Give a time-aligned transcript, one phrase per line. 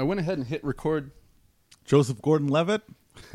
[0.00, 1.10] I went ahead and hit record.
[1.84, 2.80] Joseph Gordon Levitt.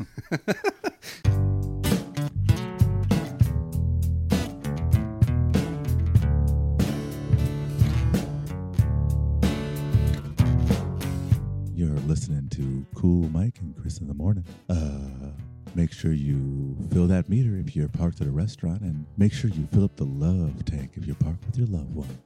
[11.72, 14.44] You're listening to Cool Mike and Chris in the morning.
[14.68, 15.30] Uh,
[15.76, 19.50] make sure you fill that meter if you're parked at a restaurant, and make sure
[19.50, 22.18] you fill up the love tank if you're parked with your loved one.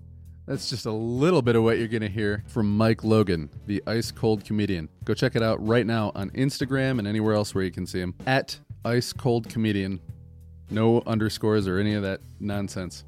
[0.47, 3.81] That's just a little bit of what you're going to hear from Mike Logan, the
[3.85, 4.89] ice cold comedian.
[5.05, 7.99] Go check it out right now on Instagram and anywhere else where you can see
[7.99, 9.99] him at ice cold comedian.
[10.71, 13.05] No underscores or any of that nonsense.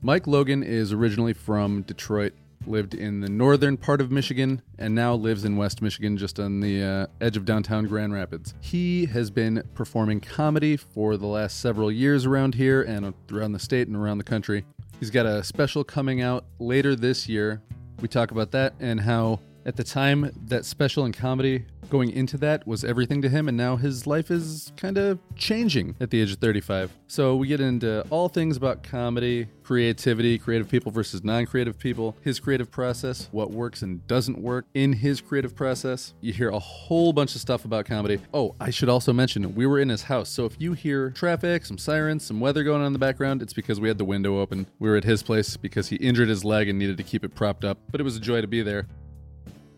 [0.00, 2.32] Mike Logan is originally from Detroit,
[2.66, 6.60] lived in the northern part of Michigan, and now lives in West Michigan, just on
[6.60, 8.54] the uh, edge of downtown Grand Rapids.
[8.60, 13.58] He has been performing comedy for the last several years around here and around the
[13.58, 14.64] state and around the country.
[15.02, 17.60] He's got a special coming out later this year.
[18.00, 22.38] We talk about that and how, at the time, that special in comedy going into
[22.38, 26.22] that was everything to him, and now his life is kind of changing at the
[26.22, 26.90] age of 35.
[27.06, 32.16] So we get into all things about comedy, creativity, creative people versus non creative people,
[32.22, 36.14] his creative process, what works and doesn't work in his creative process.
[36.22, 38.20] You hear a whole bunch of stuff about comedy.
[38.32, 40.30] Oh, I should also mention, we were in his house.
[40.30, 43.52] So if you hear traffic, some sirens, some weather going on in the background, it's
[43.52, 44.66] because we had the window open.
[44.78, 47.34] We were at his place because he injured his leg and needed to keep it
[47.34, 48.86] propped up, but it was a joy to be there.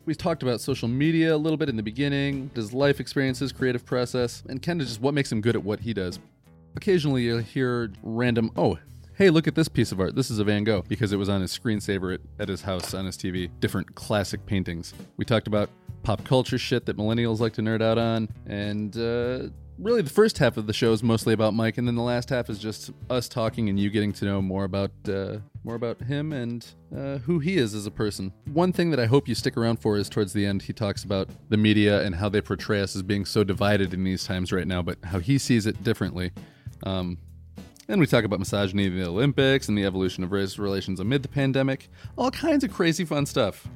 [0.07, 3.87] We talked about social media a little bit in the beginning, his life experiences, creative
[3.87, 6.19] process, and kind of just what makes him good at what he does.
[6.77, 8.79] Occasionally you'll hear random, oh,
[9.17, 10.15] hey, look at this piece of art.
[10.15, 12.93] This is a Van Gogh because it was on his screensaver at, at his house
[12.93, 13.49] on his TV.
[13.61, 14.93] Different classic paintings.
[15.17, 15.71] We talked about
[16.03, 20.39] pop culture shit that millennials like to nerd out on, and uh, really the first
[20.39, 22.91] half of the show is mostly about Mike, and then the last half is just
[23.11, 27.19] us talking and you getting to know more about uh, more about him and uh,
[27.19, 28.33] who he is as a person.
[28.53, 31.05] One thing that I hope you stick around for is towards the end he talks
[31.05, 34.53] about the media and how they portray us as being so divided in these times
[34.53, 36.33] right now, but how he sees it differently.
[36.85, 37.19] Um,
[37.89, 41.23] and we talk about misogyny in the Olympics and the evolution of race relations amid
[41.23, 41.89] the pandemic.
[42.17, 43.67] All kinds of crazy fun stuff.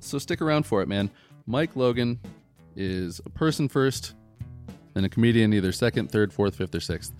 [0.00, 1.10] So stick around for it, man.
[1.46, 2.20] Mike Logan
[2.76, 4.14] is a person first
[4.94, 7.12] and a comedian either second, third, fourth, fifth, or sixth.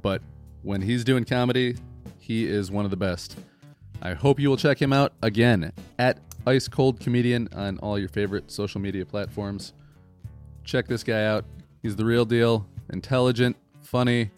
[0.00, 0.22] But
[0.62, 1.76] when he's doing comedy,
[2.18, 3.38] he is one of the best.
[4.02, 8.08] I hope you will check him out again at Ice Cold Comedian on all your
[8.08, 9.72] favorite social media platforms.
[10.64, 11.44] Check this guy out.
[11.82, 14.30] He's the real deal, intelligent, funny,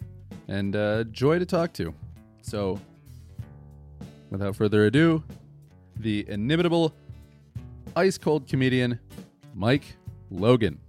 [0.47, 1.93] and uh, joy to talk to.
[2.41, 2.79] So,
[4.29, 5.23] without further ado,
[5.95, 6.93] the inimitable
[7.95, 8.99] ice cold comedian,
[9.53, 9.83] Mike
[10.31, 10.79] Logan.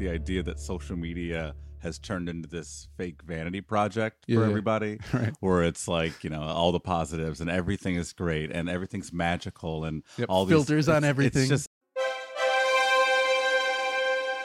[0.00, 4.98] The idea that social media has turned into this fake vanity project Yeah, for everybody
[5.12, 5.34] Right.
[5.40, 9.84] where it's like you know all the positives and everything is great and everything's magical
[9.84, 11.42] and Yep, all these filters on everything.
[11.42, 11.68] it's just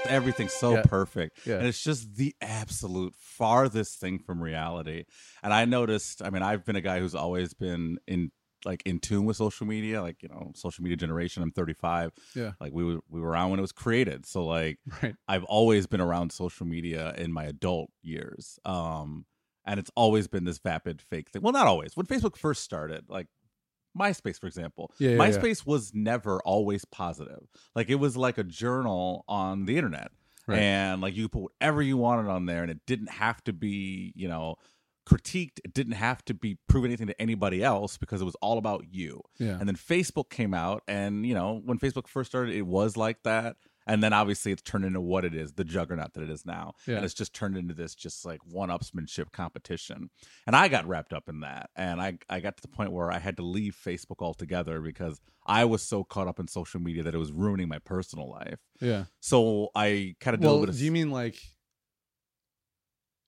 [0.07, 0.81] everything's so Yeah.
[0.83, 1.55] perfect Yeah.
[1.55, 5.05] and it's just the absolute farthest thing from reality
[5.41, 8.29] and i noticed i mean i've been a guy who's always been in
[8.65, 12.51] like in tune with social media like you know social media generation i'm 35 Yeah.
[12.59, 15.15] like we were we were around when it was created so like Right.
[15.27, 18.59] I've always been around social media in my adult years.
[18.65, 19.25] Um,
[19.67, 21.41] and it's always been this vapid fake thing.
[21.41, 21.97] Well, not always.
[21.97, 23.27] When Facebook first started, like
[23.97, 25.29] MySpace, for example, Yeah, yeah, yeah.
[25.31, 27.47] MySpace was never always positive.
[27.75, 30.11] Like it was like a journal on the internet.
[30.47, 30.59] Right.
[30.59, 33.53] And like you could put whatever you wanted on there and it didn't have to
[33.53, 34.55] be, you know,
[35.05, 35.59] critiqued.
[35.63, 38.85] It didn't have to be prove anything to anybody else because it was all about
[38.91, 39.21] you.
[39.37, 39.57] Yeah.
[39.59, 43.23] And then Facebook came out, and you know, when Facebook first started, it was like
[43.23, 43.57] that.
[43.87, 46.73] And then obviously it's turned into what it is, the juggernaut that it is now.
[46.87, 46.95] Yeah.
[46.95, 50.09] And it's just turned into this just like one upsmanship competition.
[50.47, 51.69] And I got wrapped up in that.
[51.75, 55.21] And I, I got to the point where I had to leave Facebook altogether because
[55.45, 58.57] I was so caught up in social media that it was ruining my personal life.
[58.81, 59.03] Yeah.
[59.19, 61.37] So I kind of did a Well, little bit of do you mean like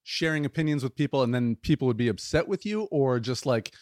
[0.07, 3.73] sharing opinions with people and then people would be upset with you, or just like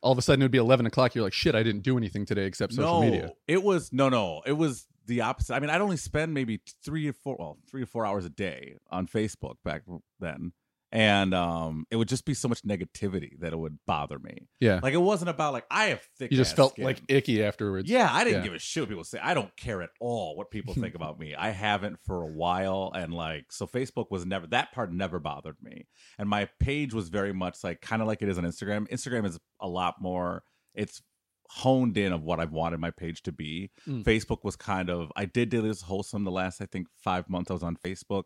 [0.00, 1.14] all of a sudden it would be 11 o'clock?
[1.14, 3.32] You're like, shit, I didn't do anything today except social no, media.
[3.46, 4.40] It was no, no.
[4.46, 5.54] It was the opposite.
[5.54, 8.30] I mean, I'd only spend maybe three or four, well, three or four hours a
[8.30, 9.82] day on Facebook back
[10.20, 10.52] then,
[10.94, 14.46] and um, it would just be so much negativity that it would bother me.
[14.60, 14.78] Yeah.
[14.80, 16.30] Like it wasn't about like I have thick.
[16.30, 16.84] you just felt skin.
[16.84, 17.90] like icky afterwards.
[17.90, 18.44] Yeah, I didn't Yeah.
[18.44, 19.18] give a shit what people say.
[19.20, 21.34] I don't care at all what people think about me.
[21.34, 25.56] I haven't for a while, and like so, Facebook was never that part never bothered
[25.60, 25.86] me,
[26.16, 28.88] and my page was very much like kind of like it is on Instagram.
[28.88, 30.44] Instagram is a lot more.
[30.74, 31.02] It's
[31.50, 33.70] honed in of what I've wanted my page to be.
[33.86, 34.02] Mm.
[34.04, 37.50] Facebook was kind of I did do this wholesome the last I think five months
[37.50, 38.24] I was on Facebook,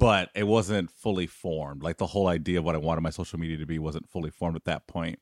[0.00, 1.82] but it wasn't fully formed.
[1.82, 4.30] Like the whole idea of what I wanted my social media to be wasn't fully
[4.30, 5.18] formed at that point.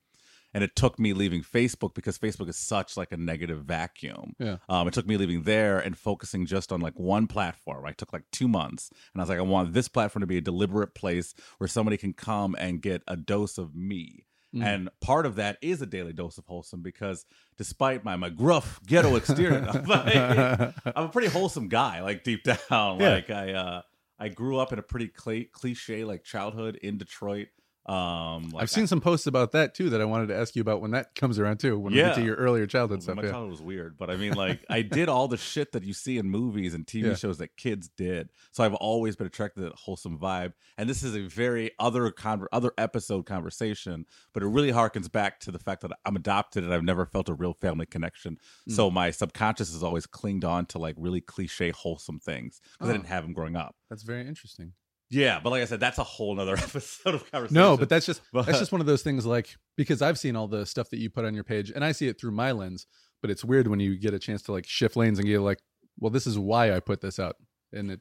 [0.54, 4.34] And it took me leaving Facebook because Facebook is such like a negative vacuum.
[4.38, 4.56] Yeah.
[4.68, 7.84] Um, it took me leaving there and focusing just on like one platform.
[7.84, 10.38] I took like two months, and I was like, I want this platform to be
[10.38, 14.24] a deliberate place where somebody can come and get a dose of me.
[14.54, 14.64] Mm.
[14.64, 17.26] And part of that is a daily dose of wholesome because
[17.58, 22.44] despite my my gruff ghetto exterior, I'm, like- I'm a pretty wholesome guy, like deep
[22.44, 23.00] down.
[23.00, 23.10] Yeah.
[23.10, 23.82] Like I uh
[24.18, 27.48] I grew up in a pretty cli cliche like childhood in Detroit.
[27.86, 30.60] Um like I've seen some posts about that too that I wanted to ask you
[30.60, 31.78] about when that comes around too.
[31.78, 33.16] When we get to your earlier childhood Well, stuff.
[33.16, 33.30] my Yeah.
[33.30, 36.18] childhood was weird, but I mean, like, I did all the shit that you see
[36.18, 37.14] in movies and TV Yeah.
[37.14, 38.28] shows that kids did.
[38.52, 40.52] So I've always been attracted to that wholesome vibe.
[40.76, 44.04] And this is a very other conver- other episode conversation,
[44.34, 47.28] but it really harkens back to the fact that I'm adopted and I've never felt
[47.30, 48.38] a real family connection.
[48.68, 48.72] Mm.
[48.74, 52.92] So my subconscious has always clinged on to like really cliche wholesome things because I
[52.92, 52.96] Oh.
[52.96, 53.76] didn't have them growing up.
[53.88, 54.74] That's very interesting.
[55.10, 57.54] Yeah, but like I said, that's a whole nother episode of conversation.
[57.54, 60.36] No, but that's just But- that's just one of those things like because I've seen
[60.36, 62.52] all the stuff that you put on your page and I see it through my
[62.52, 62.86] lens,
[63.22, 65.60] but it's weird when you get a chance to like shift lanes and get like,
[65.98, 67.36] well, this is why I put this out.
[67.72, 68.00] And it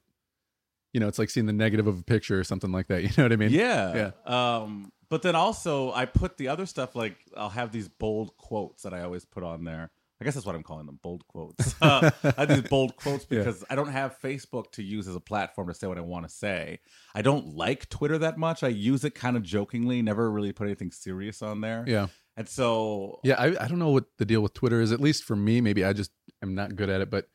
[0.94, 3.04] you know, it's like seeing the negative of a picture or something like that.
[3.04, 3.52] You know what I mean?
[3.52, 4.12] yeah.
[4.26, 8.84] Um, but then also I put the other stuff like I'll have these bold quotes
[8.84, 9.92] that I always put on there.
[10.20, 11.76] I guess that's what I'm calling them, bold quotes.
[11.82, 13.40] Uh, I have these bold quotes Yeah.
[13.40, 16.28] because I don't have Facebook to use as a platform to say what I want
[16.28, 16.80] to say.
[17.14, 18.64] I don't like Twitter that much.
[18.64, 21.84] I use it kind of jokingly, never really put anything serious on there.
[21.88, 22.08] Yeah.
[22.36, 24.92] And so Yeah, I, I don't know what the deal with Twitter is.
[24.92, 26.12] At least for me, maybe I just
[26.42, 27.10] am not good at it.
[27.12, 27.28] But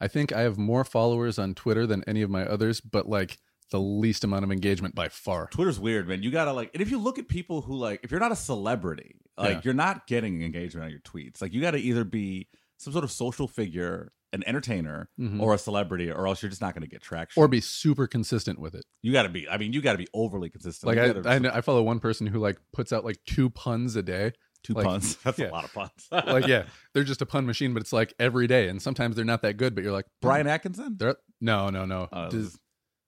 [0.00, 3.38] I think I have more followers on Twitter than any of my others, but like
[3.70, 5.46] the least amount of engagement by far.
[5.48, 6.22] Twitter's weird, man.
[6.22, 8.36] You gotta like, and if you look at people who like, if you're not a
[8.36, 9.60] celebrity, like Yeah.
[9.64, 11.40] you're not getting engagement on your tweets.
[11.42, 12.48] Like you gotta either be
[12.78, 15.40] some sort of social figure, an entertainer, Mhm.
[15.40, 17.40] or a celebrity, or else you're just not gonna get traction.
[17.42, 18.84] Or be super consistent with it.
[19.02, 19.48] you gotta be.
[19.48, 20.86] I mean, you gotta be overly consistent.
[20.86, 23.96] Like I, I, know- I follow one person who like puts out like two puns
[23.96, 24.32] a day.
[24.64, 25.16] two like- puns.
[25.24, 25.50] That's yeah.
[25.50, 25.90] a lot of puns.
[26.10, 29.24] Like yeah, they're just a pun machine, but it's like every day, and sometimes they're
[29.24, 29.74] not that good.
[29.74, 30.96] But you're like Brian Atkinson.
[30.98, 32.08] they're no, no, no.
[32.12, 32.58] Uh, Just-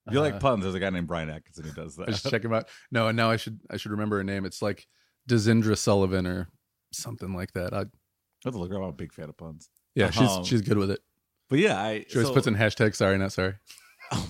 [0.06, 0.62] if you like uh, puns?
[0.62, 2.08] There's a guy named Brian Atkinson who does that.
[2.08, 2.68] I just check him out.
[2.90, 4.44] No, and now I should I should remember her name.
[4.44, 4.86] It's like
[5.28, 6.48] Desindra Sullivan or
[6.92, 7.72] something like that.
[7.72, 7.84] I, I
[8.44, 8.82] have to look her up.
[8.82, 9.68] I'm a big fan of puns.
[9.94, 11.00] yeah, she's Um, she's good with it.
[11.48, 13.54] But yeah, I She always so- puts in hashtag sorry, not sorry.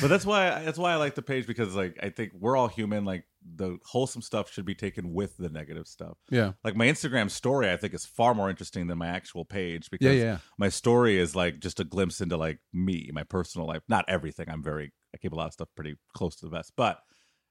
[0.00, 2.68] But that's why that's why I like the page because like I think we're all
[2.68, 3.04] human.
[3.04, 3.24] Like
[3.56, 6.18] the wholesome stuff should be taken with the negative stuff.
[6.30, 9.90] Yeah, Like my Instagram story, I think is far more interesting than my actual page
[9.90, 10.38] because yeah, yeah.
[10.58, 13.82] my story is like just a glimpse into like me, my personal life.
[13.88, 14.48] Not everything.
[14.48, 17.00] I'm very I keep a lot of stuff pretty close to the vest, but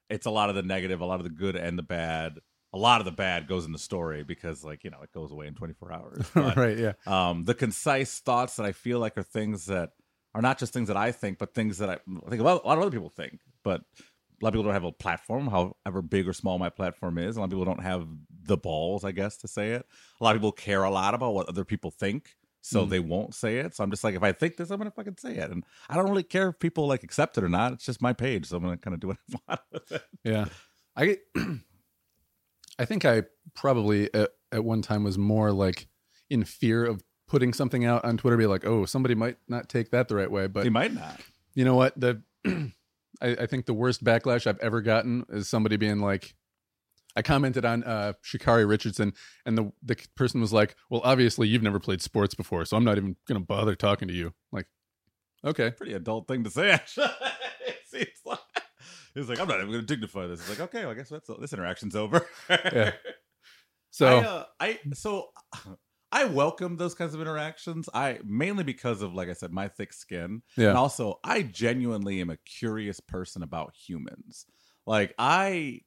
[0.08, 2.38] it's a lot of the negative, a lot of the good and the bad.
[2.72, 5.32] A lot of the bad goes in the story because like you know it goes
[5.32, 6.30] away in 24 hours.
[6.34, 6.92] But, right, yeah.
[7.06, 9.90] um, the concise thoughts that I feel like are things that
[10.34, 12.62] are not just things that I think, but things that I I think a lot,
[12.62, 13.40] a lot of other people think.
[13.64, 13.82] But
[14.40, 17.36] a lot of people don't have a platform, however big or small my platform is.
[17.36, 18.06] A lot of people don't have
[18.44, 19.86] the balls, I guess, to say it.
[20.20, 22.88] A lot of people care a lot about what other people think, so Mm.
[22.90, 23.74] they won't say it.
[23.74, 25.96] So I'm just like, if I think this, I'm gonna fucking say it, and I
[25.96, 27.72] don't really care if people like accept it or not.
[27.74, 30.02] It's just my page, so I'm gonna kind of do what I want with it.
[30.24, 30.46] Yeah.
[30.96, 31.18] I
[32.78, 35.88] I think I probably at, at one time was more like
[36.30, 39.90] in fear of putting something out on Twitter be like, "Oh, somebody might not take
[39.90, 41.20] that the right way." But They might not.
[41.54, 41.98] you know what?
[42.00, 42.22] The
[43.20, 46.34] I, I think the worst backlash I've ever gotten is somebody being like
[47.16, 49.12] I commented on uh Sha'Carri Richardson
[49.44, 52.84] and the the person was like, "Well, obviously you've never played sports before, so I'm
[52.84, 54.66] not even going to bother talking to you." Like,
[55.44, 55.72] okay.
[55.72, 57.06] Pretty adult thing to say, actually.
[57.66, 58.38] it seems like.
[59.14, 60.38] He's like, I'm not even going to dignify this.
[60.38, 62.24] It's like, okay, well, I guess that's this interaction's over.
[62.48, 62.92] Yeah.
[63.92, 65.30] So, I, uh, I so
[66.12, 67.88] I welcome those kinds of interactions.
[67.94, 70.70] I mainly because of like I said, my thick skin, yeah.
[70.70, 74.46] and also I genuinely am a curious person about humans.
[74.86, 75.82] Like I,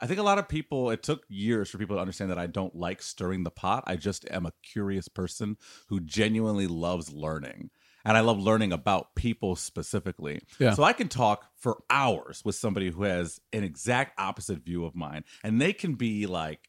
[0.00, 0.90] I think a lot of people.
[0.90, 3.84] It took years for people to understand that I don't like stirring the pot.
[3.86, 5.56] I just am a curious person
[5.88, 7.70] who genuinely loves learning.
[8.04, 10.40] And I love learning about people specifically.
[10.60, 10.74] Yeah.
[10.74, 14.94] So I can talk for hours with somebody who has an exact opposite view of
[14.94, 15.24] mine.
[15.42, 16.68] And they can be like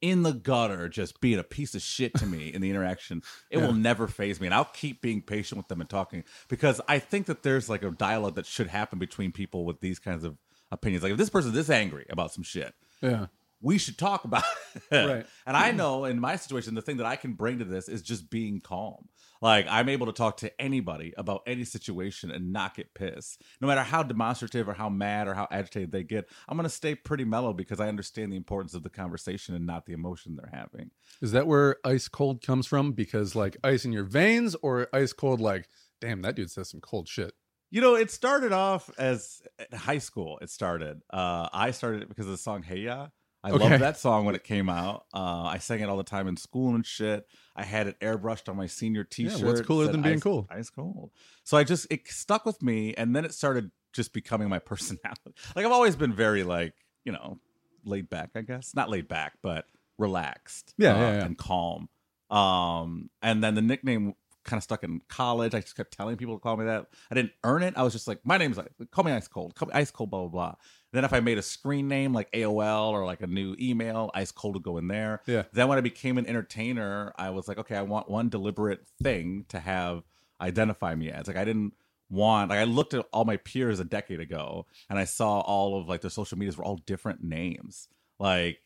[0.00, 3.58] in the gutter, just being a piece of shit to me in the interaction, it
[3.58, 3.66] Yeah.
[3.66, 4.46] will never phase me.
[4.46, 7.82] And I'll keep being patient with them and talking because I think that there's like
[7.82, 10.36] a dialogue that should happen between people with these kinds of
[10.70, 11.02] opinions.
[11.02, 13.26] Like if this person's this angry about some shit, Yeah.
[13.60, 14.50] We should talk about it.
[14.90, 15.24] Right.
[15.46, 18.02] And I know in my situation, the thing that I can bring to this is
[18.02, 19.08] just being calm.
[19.40, 23.42] Like I'm able to talk to anybody about any situation and not get pissed.
[23.60, 26.74] No matter how demonstrative or how mad or how agitated they get, I'm going to
[26.74, 30.34] stay pretty mellow because I understand the importance of the conversation and not the emotion
[30.34, 30.90] they're having.
[31.22, 32.92] Is that where ice cold comes from?
[32.92, 35.68] Because like ice in your veins, or ice cold like,
[36.00, 37.32] damn, that dude says some cold shit.
[37.70, 40.38] You know, it started off as at high school.
[40.40, 41.00] It started.
[41.12, 43.08] Uh, I started it because of the song "Hey Ya."
[43.44, 43.58] I Okay.
[43.68, 45.04] loved that song when it came out.
[45.12, 47.26] Uh, I sang it all the time in school and shit.
[47.54, 49.42] I had it airbrushed on my senior T-shirt.
[49.42, 50.46] what's cooler than being ice, cool?
[50.50, 51.10] Ice cold.
[51.44, 55.34] So I just it stuck with me, and then it started just becoming my personality.
[55.54, 56.72] Like I've always been very like
[57.04, 57.38] you know
[57.84, 58.30] laid back.
[58.34, 59.66] I guess not laid back, but
[59.98, 60.72] relaxed.
[60.78, 61.24] Yeah, uh, yeah, yeah.
[61.26, 61.88] and calm.
[62.30, 65.54] Um, and then the nickname kind of stuck in college.
[65.54, 66.86] I just kept telling people to call me that.
[67.10, 67.74] I didn't earn it.
[67.76, 70.10] I was just like, my name's like, call me Ice Cold, call me Ice Cold,
[70.10, 70.54] blah blah blah.
[70.92, 74.30] Then if I made a screen name like AOL or like a new email, Ice
[74.30, 75.22] Cold would go in there.
[75.26, 75.42] Yeah.
[75.52, 79.46] Then when I became an entertainer, I was like, okay, I want one deliberate thing
[79.48, 80.04] to have
[80.40, 81.26] identify me as.
[81.26, 81.72] Like I didn't
[82.10, 85.80] want like I looked at all my peers a decade ago and I saw all
[85.80, 87.88] of like their social medias were all different names.
[88.18, 88.60] Like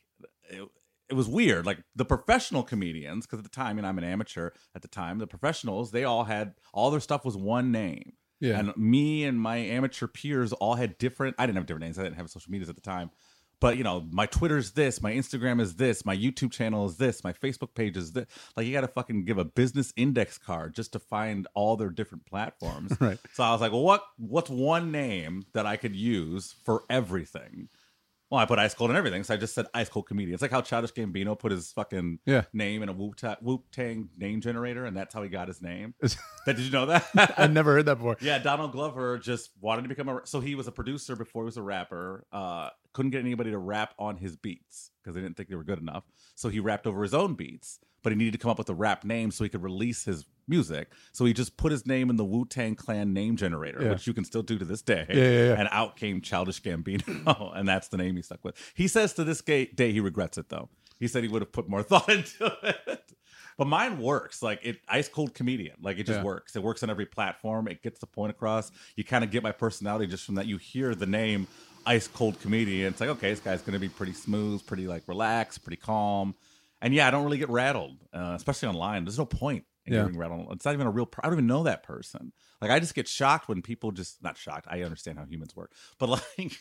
[0.51, 0.69] it,
[1.09, 1.67] it was weird.
[1.67, 5.19] Like the professional comedians, because at the time, and I'm an amateur at the time,
[5.19, 8.13] the professionals, they all had all their stuff was one name.
[8.41, 8.59] Yeah.
[8.59, 11.99] And me and my amateur peers all had different I didn't have different names.
[11.99, 13.11] I didn't have social medias at the time.
[13.61, 17.25] But you know, my Twitter's this, my Instagram is this, my YouTube channel is this,
[17.25, 18.27] my Facebook page is this.
[18.57, 21.91] Like you got to fucking give a business index card just to find all their
[21.91, 22.97] different platforms.
[23.01, 23.19] Right.
[23.33, 27.69] So I was like, well, what what's one name that I could use for everything?
[28.31, 30.35] Well, I put ice cold and everything, so I just said ice cold comedian.
[30.35, 32.43] It's like how Childish Gambino put his fucking Yeah.
[32.53, 33.15] name in a Wu
[33.73, 35.95] Tang name generator, and that's how he got his name.
[36.47, 37.07] That did you know that?
[37.39, 38.17] I've never heard that before.
[38.23, 40.21] Yeah, Donald Glover just wanted to become a.
[40.25, 42.25] So he was a producer before he was a rapper.
[42.33, 45.65] Uh, couldn't get anybody to rap on his beats because they didn't think they were
[45.65, 46.05] good enough.
[46.37, 48.75] So he rapped over his own beats, but he needed to come up with a
[48.75, 50.89] rap name so he could release his music.
[51.13, 53.91] So he just put his name in the Wu Tang Clan name generator, Yeah.
[53.91, 55.07] which you can still do to this day.
[55.09, 55.55] Yeah, yeah, yeah.
[55.59, 58.57] And out came Childish Gambino, and that's the name he stuck with.
[58.75, 60.69] He says to this day he regrets it though.
[60.99, 63.13] He said he would have put more thought into it.
[63.57, 65.77] But mine works like it ice cold comedian.
[65.83, 66.25] Like it just Yeah.
[66.25, 66.55] works.
[66.55, 67.67] It works on every platform.
[67.67, 68.71] It gets the point across.
[68.97, 70.47] You kind of get my personality just from that.
[70.47, 71.49] You hear the name
[71.85, 72.93] ice cold comedian.
[72.93, 76.35] It's like, okay, this guy's gonna be pretty smooth, pretty like relaxed, pretty calm.
[76.81, 79.05] And yeah, I don't really get rattled, uh, especially online.
[79.05, 80.03] There's no point in Yeah.
[80.05, 80.49] getting rattled.
[80.53, 81.09] It's not even a real.
[81.21, 82.33] I don't even know that person.
[82.61, 84.67] Like I just get shocked when people just not shocked.
[84.71, 86.53] I understand how humans work, but like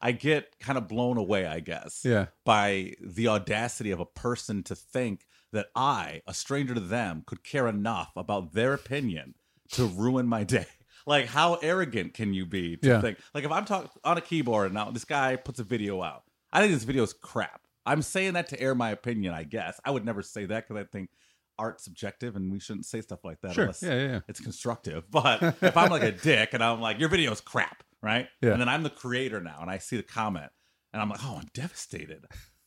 [0.00, 1.46] I get kind of blown away.
[1.46, 2.26] I guess Yeah.
[2.44, 7.44] by the audacity of a person to think that I, a stranger to them, could
[7.44, 9.34] care enough about their opinion
[9.72, 10.66] to ruin my day.
[11.06, 13.00] Like, how arrogant can you be to Yeah.
[13.00, 13.18] think?
[13.34, 16.24] Like, if I'm talking on a keyboard and now this guy puts a video out,
[16.52, 17.60] I think this video is crap.
[17.86, 19.78] I'm saying that to air my opinion, I guess.
[19.84, 21.10] I would never say that because I think
[21.58, 23.64] art's subjective and we shouldn't say stuff like that Sure.
[23.64, 24.20] unless Yeah, yeah, yeah.
[24.28, 25.10] it's constructive.
[25.10, 28.28] But if I'm like a dick and I'm like, your video's crap, right?
[28.40, 28.52] Yeah.
[28.52, 30.50] And then I'm the creator now and I see the comment
[30.92, 32.24] and I'm like, oh, I'm devastated.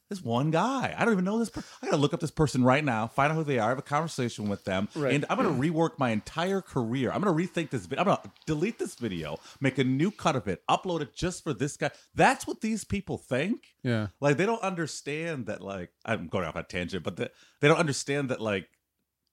[0.09, 1.49] This one guy, I don't even know this.
[1.49, 3.77] Per- I gotta look up this person right now, find out who they are, have
[3.77, 5.13] a conversation with them, Right.
[5.13, 7.11] and I'm gonna rework my entire career.
[7.11, 8.03] I'm gonna rethink this video.
[8.03, 11.53] I'm gonna delete this video, make a new cut of it, upload it just for
[11.53, 11.91] this guy.
[12.15, 13.75] That's what these people think.
[13.83, 14.07] Yeah.
[14.21, 15.59] Like they don't understand that.
[15.61, 17.29] Like I'm going off a tangent, but the,
[17.59, 18.39] they don't understand that.
[18.39, 18.69] Like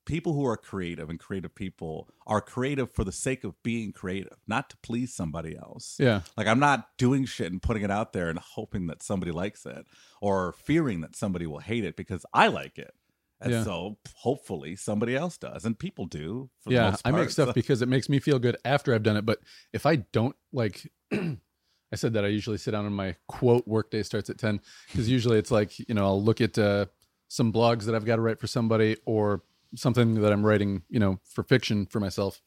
[0.06, 4.37] people who are creative and creative people are creative for the sake of being creative,
[4.46, 5.96] not to please somebody else.
[5.99, 6.20] Yeah.
[6.37, 9.64] Like I'm not doing shit and putting it out there and hoping that somebody likes
[9.66, 9.87] it
[10.20, 12.92] or fearing that somebody will hate it because I like it.
[13.40, 13.64] And Yeah.
[13.64, 15.64] so hopefully somebody else does.
[15.64, 16.50] And people do.
[16.61, 19.16] For the yeah i make stuff because it makes me feel good after i've done
[19.16, 19.40] it but
[19.73, 24.02] if i don't like i said that i usually sit down and my quote workday
[24.02, 26.87] starts at 10 because usually it's like you know i'll look at uh,
[27.28, 29.42] some blogs that i've got to write for somebody or
[29.76, 32.40] something that i'm writing you know for fiction for myself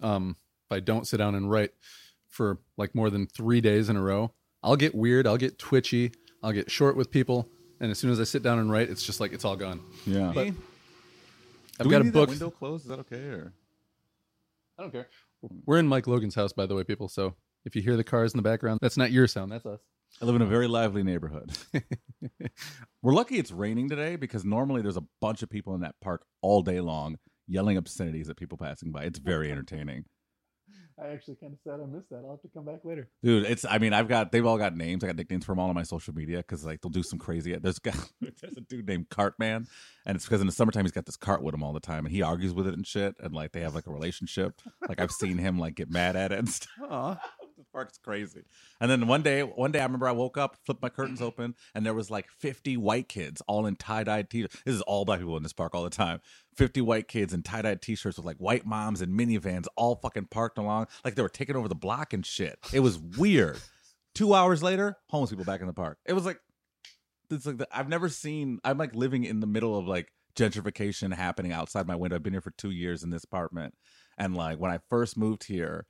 [0.00, 0.36] um
[0.70, 1.70] if i don't sit down and write
[2.28, 6.12] for like more than three days in a row i'll get weird i'll get twitchy
[6.42, 7.48] i'll get short with people
[7.80, 9.80] and as soon as i sit down and write it's just like it's all gone
[10.06, 10.32] yeah.
[10.34, 10.54] But- Do
[11.80, 12.84] i've we got a need that book window closed.
[12.84, 13.16] Is that okay?
[13.28, 13.52] Or
[14.78, 15.08] I don't care.
[15.66, 17.08] We're in Mike Logan's house, by the way, people.
[17.08, 19.52] So if you hear the cars in the background, that's not your sound.
[19.52, 19.80] That's us.
[20.20, 21.52] I live in a very lively neighborhood.
[23.02, 26.24] We're lucky it's raining today because normally there's a bunch of people in that park
[26.40, 29.04] all day long yelling obscenities at people passing by.
[29.04, 30.04] It's very entertaining.
[30.98, 32.22] I actually kind of sad I missed that.
[32.24, 33.08] I'll have to come back later.
[33.22, 33.66] Dude, it's.
[33.66, 34.32] I mean, I've got.
[34.32, 35.04] They've all got names.
[35.04, 37.18] I got nicknames for them all on my social media because like they'll do some
[37.18, 37.54] crazy.
[37.54, 37.98] There's a guy,
[38.40, 39.66] there's a dude named Cartman,
[40.06, 42.06] and it's because in the summertime he's got this cart with him all the time,
[42.06, 44.62] and he argues with it and shit, and like they have like a relationship.
[44.88, 47.18] like I've seen him like get mad at it and stuff.
[47.56, 48.42] This park's crazy.
[48.80, 51.28] And then one day, one day I remember I woke up, flipped my curtains mm-hmm.
[51.28, 54.62] open, and there was like 50 white kids all in tie-dyed t-shirts.
[54.66, 56.20] This is all black people in this park all the time.
[56.56, 60.58] 50 white kids in tie-dyed t-shirts with like white moms and minivans all fucking parked
[60.58, 62.58] along like they were taking over the block and shit.
[62.74, 63.58] It was weird.
[64.14, 65.98] Two hours later, homeless people back in the park.
[66.04, 66.40] It was like
[67.30, 68.60] it's like the, I've never seen.
[68.64, 72.16] I'm like living in the middle of like gentrification happening outside my window.
[72.16, 73.74] I've been here for two years in this apartment,
[74.18, 75.86] and like when I first moved here,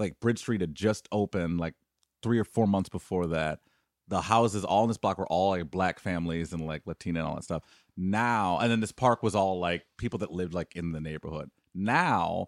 [0.00, 1.74] like Bridge Street had just opened like
[2.22, 3.60] three or four months before that.
[4.08, 7.28] The houses all in this block were all like black families and like Latina and
[7.28, 7.62] all that stuff.
[7.96, 11.50] Now, and then this park was all like people that lived like in the neighborhood.
[11.74, 12.46] Now,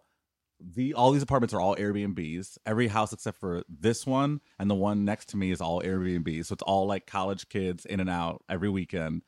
[0.59, 2.59] the all these apartments are all Airbnbs.
[2.67, 6.45] Every house except for this one and the one next to me is all Airbnb.
[6.45, 9.23] So it's all like college kids in and out every weekend.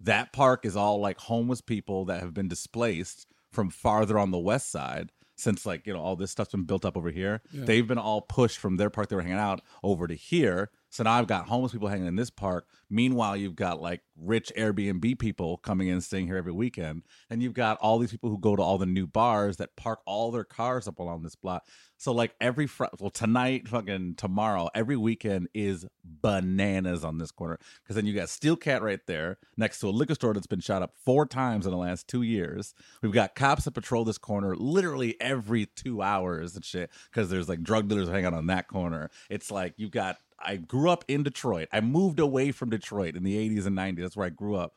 [0.00, 4.38] That park is all like homeless people that have been displaced from farther on the
[4.38, 7.42] west side since like you know all this stuff's been built up over here.
[7.52, 7.64] Yeah.
[7.64, 10.70] They've been all pushed from their park they were hanging out over to here.
[10.94, 12.68] So now I've got homeless people hanging in this park.
[12.88, 17.52] Meanwhile, you've got like rich Airbnb people coming in, staying here every weekend, and you've
[17.52, 20.44] got all these people who go to all the new bars that park all their
[20.44, 21.66] cars up along this block.
[21.96, 27.58] So like every fr- well tonight, fucking tomorrow, every weekend is bananas on this corner
[27.82, 30.60] because then you got Steel Cat right there next to a liquor store that's been
[30.60, 32.72] shot up four times in the last two years.
[33.02, 37.48] We've got cops that patrol this corner literally every two hours and shit because there's
[37.48, 39.10] like drug dealers hanging on that corner.
[39.28, 40.18] It's like you've got.
[40.44, 41.68] I grew up in Detroit.
[41.72, 44.00] I moved away from Detroit in the 80s and 90s.
[44.00, 44.74] That's where I grew up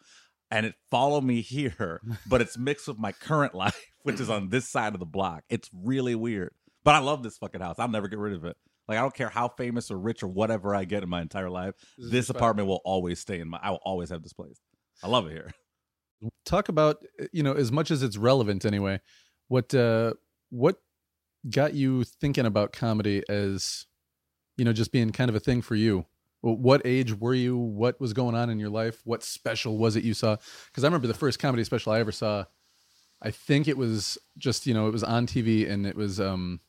[0.51, 4.49] and it followed me here, but it's mixed with my current life, which is on
[4.49, 5.43] this side of the block.
[5.49, 6.53] It's really weird.
[6.83, 7.75] But I love this fucking house.
[7.79, 8.55] I'll never get rid of it.
[8.87, 11.49] Like I don't care how famous or rich or whatever I get in my entire
[11.49, 11.75] life.
[11.97, 14.61] This This apartment will always stay in my I will always have this place.
[15.03, 15.51] I love it here.
[16.45, 19.01] Talk about you know as much as it's relevant anyway.
[19.49, 20.13] What uh
[20.49, 20.77] what
[21.49, 23.85] got you thinking about comedy as
[24.57, 26.05] you know just being kind of a thing for you?
[26.41, 27.57] What age were you?
[27.57, 29.01] What was going on in your life?
[29.05, 30.37] What special was it you saw?
[30.67, 32.45] Because I remember the first comedy special I ever saw.
[33.21, 36.59] I think it was just you know it was on TV and it was um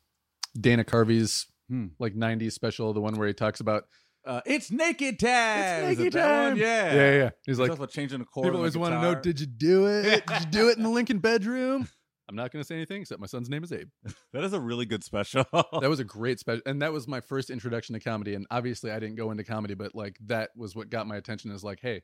[0.58, 1.88] Dana Carvey's Hmm.
[1.98, 3.84] like '90s special, the one where he talks about
[4.24, 5.84] Uh, it's naked time.
[5.90, 6.56] It's it naked time.
[6.56, 6.94] Yeah.
[6.94, 7.30] yeah yeah.
[7.46, 8.44] He's Like, like changing the chord.
[8.46, 10.26] people always want to know did you do it?
[10.26, 11.86] Did you do it in the Lincoln bedroom?
[12.28, 13.88] I'm not going to say anything except my son's name is Abe.
[14.32, 15.44] that is a really good special.
[15.52, 18.34] That was a great special, and that was my first introduction to comedy.
[18.34, 21.50] And obviously, I didn't go into comedy, but like that was what got my attention.
[21.50, 22.02] Is like, hey,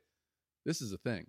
[0.65, 1.27] this is a thing.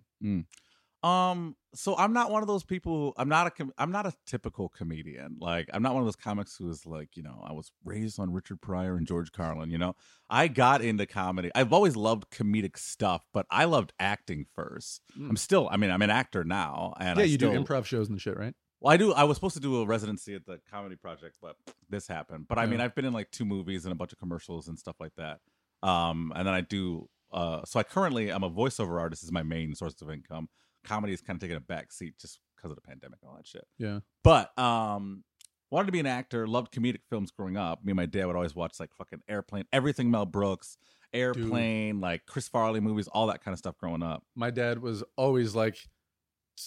[1.02, 2.92] Um, so I'm not one of those people.
[2.92, 3.50] Who, I'm not a.
[3.50, 5.36] Com- I'm not a typical comedian.
[5.40, 8.18] Like I'm not one of those comics who is like, you know, I was raised
[8.18, 9.70] on Richard Pryor and George Carlin.
[9.70, 9.94] You know,
[10.30, 11.50] I got into comedy.
[11.54, 15.02] I've always loved comedic stuff, but I loved acting first.
[15.18, 15.30] Mm.
[15.30, 15.68] I'm still.
[15.70, 18.20] I mean, I'm an actor now, and yeah, I you still, do improv shows and
[18.20, 18.54] shit, right?
[18.86, 19.12] Well, I do.
[19.12, 21.56] I was supposed to do a residency at the Comedy Project, but
[21.90, 22.46] this happened.
[22.46, 24.78] But I mean, I've been in like two movies and a bunch of commercials and
[24.78, 25.40] stuff like that.
[25.82, 27.08] Um, and then I do.
[27.32, 29.24] Uh, so I currently I'm a voiceover artist.
[29.24, 30.48] Is my main source of income.
[30.84, 33.36] Comedy is kind of taking a back seat just because of the pandemic and all
[33.36, 33.66] that shit.
[33.76, 33.98] Yeah.
[34.22, 35.24] But um,
[35.68, 36.46] wanted to be an actor.
[36.46, 37.84] Loved comedic films growing up.
[37.84, 40.78] Me and my dad would always watch like fucking Airplane, everything Mel Brooks,
[41.12, 44.22] Airplane, like Chris Farley movies, all that kind of stuff growing up.
[44.36, 45.76] My dad was always like,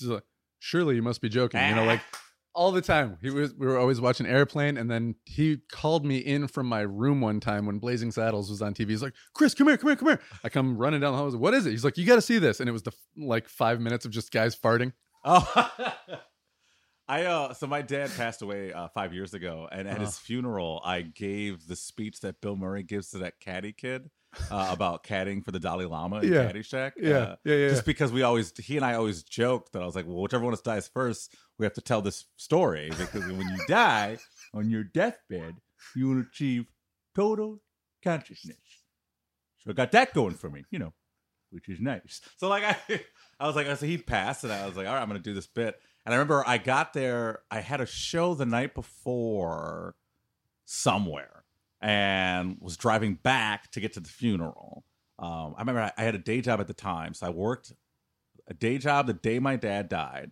[0.03, 0.23] like,
[0.59, 2.01] "Surely you must be joking," you know, like
[2.55, 3.17] all the time.
[3.21, 3.53] He was.
[3.53, 7.39] We were always watching Airplane, and then he called me in from my room one
[7.39, 8.89] time when Blazing Saddles was on TV.
[8.89, 11.23] He's like, "Chris, come here, come here, come here." I come running down the hall.
[11.23, 12.73] I was like, "What is it?" He's like, "You got to see this," and it
[12.73, 14.93] was the like five minutes of just guys farting.
[15.25, 15.71] Oh,
[17.07, 20.19] I uh, so my dad passed away uh, five years ago, and at his Uh-huh.
[20.23, 24.09] funeral, I gave the speech that Bill Murray gives to that caddy kid
[24.51, 26.51] uh, about caddying for the Dalai Lama in Yeah.
[26.51, 26.91] Caddyshack.
[26.97, 27.69] Yeah, Uh, yeah, yeah.
[27.69, 30.43] Just because we always, he and I always joked that I was like, well, whichever
[30.43, 34.17] one of us dies first, we have to tell this story because when you die
[34.53, 35.55] on your deathbed,
[35.95, 36.65] you will achieve
[37.15, 37.61] total
[38.03, 38.57] consciousness.
[39.63, 40.93] So I got that going for me, you know,
[41.49, 42.21] which is nice.
[42.37, 43.01] So like I,
[43.39, 45.19] I was like, I said he passed, and I was like, all right, I'm gonna
[45.19, 45.75] do this bit.
[46.05, 49.95] And I remember I got there, I had a show the night before
[50.65, 51.38] somewhere,
[51.81, 54.83] and was driving back to get to the funeral.
[55.17, 57.73] Um, I remember I, I had a day job at the time, so I worked
[58.47, 60.31] a day job the day my dad died.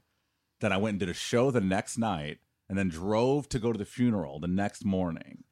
[0.60, 3.72] Then I went and did a show the next night, and then drove to go
[3.72, 5.44] to the funeral the next morning.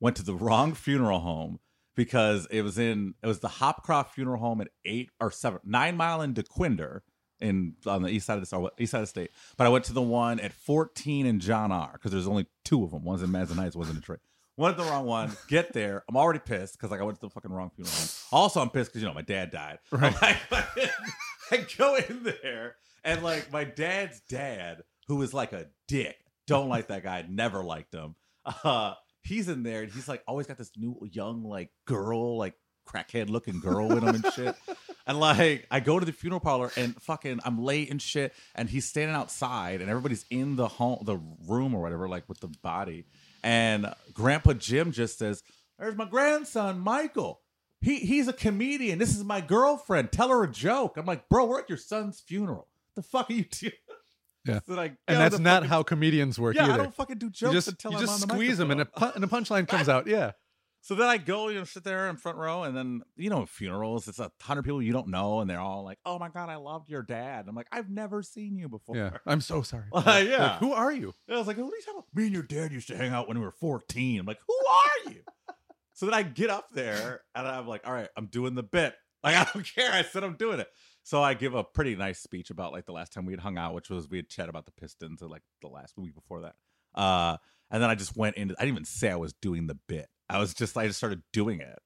[0.00, 1.58] Went to the wrong funeral home
[1.94, 5.96] because it was in it was the Hopcroft Funeral Home at eight or seven nine
[5.96, 7.00] mile in Dequindre
[7.40, 9.30] in on the east side of the east side of the state.
[9.56, 11.90] But I went to the one at fourteen in John R.
[11.94, 13.04] because there's only two of them.
[13.04, 14.20] One's in Madison Heights, one's in Detroit.
[14.56, 15.32] Went to the wrong one.
[15.48, 16.04] Get there.
[16.08, 18.08] I'm already pissed because like I went to the fucking wrong funeral home.
[18.32, 19.78] Also, I'm pissed because you know my dad died.
[19.90, 20.14] Right.
[20.22, 20.36] Like,
[21.50, 26.16] I go in there and like my dad's dad, who is like a dick.
[26.46, 27.24] Don't like that guy.
[27.28, 28.14] Never liked him.
[28.64, 32.54] Uh, he's in there and he's like always got this new young like girl, like
[32.86, 34.54] crackhead looking girl with him and shit.
[35.06, 38.68] And like I go to the funeral parlor and fucking I'm late and shit, and
[38.68, 42.48] he's standing outside and everybody's in the home the room or whatever, like with the
[42.62, 43.06] body.
[43.42, 45.42] And Grandpa Jim just says,
[45.78, 47.40] There's my grandson, Michael.
[47.80, 48.98] He he's a comedian.
[48.98, 50.12] This is my girlfriend.
[50.12, 50.96] Tell her a joke.
[50.96, 52.68] I'm like, bro, we're at your son's funeral.
[52.94, 53.72] The fuck are you doing?
[54.44, 54.58] Yeah.
[54.66, 57.30] So like, And that's not fucking- how comedians work Yeah, I don't fucking do You
[57.30, 59.28] jokes just, until you I'm just on the squeeze them and a, pu- and a
[59.28, 60.08] punchline comes out.
[60.08, 60.32] Yeah.
[60.84, 63.46] So then I go, you know, sit there in front row, and then you know,
[63.46, 64.08] funerals.
[64.08, 66.56] It's a hundred people you don't know, and they're all like, "Oh my god, I
[66.56, 69.10] loved your dad." I'm like, "I've never seen you before." Yeah.
[69.26, 69.84] I'm so sorry.
[69.92, 70.58] Like, yeah.
[70.58, 71.14] who are you?
[71.28, 72.96] And I was like, "What are you talking about?" Me and your dad used to
[72.96, 74.18] hang out when we were 14.
[74.18, 75.20] I'm like, "Who are you?"
[75.92, 78.94] so then I get up there, and I'm like, "All right, I'm doing the bit.
[79.24, 80.66] Like, I don't care." I said I'm doing it.
[81.04, 83.56] So I give a pretty nice speech about like the last time we had hung
[83.56, 86.40] out, which was we had chat about the Pistons, or like the last week before
[86.40, 86.56] that.
[86.92, 87.36] Uh,
[87.70, 88.56] and then I just went into.
[88.58, 90.08] I didn't even say I was doing the bit.
[90.32, 90.76] I was just.
[90.76, 91.78] I just started doing it.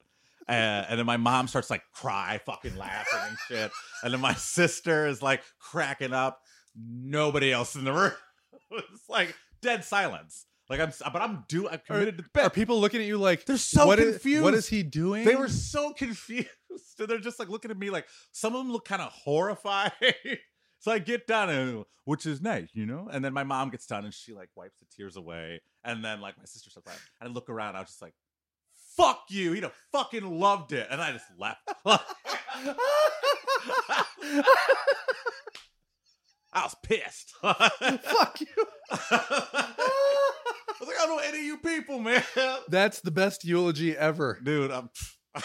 [0.48, 0.52] Uh,
[0.88, 3.70] and then my mom starts like cry, fucking laughing and shit.
[4.04, 6.40] And then my sister is like cracking up.
[6.76, 8.12] Nobody else in the room.
[8.70, 10.46] it's like dead silence.
[10.70, 11.68] Like I'm, but I'm do.
[11.68, 14.42] I'm committed to the Are people looking at you like They're so what is- confused.
[14.44, 15.24] what is he doing?
[15.24, 16.48] They were so confused.
[16.98, 19.92] They're just like looking at me like some of them look kind of horrified.
[20.78, 23.08] so I get done, and, which is nice, you know?
[23.12, 25.60] And then my mom gets done and she like wipes the tears away.
[25.84, 27.02] And then like my sister starts laughing.
[27.20, 28.14] And I look around, I was just like,
[28.96, 29.52] fuck you.
[29.52, 30.88] He'd have fucking loved it.
[30.90, 31.60] And I just left.
[36.52, 37.34] I was pissed.
[37.42, 38.46] Fuck you.
[38.90, 39.74] I
[40.80, 42.24] was like, I don't know any of you people, man.
[42.68, 44.40] That's the best eulogy ever.
[44.42, 44.88] Dude, I'm.
[45.34, 45.44] Fuck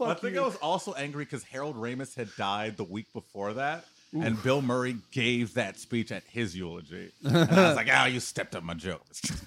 [0.08, 0.42] I think you.
[0.42, 4.60] I was also angry because Harold Ramis had died the week before that, and Bill
[4.62, 7.12] Murray gave that speech at his eulogy.
[7.24, 9.02] And I was like, "Ah, you stepped on my joke."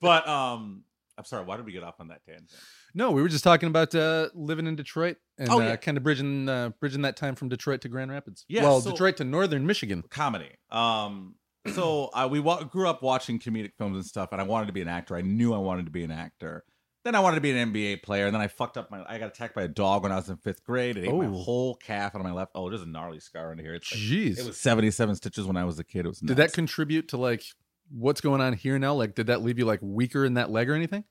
[0.00, 0.84] but um,
[1.16, 1.44] I'm sorry.
[1.44, 2.50] Why did we get off on that tangent?
[2.94, 6.02] No, we were just talking about uh, living in Detroit and Oh, uh, kind of
[6.02, 8.44] bridging uh, bridging that time from Detroit to Grand Rapids.
[8.48, 10.04] Yeah, well, so- Detroit to Northern Michigan.
[10.10, 10.50] Comedy.
[10.70, 11.34] Um,
[11.74, 14.72] so uh, we wa- grew up watching comedic films and stuff, and I wanted to
[14.72, 15.16] be an actor.
[15.16, 16.64] I knew I wanted to be an actor.
[17.08, 19.02] Then I wanted to be an NBA player, and then I fucked up my.
[19.08, 20.98] I got attacked by a dog when I was in fifth grade.
[20.98, 21.32] It ate my Oh.
[21.32, 22.52] whole calf on my left.
[22.54, 23.72] Oh, there's a gnarly scar under here.
[23.76, 26.04] It's like, Jeez, It was 77 stitches when I was a kid.
[26.04, 27.44] It was did that contribute to like
[27.90, 28.92] what's going on here now?
[28.92, 31.02] Like, did that leave you like weaker in that leg or anything?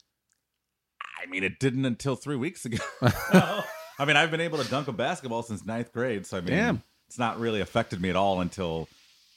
[1.19, 2.77] I mean, it didn't until three weeks ago.
[3.01, 6.49] I mean, I've been able to dunk a basketball since ninth grade, so I mean,
[6.51, 6.83] Damn.
[7.07, 8.88] it's not really affected me at all until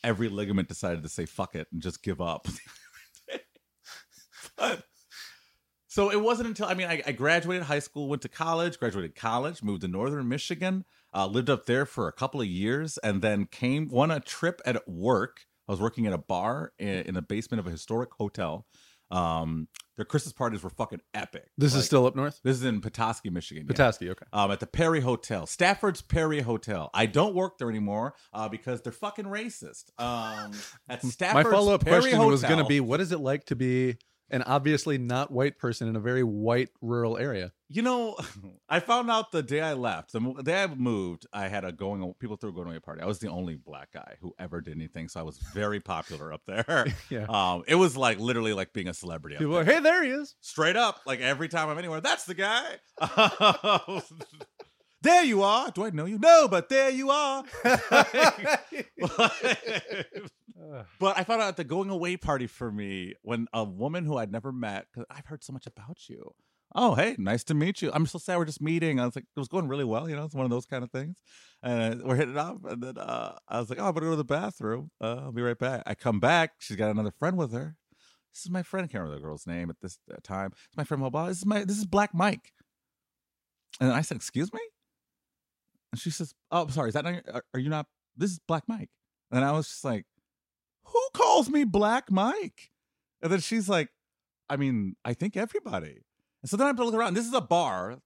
[0.05, 2.47] every ligament decided to say "fuck it" and just give up.
[4.59, 4.85] but
[5.91, 9.17] so it wasn't until I mean, I, I graduated high school, went to college, graduated
[9.17, 13.21] college, moved to Northern Michigan, uh, lived up there for a couple of years, and
[13.23, 15.41] then came won a trip at work.
[15.69, 18.67] I was working at a bar in, in the basement of a historic hotel.
[19.11, 21.49] Um, their Christmas parties were fucking epic.
[21.59, 22.39] This Like, is still up north.
[22.45, 23.65] this is in Petoskey, Michigan.
[23.65, 23.73] yeah.
[23.73, 24.09] Petoskey.
[24.11, 24.25] Okay.
[24.33, 26.91] Um, at the Perry Hotel, Stafford's Perry Hotel.
[26.95, 29.91] I don't work there anymore uh, because they're fucking racist.
[29.99, 30.53] Um,
[30.89, 31.03] at
[31.35, 33.97] My follow up question was going to be, what is it like to be
[34.31, 37.53] an obviously not white person in a very white rural area?
[37.69, 38.17] You know,
[38.69, 40.13] I found out the day I left.
[40.13, 42.13] The day I moved, I had a going.
[42.19, 43.01] People threw a going away party.
[43.03, 46.33] I was the only black guy who ever did anything, so I was very popular
[46.33, 46.87] up there.
[47.11, 47.27] Yeah.
[47.29, 49.37] Um, it was like literally like being a celebrity.
[49.37, 49.65] up People there.
[49.65, 50.35] hey, there he is.
[50.41, 52.65] straight up like every time i'm anywhere that's the guy
[55.03, 57.45] there you are do i know you no but there you are
[60.99, 64.17] but i found out at the going away party for me when a woman who
[64.17, 66.33] i'd never met because i've heard so much about you
[66.75, 69.25] oh hey nice to meet you i'm so sad we're just meeting i was like
[69.25, 71.19] it was going really well you know it's one of those kind of things
[71.63, 74.11] and we're hitting it up and then uh, i was like oh i'm gonna go
[74.11, 77.37] to the bathroom uh, i'll be right back i come back she's got another friend
[77.37, 77.77] with her
[78.33, 78.85] this is my friend.
[78.85, 80.53] I can't remember the girl's name at this uh, time.
[80.53, 81.01] It's my friend.
[81.01, 81.29] Blah blah.
[81.29, 81.65] This is my.
[81.65, 82.53] This is Black Mike.
[83.81, 84.61] And I said, "Excuse me."
[85.93, 86.89] And she says, "Oh, sorry.
[86.89, 87.87] Is that not, your- are, are you not?
[88.17, 88.91] This is Black Mike."
[89.31, 90.07] And I was just like,
[90.85, 92.71] "Who calls me Black Mike?"
[93.23, 93.89] And then she's like,
[94.49, 96.05] "I mean, I think everybody."
[96.43, 97.15] And so then I have to look around.
[97.15, 97.99] This is a bar.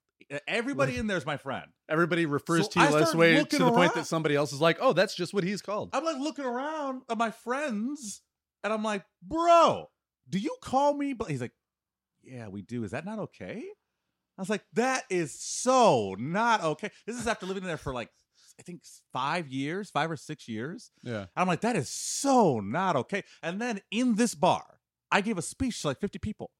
[0.48, 1.66] Everybody in there is my friend.
[1.88, 4.52] Everybody refers So to you I this started way to the point that somebody else
[4.54, 5.90] is like, oh, that's just what he's called.
[5.92, 8.22] I'm like looking around at my friends,
[8.62, 9.90] and I'm like, "Bro,
[10.28, 11.52] do you call me?" But he's like,
[12.22, 12.82] "Yeah, we do.
[12.84, 13.62] Is that not okay?"
[14.38, 18.10] I was like, "That is so not okay." This is after living there for like,
[18.58, 20.90] I think five years, five or six years.
[21.02, 21.18] Yeah.
[21.20, 24.64] And I'm like, "That is so not okay." And then in this bar,
[25.10, 26.50] I gave a speech to like 50 people.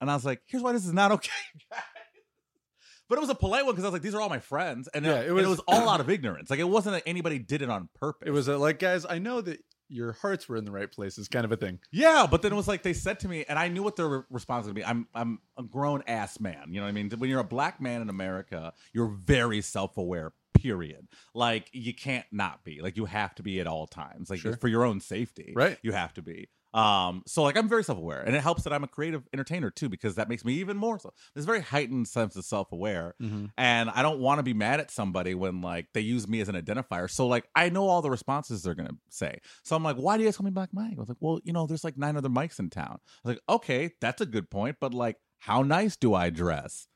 [0.00, 1.30] And I was like, here's why this is not okay.
[3.08, 4.88] but it was a polite one because I was like, these are all my friends.
[4.92, 6.50] And, Yeah, it, was, was- it was all out of ignorance.
[6.50, 8.26] Like it wasn't that anybody did it on purpose.
[8.26, 9.60] It was uh, like, guys, I know that
[9.94, 11.78] your hearts were in the right places, kind of a thing.
[11.92, 14.08] Yeah, but then it was like they said to me, and I knew what their
[14.08, 14.84] re- response would be.
[14.84, 16.64] I'm I'm a grown ass man.
[16.68, 17.10] You know what I mean?
[17.10, 20.32] When you're a black man in America, you're very self aware.
[20.54, 21.08] Period.
[21.34, 22.80] Like you can't not be.
[22.80, 24.30] Like you have to be at all times.
[24.30, 24.56] Like Sure.
[24.56, 25.52] for your own safety.
[25.54, 25.78] Right.
[25.82, 26.48] You have to be.
[26.74, 27.22] Um.
[27.26, 29.88] So like I'm very self aware, and it helps that I'm a creative entertainer too,
[29.88, 31.12] because that makes me even more so.
[31.34, 33.46] There's a very heightened sense of self aware, Mm-hmm.
[33.56, 36.48] and I don't want to be mad at somebody when like they use me as
[36.48, 37.08] an identifier.
[37.08, 39.38] So like I know all the responses they're gonna say.
[39.62, 40.94] So I'm like, why do you guys call me Black Mike?
[40.96, 42.98] I was like, well, you know, there's like nine other mics in town.
[43.24, 46.88] I was like, okay, that's a good point, but like, how nice do I dress?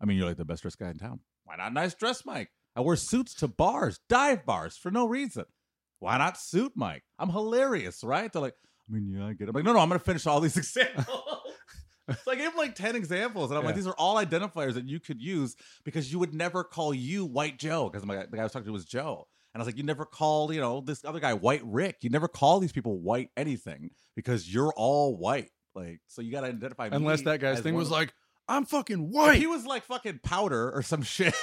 [0.00, 1.20] I mean, you're like the best dressed guy in town.
[1.44, 2.50] Why not nice dress, Mike?
[2.76, 5.46] I wear suits to bars, dive bars for no reason.
[5.98, 7.04] Why not suit, Mike?
[7.18, 8.30] I'm hilarious, right?
[8.30, 8.54] They're like,
[8.88, 9.48] I mean, yeah, I get it.
[9.50, 11.06] I'm like, no, no, I'm gonna finish all these examples.
[11.06, 14.86] so I gave him like 10 examples, and I'm like, these are all identifiers that
[14.86, 18.42] you could use because you would never call you White Joe, because the guy I
[18.44, 19.26] was talking to was Joe.
[19.54, 21.96] And I was like, you never call, you know, this other guy White Rick.
[22.02, 25.50] You never call these people white anything because you're all white.
[25.74, 28.12] Like, so you gotta identify me Unless that guy's thing was like,
[28.48, 29.38] I'm fucking white.
[29.38, 31.34] he was like fucking powder or some shit,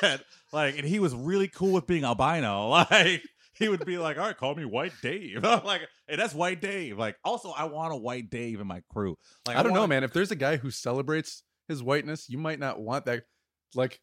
[0.52, 4.26] like, and he was really cool with being albino, like, he would be like, all
[4.26, 5.40] right, call me White Dave.
[5.46, 6.98] I'm like, hey, that's White Dave.
[6.98, 9.18] Like, also, I want a White Dave in my crew.
[9.48, 10.04] Like, I don't know, man.
[10.04, 13.24] If there's a guy who celebrates his whiteness, you might not want that.
[13.76, 14.00] Like,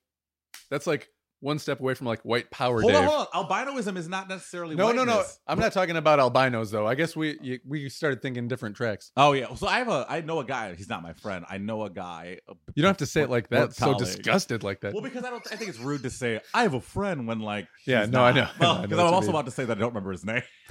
[0.71, 1.09] that's like
[1.41, 3.03] one step away from like white power, Hold Dave.
[3.03, 3.67] on, hold on.
[3.67, 5.25] Albinoism is not necessarily No, no, no.
[5.47, 6.87] I'm not talking about albinos though.
[6.87, 9.11] I guess we you, we started thinking different tracks.
[9.17, 9.55] Oh yeah.
[9.55, 10.07] So I have a.
[10.09, 10.75] I know a guy.
[10.75, 11.45] He's not my friend.
[11.49, 12.39] I know a guy.
[12.75, 13.75] You don't have to say it like that.
[13.75, 14.93] So disgusted like that.
[14.93, 15.43] Well, because I don't.
[15.53, 17.67] I think it's rude to say I have a friend when like.
[17.87, 18.35] Yeah, no, I not.
[18.35, 19.31] know, I know, Well, because I'm also mean.
[19.37, 20.43] about to say that I don't remember his name.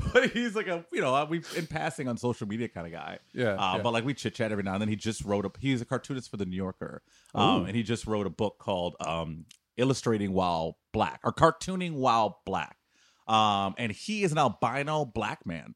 [0.12, 3.18] but he's like a you know we in passing on social media kind of guy.
[3.32, 3.82] yeah, Uh, yeah.
[3.82, 4.88] But like we chit chat every now and then.
[4.88, 5.50] He just wrote a.
[5.60, 7.02] He's a cartoonist for the New Yorker,
[7.34, 12.40] um, and he just wrote a book called um, "Illustrating While Black" or "Cartooning While
[12.46, 12.76] Black."
[13.26, 15.74] Um, and he is an albino black man,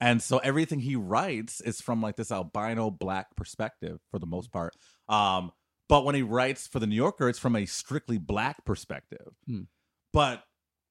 [0.00, 4.50] and so everything he writes is from like this albino black perspective for the most
[4.52, 4.74] part.
[5.08, 5.52] Um,
[5.88, 9.32] but when he writes for the New Yorker, it's from a strictly black perspective.
[9.46, 9.62] Hmm.
[10.12, 10.42] But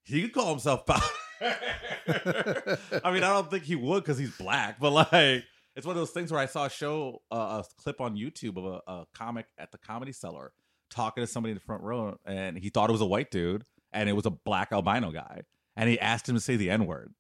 [0.04, 0.84] he could call himself.
[1.42, 5.44] I mean, I don't think he would because he's black, but like,
[5.76, 8.58] it's one of those things where I saw a show, uh, a clip on YouTube
[8.58, 10.52] of a, a comic at the Comedy Cellar
[10.90, 13.64] talking to somebody in the front row, and he thought it was a white dude,
[13.94, 15.42] and it was a black albino guy,
[15.76, 17.14] and he asked him to say the N word.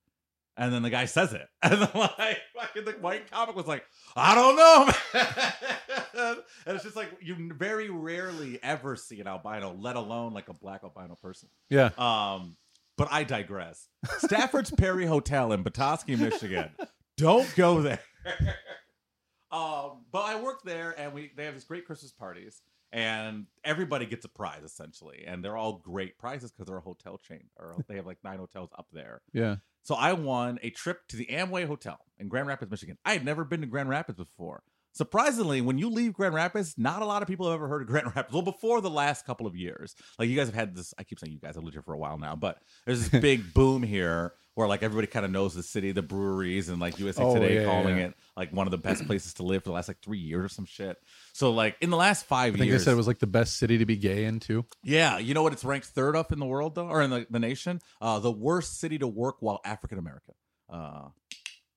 [0.59, 3.85] And then the guy says it, and then like fucking the white comic was like,
[4.15, 6.37] "I don't know," man.
[6.65, 10.53] and it's just like you very rarely ever see an albino, let alone like a
[10.53, 11.49] black albino person.
[11.69, 11.91] yeah.
[11.99, 12.57] Um,
[12.97, 13.87] but I digress.
[14.17, 16.69] Stafford's Perry Hotel in Petoskey, Michigan.
[17.17, 18.01] Don't go there.
[19.51, 24.05] um, but I worked there, and we they have these great Christmas parties, and everybody
[24.05, 27.75] gets a prize essentially, and they're all great prizes because they're a hotel chain, or
[27.87, 29.21] they have like nine hotels up there.
[29.33, 29.57] Yeah.
[29.83, 32.97] So I won a trip to the Amway Hotel in Grand Rapids, Michigan.
[33.05, 34.63] I had never been to Grand Rapids before.
[34.97, 37.87] Surprisingly, when you leave Grand Rapids, not a lot of people have ever heard of
[37.93, 38.33] Grand Rapids.
[38.33, 40.93] Well, before the last couple of years, like you guys have had this.
[40.97, 43.21] I keep saying you guys have lived here for a while now, but there's this
[43.21, 46.97] big boom here where like everybody kind of knows the city, the breweries, and like
[46.97, 48.05] USA Oh, Today yeah, calling yeah.
[48.07, 50.45] it like one of the best places to live for the last like three years
[50.45, 50.97] or some shit.
[51.33, 53.27] So like in the last five I think years, they said it was like the
[53.27, 54.65] best city to be gay in too.
[54.83, 55.53] yeah, you know what?
[55.53, 57.81] It's ranked third up in the world, though, or in the, the nation.
[58.01, 60.33] Uh, the worst city to work while African American.
[60.67, 61.09] Uh,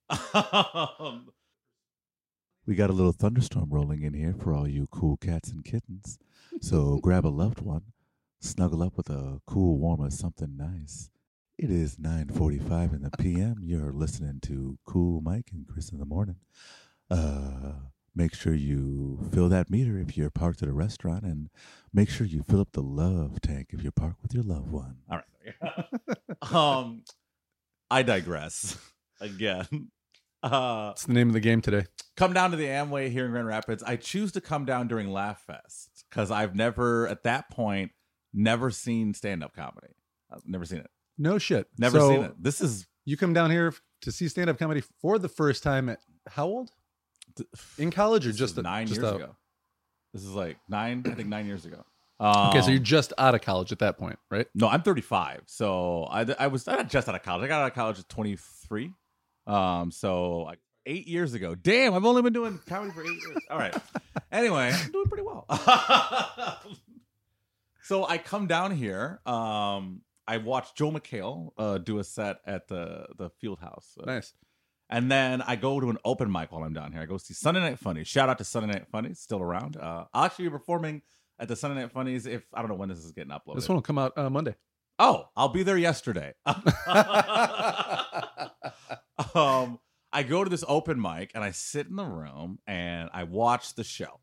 [2.66, 6.18] we got a little thunderstorm rolling in here for all you cool cats and kittens.
[6.60, 7.84] So grab a loved one,
[8.40, 11.10] snuggle up with a cool warm or something nice.
[11.58, 13.56] It is 9:45 in the p.m.
[13.62, 16.36] You're listening to Cool Mike and Chris in the morning.
[17.10, 17.72] Uh,
[18.14, 21.50] make sure you fill that meter if you're parked at a restaurant, and
[21.92, 24.96] make sure you fill up the love tank if you're parked with your loved one.
[25.10, 25.84] All right.
[26.54, 27.02] um,
[27.90, 28.78] I digress
[29.20, 29.90] again.
[30.42, 31.86] Uh, It's the name of the game today.
[32.16, 33.82] come down to the Amway here in Grand Rapids.
[33.82, 37.92] I choose to come down during Laugh Fest because I've never, at that point,
[38.32, 39.94] never seen stand up comedy.
[40.32, 40.90] I've never seen it.
[41.18, 41.68] No shit.
[41.78, 42.42] Never So, seen it.
[42.42, 45.88] This is You come down here to see stand up comedy for the first time
[45.88, 46.70] at how old?
[47.78, 49.20] In college or just a- nine just years out?
[49.20, 49.36] ago.
[50.12, 51.84] This is like nine, I think nine years ago.
[52.18, 54.46] Um, Okay, so you're just out of college at that point, right?
[54.54, 55.42] No, I'm 35.
[55.46, 57.44] So I, I was not just out of college.
[57.44, 58.92] I got out of college at 23.
[59.46, 61.54] Um, so like eight years ago.
[61.54, 63.44] Damn, I've only been doing comedy for eight years.
[63.50, 63.74] All right.
[64.32, 65.44] Anyway, I'm doing pretty well.
[67.82, 69.20] so I come down here.
[69.26, 74.32] Um, I watched Joel McHale uh, do a set at the the Field House, Nice.
[74.88, 77.00] And then I go to an open mic while I'm down here.
[77.02, 78.04] I go see Sunday Night Funny.
[78.04, 79.76] Shout out to Sunday Night Funny, still around.
[79.76, 81.02] Uh, I'll actually be performing
[81.40, 83.56] at the Sunday Night Funnies if I don't know when this is getting uploaded.
[83.56, 84.54] This one will come out uh, Monday.
[85.00, 86.34] Oh, I'll be there yesterday.
[89.34, 89.78] um,
[90.12, 93.74] I go to this open mic and I sit in the room and I watch
[93.74, 94.20] the show.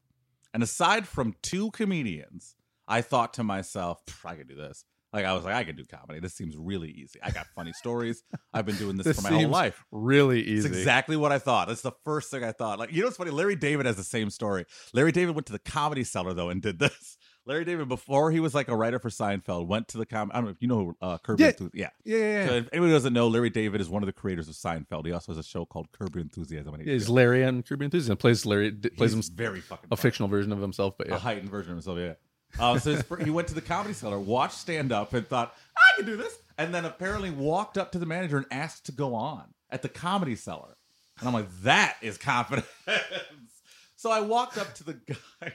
[0.53, 2.55] And aside from two comedians,
[2.87, 4.85] I thought to myself, I could do this.
[5.13, 6.19] Like I was like, I could do comedy.
[6.19, 7.19] This seems really easy.
[7.23, 8.23] I got funny stories.
[8.53, 9.83] I've been doing this, This for my whole life.
[9.91, 10.67] Really It's easy.
[10.67, 11.69] exactly what I thought.
[11.69, 12.77] That's the first thing I thought.
[12.77, 13.31] Like, you know what's funny?
[13.31, 14.65] Larry David has the same story.
[14.93, 17.17] Larry David went to the comedy cellar though and did this.
[17.47, 20.29] Larry David, before he was like a writer for Seinfeld, went to the com.
[20.33, 21.51] I don't know if you know who uh, Curb Yeah.
[21.51, 21.89] Enthusi- Yeah.
[22.03, 24.55] yeah, yeah, So if anybody doesn't know, Larry David is one of the creators of
[24.55, 25.05] Seinfeld.
[25.05, 26.75] He also has a show called Curb Your Enthusiasm.
[26.79, 28.17] Yeah, He's Larry on Curb Your Enthusiasm.
[28.17, 28.71] Plays Larry.
[28.71, 30.01] d- Plays him very fucking a funny.
[30.09, 31.15] fictional version of himself, but yeah.
[31.15, 31.97] a heightened version of himself.
[31.97, 32.13] Yeah.
[32.59, 35.97] Uh, so his, he went to the comedy cellar, watched stand up, and thought I
[35.97, 39.15] can do this, and then apparently walked up to the manager and asked to go
[39.15, 40.77] on at the comedy cellar.
[41.19, 42.67] And I'm like, that is confidence.
[43.95, 45.53] so I walked up to the guy.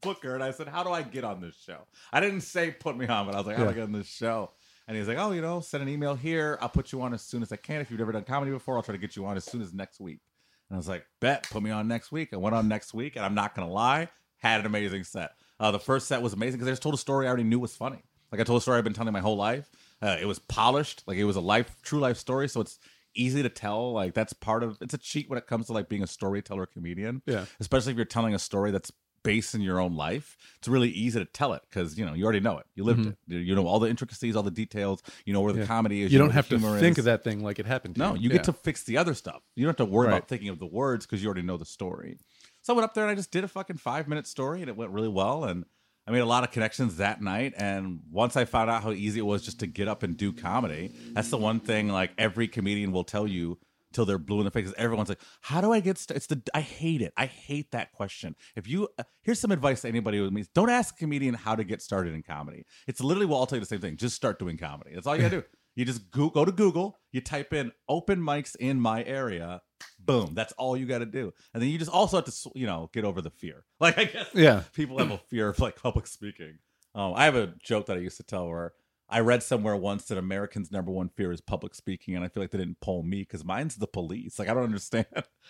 [0.00, 2.96] Booker and I said, "How do I get on this show?" I didn't say put
[2.96, 4.50] me on, but I was like, "How do I get on this show?"
[4.88, 6.58] And he's like, "Oh, you know, send an email here.
[6.60, 7.80] I'll put you on as soon as I can.
[7.80, 9.72] If you've never done comedy before, I'll try to get you on as soon as
[9.72, 10.20] next week."
[10.68, 13.16] And I was like, "Bet, put me on next week." I went on next week,
[13.16, 14.08] and I'm not gonna lie,
[14.38, 15.32] had an amazing set.
[15.58, 17.58] Uh, the first set was amazing because I just told a story I already knew
[17.58, 18.02] was funny.
[18.32, 19.70] Like I told a story I've been telling my whole life.
[20.00, 22.48] Uh, it was polished, like it was a life, true life story.
[22.48, 22.78] So it's
[23.14, 23.92] easy to tell.
[23.92, 24.78] Like that's part of.
[24.80, 27.44] It's a cheat when it comes to like being a storyteller comedian Yeah.
[27.58, 31.18] especially if you're telling a story that's based in your own life it's really easy
[31.18, 33.54] to tell it because you know you already know it you lived it You- you
[33.54, 35.62] know all the intricacies all the details you know where the Mm-hmm.
[35.64, 35.66] Yeah.
[35.76, 36.98] comedy is You know don't have to think is.
[37.00, 37.96] of that thing like it happened.
[37.96, 38.22] To no you.
[38.22, 38.36] you Yeah.
[38.36, 40.16] get to fix the other stuff you don't have to worry Right.
[40.16, 42.18] about thinking of the words because you already know the story
[42.62, 44.68] so i went up there and i just did a fucking five minute story and
[44.70, 45.64] it went really well and
[46.06, 49.20] I made a lot of connections that night, and once I found out how easy
[49.20, 52.48] it was just to get up and do comedy, that's the one thing like every
[52.48, 53.58] comedian will tell you
[53.92, 54.66] till they're blue in the face.
[54.68, 57.12] is Everyone's like, "How do I get started?" It's the I hate it.
[57.16, 58.36] I hate that question.
[58.56, 61.54] If you uh, here's some advice to anybody who means, don't ask a comedian how
[61.56, 62.64] to get started in comedy.
[62.86, 63.96] It's literally well, I'll tell you the same thing.
[63.96, 64.92] Just start doing comedy.
[64.94, 65.44] That's all you gotta do.
[65.76, 69.62] You just go, go to Google, you type in open mics in my area,
[70.00, 70.34] boom.
[70.34, 71.32] That's all you got to do.
[71.54, 73.64] And then you just also have to, you know, get over the fear.
[73.80, 74.64] Like, I guess Yeah.
[74.74, 76.58] people have a fear of like public speaking.
[76.92, 78.72] Um, I have a joke that I used to tell where
[79.10, 82.42] I read somewhere once that Americans' number one fear is public speaking, and I feel
[82.42, 84.38] like they didn't poll me because mine's the police.
[84.38, 85.06] Like I don't understand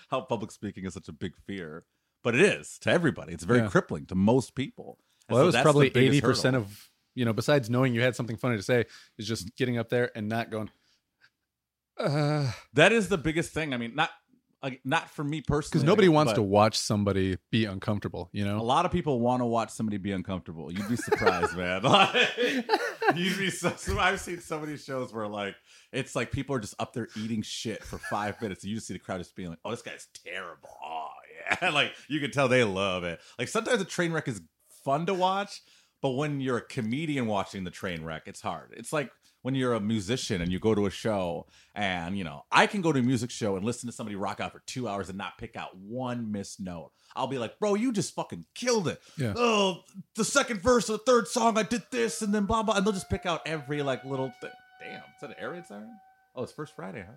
[0.09, 1.85] how public speaking is such a big fear,
[2.25, 3.33] but it is to everybody.
[3.35, 3.69] It's very Yeah.
[3.69, 4.99] crippling to most people.
[5.29, 7.33] And Well, so that was probably eighty percent of you know.
[7.33, 8.87] Besides knowing you had something funny to say,
[9.19, 10.71] is just getting up there and not going.
[11.99, 13.75] Uh, that is the biggest thing.
[13.75, 14.11] I mean, not
[14.63, 18.29] like, not for me personally, because nobody wants to watch somebody be uncomfortable.
[18.33, 18.59] You know?
[18.59, 20.73] A lot of people want to watch somebody be uncomfortable.
[20.73, 21.83] You'd be surprised, man.
[21.91, 25.55] Like, you'd be so, so- I've seen so many shows where like
[25.93, 28.87] it's like people are just up there eating shit for five minutes, and you just
[28.87, 31.09] see the crowd just being like, "Oh, this guy's terrible." Oh
[31.63, 33.21] yeah, like you can tell they love it.
[33.39, 34.41] Like sometimes a train wreck is
[34.85, 35.61] fun to watch,
[36.03, 38.75] but when you're a comedian watching the train wreck, it's hard.
[38.77, 39.11] It's like
[39.43, 42.81] when you're a musician and you go to a show and you know i can
[42.83, 45.17] go to a music show and listen to somebody rock out for two hours and
[45.17, 49.01] not pick out one missed note i'll be like bro you just fucking killed it
[49.17, 49.33] Yeah.
[49.37, 49.83] oh
[50.17, 52.85] the second verse of the third song i did this and then blah blah and
[52.87, 54.51] they'll just pick out every like little thing
[54.83, 55.89] damn is that an air raid siren
[56.37, 57.15] oh it's first friday huh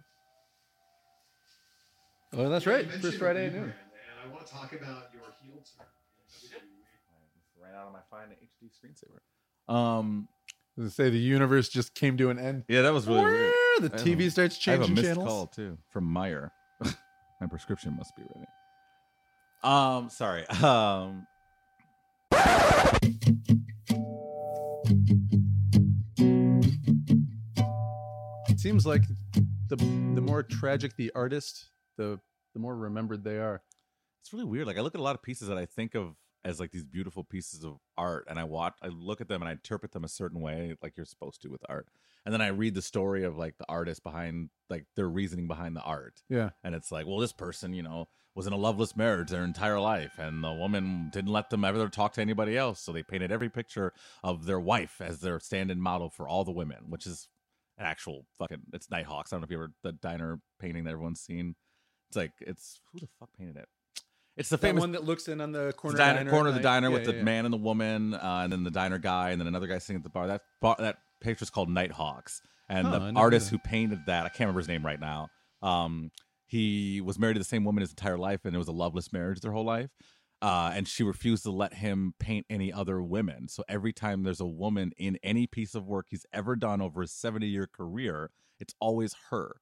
[2.35, 2.85] Oh, that's Yeah, right.
[2.85, 3.63] you First Friday noon.
[3.65, 3.73] And
[4.25, 5.85] I want to talk about your heel turn.
[7.61, 10.27] ran out of my fine hd screensaver um
[10.77, 12.63] Does it say the universe just came to an end?
[12.67, 15.27] yeah that was really weird The I TV starts I have a changing missed channels.
[15.27, 16.49] call too from Meijer.
[17.41, 18.47] My prescription must be ready.
[19.63, 20.45] Um, sorry.
[20.63, 21.25] Um,
[28.49, 29.03] It seems like
[29.69, 29.75] the
[30.15, 32.19] the more tragic the artist, the
[32.53, 33.61] the more remembered they are.
[34.21, 34.67] it's really weird.
[34.67, 36.83] Like I look at a lot of pieces that I think of as like these
[36.83, 40.03] beautiful pieces of art, and I watch, I look at them and I interpret them
[40.03, 41.87] a certain way, like you're supposed to with art.
[42.25, 45.75] And then I read the story of like the artist behind, like their reasoning behind
[45.75, 46.21] the art.
[46.29, 46.51] Yeah.
[46.63, 49.79] And it's like, well, this person, you know, was in a loveless marriage their entire
[49.79, 52.79] life, and the woman didn't let them ever talk to anybody else.
[52.79, 56.51] So they painted every picture of their wife as their stand-in model for all the
[56.51, 57.27] women, which is
[57.77, 58.61] an actual fucking.
[58.73, 59.31] It's Nighthawks.
[59.31, 61.55] I don't know if you ever the diner painting that everyone's seen.
[62.09, 63.67] It's like it's who the fuck painted it?
[64.35, 66.55] It's the That famous one that looks in on the corner diner, diner corner of
[66.55, 66.63] the night.
[66.63, 67.23] diner Yeah, with yeah, the yeah.
[67.23, 69.97] man and the woman, uh, and then the diner guy, and then another guy sitting
[69.97, 70.27] at the bar.
[70.27, 74.41] That bar, that picture's called Nighthawks, and Huh, the artist who painted that, I can't
[74.41, 75.29] remember his name right now.
[75.61, 76.09] Um,
[76.45, 79.13] he was married to the same woman his entire life, and it was a loveless
[79.13, 79.89] marriage their whole life.
[80.41, 83.47] Uh, and she refused to let him paint any other women.
[83.47, 86.99] So every time there's a woman in any piece of work he's ever done over
[87.01, 88.29] his 70 year career,
[88.59, 89.55] it's always her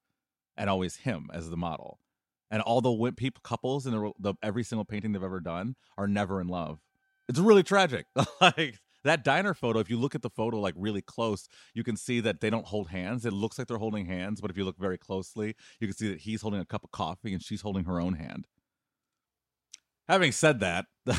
[0.58, 2.00] and always him as the model.
[2.52, 6.08] And all the people couples in the, the every single painting they've ever done are
[6.08, 6.80] never in love.
[7.30, 8.06] It's really tragic.
[8.42, 11.96] like that diner photo, if you look at the photo like really close, you can
[11.96, 13.26] see that they don't hold hands.
[13.26, 16.10] It looks like they're holding hands, but if you look very closely, you can see
[16.10, 18.48] that he's holding a cup of coffee and she's holding her own hand.
[20.10, 21.16] Having said that, to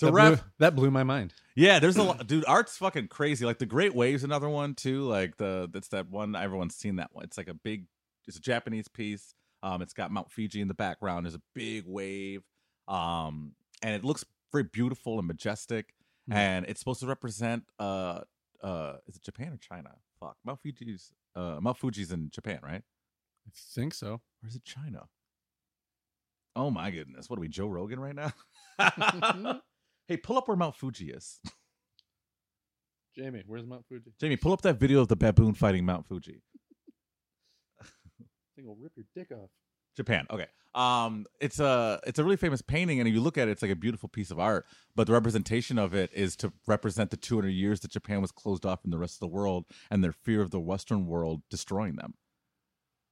[0.00, 1.34] that, wrap blew, that blew my mind.
[1.54, 2.46] yeah, there's a lot, dude.
[2.46, 3.44] Art's fucking crazy.
[3.44, 5.02] Like the Great Waves, another one too.
[5.02, 7.24] Like the that's that one everyone's seen that one.
[7.24, 7.84] It's like a big,
[8.26, 9.34] it's a Japanese piece.
[9.62, 11.24] Um, it's got Mount Fuji in the background.
[11.26, 12.42] There's a big wave,
[12.86, 13.52] um,
[13.82, 15.94] and it looks very beautiful and majestic.
[16.30, 16.34] Mhm.
[16.34, 18.20] And it's supposed to represent uh
[18.62, 19.90] uh is it Japan or China?
[20.20, 22.82] Fuck, Mount Fuji's uh Mount Fuji's in Japan, right?
[23.46, 24.20] I think so.
[24.42, 25.08] Or is it China?
[26.54, 28.32] Oh my goodness, what are we, Joe Rogan right now?
[30.08, 31.40] hey, pull up where Mount Fuji is.
[33.16, 34.12] Jamie, where's Mount Fuji?
[34.20, 36.40] Jamie, pull up that video of the baboon fighting Mount Fuji.
[38.58, 39.50] I think I'll rip your dick off.
[39.96, 40.26] Japan.
[40.30, 40.46] Okay.
[40.74, 43.62] Um, it's a it's a really famous painting, and if you look at it, it's
[43.62, 44.66] like a beautiful piece of art.
[44.96, 48.66] But the representation of it is to represent the 200 years that Japan was closed
[48.66, 51.96] off from the rest of the world, and their fear of the Western world destroying
[51.96, 52.14] them.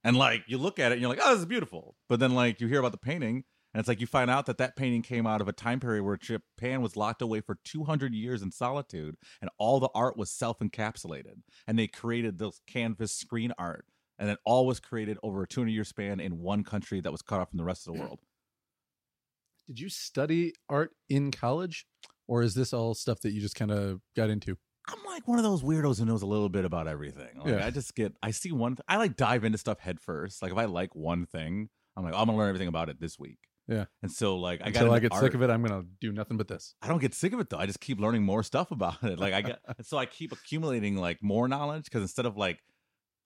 [0.03, 1.95] And like you look at it, and you're like, oh, this is beautiful.
[2.09, 4.57] But then like you hear about the painting, and it's like you find out that
[4.57, 8.13] that painting came out of a time period where Japan was locked away for 200
[8.13, 13.13] years in solitude, and all the art was self encapsulated, and they created this canvas
[13.13, 13.85] screen art
[14.19, 17.21] and then all was created over a 200 year span in one country that was
[17.21, 18.19] cut off from the rest of the world.
[19.67, 21.85] Did you study art in college,
[22.27, 24.57] or is this all stuff that you just kind of got into?
[24.89, 27.37] I'm like one of those weirdos who knows a little bit about everything.
[27.37, 27.65] Like, Yeah.
[27.65, 30.41] I just get, I see one, th- I like dive into stuff head first.
[30.41, 32.99] Like if I like one thing, I'm like, oh, I'm gonna learn everything about it
[33.01, 33.39] this week.
[33.67, 33.85] Yeah.
[34.01, 36.37] And so like I got Until I get sick of it, I'm gonna do nothing
[36.37, 36.73] but this.
[36.81, 37.57] I don't get sick of it though.
[37.57, 39.19] I just keep learning more stuff about it.
[39.19, 42.76] Like I get, so I keep accumulating like more knowledge because instead of like, oh,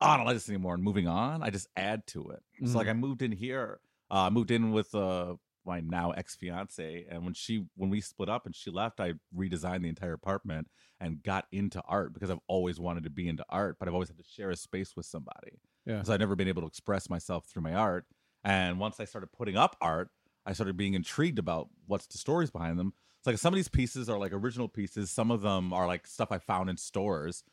[0.02, 2.42] I don't like this anymore and moving on, I just add to it.
[2.68, 3.80] So like I moved in here,
[4.10, 5.36] uh, I moved in with uh
[5.66, 9.14] my now ex fiance, and when she when we split up and she left, I
[9.36, 10.68] redesigned the entire apartment
[11.00, 14.10] and got into art because I've always wanted to be into art, but I've always
[14.10, 15.60] had to share a space with somebody.
[15.86, 16.04] Yeah.
[16.04, 18.06] So I've never been able to express myself through my art.
[18.44, 20.10] And once I started putting up art,
[20.46, 22.94] I started being intrigued about what's the stories behind them.
[23.20, 25.12] It's like some of these pieces are like original pieces.
[25.12, 27.44] Some of them are like stuff I found in stores.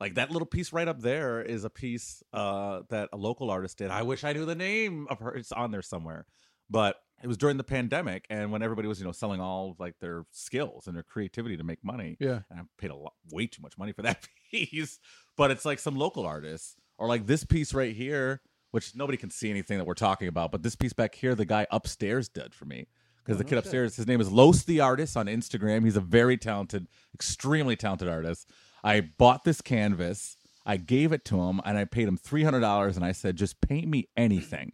[0.00, 3.78] Like that little piece right up there is a piece uh, that a local artist
[3.78, 3.90] did.
[3.90, 5.34] I wish I knew the name of her.
[5.34, 6.26] It's on there somewhere,
[6.68, 9.80] but it was during the pandemic and when everybody was, you know, selling all of,
[9.80, 12.16] like their skills and their creativity to make money.
[12.20, 12.40] Yeah.
[12.50, 14.98] And I paid a lot, way too much money for that piece.
[15.36, 19.30] But it's like some local artists, or like this piece right here, which nobody can
[19.30, 20.52] see anything that we're talking about.
[20.52, 22.86] But this piece back here, the guy upstairs did for me
[23.24, 25.84] because Oh, the kid upstairs, his name is Los the Artist on Instagram.
[25.84, 28.50] He's a very talented, extremely talented artist.
[28.86, 32.60] I bought this canvas, I gave it to him, and I paid him three hundred
[32.60, 34.72] dollars, and I said, just paint me anything.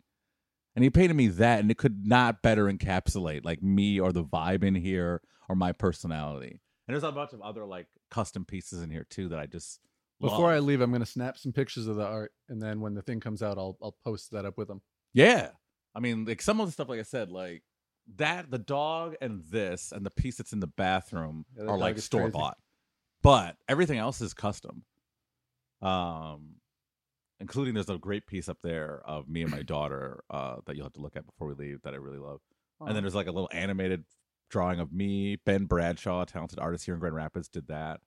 [0.76, 4.22] And he painted me that, and it could not better encapsulate like me or the
[4.24, 6.60] vibe in here or my personality.
[6.86, 9.80] And there's a bunch of other like custom pieces in here too that I just
[10.20, 13.02] Before I leave, I'm gonna snap some pictures of the art, and then when the
[13.02, 14.82] thing comes out, I'll I'll post that up with them.
[15.14, 15.50] Yeah.
[15.94, 17.62] I mean, like some of the stuff, like I said, like
[18.16, 21.98] that, the dog and this and the piece that's in the bathroom Yeah, are like
[21.98, 22.58] store bought.
[23.22, 24.84] But everything else is custom.
[25.80, 26.56] Um,
[27.40, 30.84] including there's a great piece up there of me and my daughter uh, that you'll
[30.86, 32.40] have to look at before we leave that I really love.
[32.80, 34.04] And then there's like a little animated
[34.50, 38.00] drawing of me, Ben Bradshaw, a talented artist here in Grand Rapids, did that.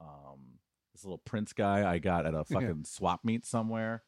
[0.00, 0.58] Um,
[0.94, 4.02] this little Prince guy I got at a fucking swap meet somewhere.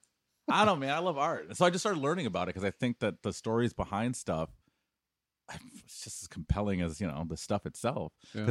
[0.49, 0.95] I don't know, man.
[0.95, 3.33] I love art, so I just started learning about it because I think that the
[3.33, 4.51] stories behind stuff,
[5.75, 8.13] it's just as compelling as you know the stuff itself.
[8.35, 8.47] Yeah.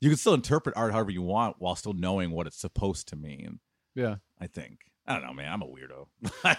[0.00, 3.16] You can still interpret art however you want while still knowing what it's supposed to
[3.16, 3.60] mean.
[3.94, 4.16] yeah.
[4.40, 4.78] I think.
[5.06, 5.52] I don't know, man.
[5.52, 6.06] I'm a weirdo.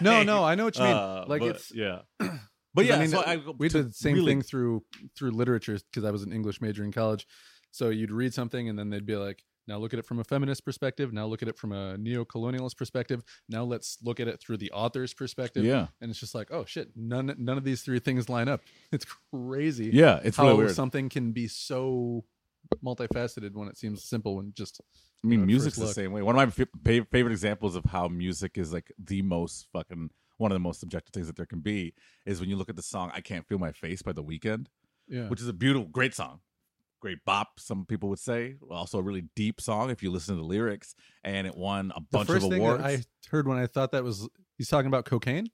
[0.00, 0.92] No, no, I know what you mean.
[0.92, 2.00] Uh, like but, it's yeah.
[2.74, 4.82] But yeah, I mean, so uh, I, we did the same really- thing through
[5.16, 7.26] through literature because I was an English major in college.
[7.70, 10.24] So you'd read something and then they'd be like, "Now look at it from a
[10.24, 11.12] feminist perspective.
[11.12, 13.22] Now look at it from a neo-colonialist perspective.
[13.48, 16.64] Now let's look at it through the author's perspective." Yeah, And it's just like, "Oh
[16.66, 18.60] shit, none none of these three things line up."
[18.92, 19.90] It's crazy.
[19.92, 20.74] yeah, it's how really weird.
[20.74, 22.24] something can be so
[22.84, 24.80] multifaceted when it seems simple and just
[25.24, 26.22] I mean, uh, music's the same way.
[26.22, 30.50] One of my fa- favorite examples of how music is like the most fucking one
[30.50, 31.94] of the most subjective things that there can be
[32.26, 34.66] is when you look at the song "I Can't Feel My Face" by The Weeknd,
[35.08, 35.28] yeah.
[35.28, 36.40] which is a beautiful, great song,
[37.00, 37.60] great bop.
[37.60, 40.94] Some people would say, also a really deep song if you listen to the lyrics,
[41.22, 42.82] and it won a the bunch of awards.
[42.82, 42.98] I
[43.28, 45.48] heard when I thought that was he's talking about cocaine.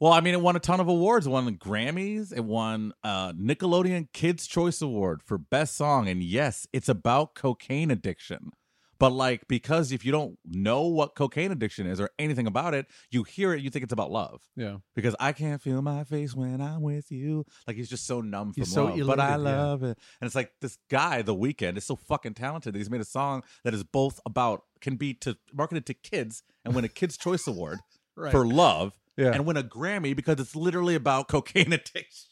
[0.00, 1.26] Well, I mean, it won a ton of awards.
[1.26, 2.32] It won the Grammys.
[2.34, 6.08] It won uh, Nickelodeon Kids Choice Award for Best Song.
[6.08, 8.50] And yes, it's about cocaine addiction.
[8.98, 12.84] But like because if you don't know what cocaine addiction is or anything about it,
[13.10, 14.42] you hear it, you think it's about love.
[14.56, 14.76] Yeah.
[14.94, 17.46] Because I can't feel my face when I'm with you.
[17.66, 19.06] Like he's just so numb from He's so love.
[19.06, 19.64] But I elated, yeah.
[19.64, 19.98] love it.
[20.20, 23.06] And it's like this guy, The Weeknd, is so fucking talented that he's made a
[23.06, 27.16] song that is both about can be to marketed to kids and win a Kids
[27.16, 27.78] Choice Award
[28.16, 28.32] Right.
[28.32, 29.32] for love yeah.
[29.32, 32.28] and win a Grammy because it's literally about cocaine addiction.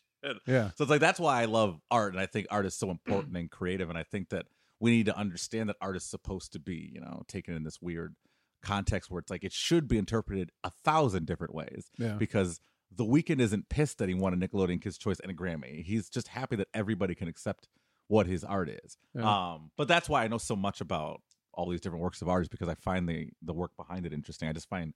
[0.46, 0.70] yeah.
[0.76, 3.36] So it's like that's why I love art, and I think art is so important
[3.36, 4.46] and creative, and I think that
[4.80, 7.80] we need to understand that art is supposed to be, you know, taken in this
[7.80, 8.14] weird
[8.62, 12.14] context where it's like it should be interpreted a thousand different ways Yeah.
[12.14, 12.60] because
[12.90, 15.84] the Weeknd isn't pissed that he won a Nickelodeon Kids Choice and a Grammy.
[15.84, 17.68] He's just happy that everybody can accept
[18.08, 18.96] what his art is.
[19.14, 19.52] Yeah.
[19.52, 21.20] Um, but that's why I know so much about
[21.52, 24.12] all these different works of art is because I find the the work behind it
[24.12, 24.48] interesting.
[24.48, 24.94] I just find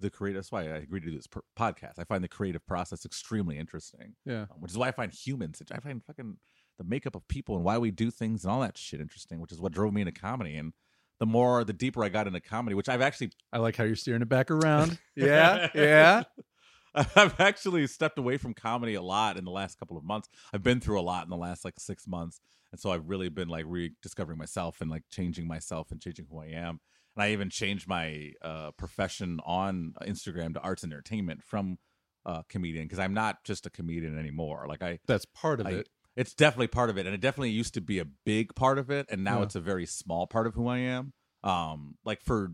[0.00, 0.42] the creative.
[0.42, 1.28] That's why I agreed to do this
[1.58, 1.98] podcast.
[1.98, 4.42] I find the creative process extremely interesting Yeah.
[4.42, 6.36] um, which is why I find humans, I find fucking
[6.78, 9.52] the makeup of people and why we do things and all that shit interesting, which
[9.52, 10.56] is what drove me into comedy.
[10.56, 10.72] And
[11.20, 13.94] the more, the deeper I got into comedy, which I've actually, I like how you're
[13.96, 14.98] steering it back around.
[15.16, 15.68] Yeah.
[15.74, 16.22] Yeah.
[16.94, 20.28] I've actually stepped away from comedy a lot in the last couple of months.
[20.52, 22.40] I've been through a lot in the last like six months,
[22.70, 26.40] and so I've really been like rediscovering myself and like changing myself and changing who
[26.40, 26.78] I am.
[27.16, 31.78] And I even changed my uh, profession on Instagram to arts and entertainment from
[32.26, 34.66] uh, comedian because I'm not just a comedian anymore.
[34.68, 35.88] Like I, That's part of I- it.
[36.16, 38.88] It's definitely part of it, and it definitely used to be a big part of
[38.88, 39.42] it, and now Yeah.
[39.46, 41.12] it's a very small part of who I am.
[41.42, 42.52] Um, like for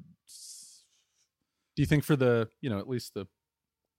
[1.76, 3.26] Do you think for the, you know, at least the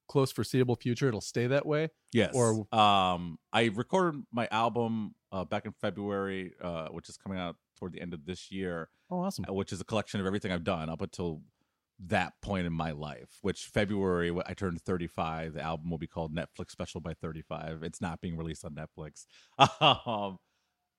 [0.08, 1.90] close foreseeable future, it'll stay that way?
[2.12, 7.38] yes, Or- um, I recorded my album uh, back in February, uh, which is coming
[7.38, 9.46] out toward the end of this year, Oh, awesome.
[9.50, 11.42] uh, which is a collection of everything I've done up until
[12.08, 13.40] that point in my life.
[13.42, 15.54] Which February I turned 35.
[15.54, 17.82] The album will be called Netflix Special by 35.
[17.84, 19.26] It's not being released on Netflix.
[19.82, 20.38] um,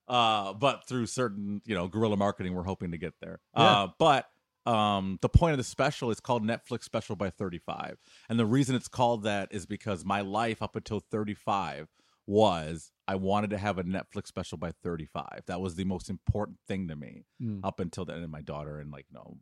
[0.08, 3.40] uh, but through certain, you know, guerrilla marketing, we're hoping to get there.
[3.56, 3.62] Yeah.
[3.62, 4.26] Uh, but
[4.66, 7.96] um, the point of the special is called Netflix Special by 35.
[8.28, 11.88] And the reason it's called that is because my life up until 35
[12.26, 15.42] was I wanted to have a Netflix special by 35.
[15.46, 17.60] That was the most important thing to me Mm.
[17.64, 19.38] up until then, and my daughter, and like, you know,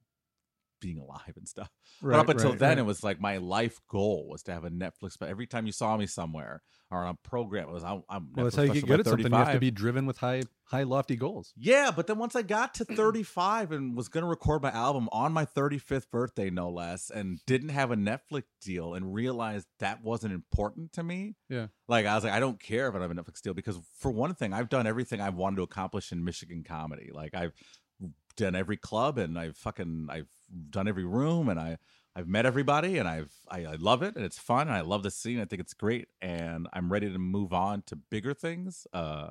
[0.80, 1.70] being alive and stuff.
[2.02, 2.78] Right, but up until right, then, right.
[2.78, 5.16] it was like my life goal was to have a Netflix.
[5.18, 8.02] But every time you saw me somewhere or on a program, it was I'm.
[8.08, 9.30] I'm well, that's how you get good at something.
[9.30, 11.52] You have to be driven with high, high, lofty goals.
[11.56, 15.08] Yeah, but then once I got to 35 and was going to record my album
[15.12, 20.02] on my 35th birthday, no less, and didn't have a Netflix deal and realized that
[20.02, 21.36] wasn't important to me.
[21.48, 21.66] Yeah.
[21.88, 23.78] Like, I was like, I don't care if I don't have a Netflix deal because,
[23.98, 27.10] for one thing, I've done everything I've wanted to accomplish in Michigan comedy.
[27.12, 27.52] Like, I've
[28.36, 30.28] done every club and I've fucking, I've
[30.70, 31.78] done every room and I,
[32.16, 35.03] I've met everybody and I've I, I love it and it's fun and I love
[35.03, 35.40] the scene.
[35.40, 38.86] I think it's great and I'm ready to move on to bigger things.
[38.92, 39.30] Uh,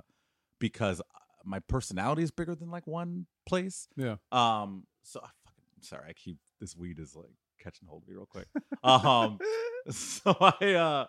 [0.59, 1.01] because
[1.43, 3.88] my personality is bigger than like one place.
[3.95, 4.17] Yeah.
[4.32, 4.84] Um.
[5.03, 6.09] So I fucking sorry.
[6.09, 8.47] I keep this weed is like catching hold of me real quick.
[8.84, 9.39] Um.
[9.89, 11.05] so I uh.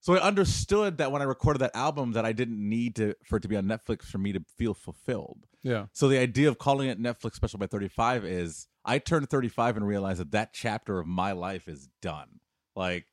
[0.00, 3.38] So I understood that when I recorded that album that I didn't need to for
[3.38, 5.46] it to be on Netflix for me to feel fulfilled.
[5.62, 5.86] Yeah.
[5.92, 9.86] So the idea of calling it Netflix Special by 35 is I turned 35 and
[9.86, 12.40] realized that that chapter of my life is done.
[12.76, 13.06] Like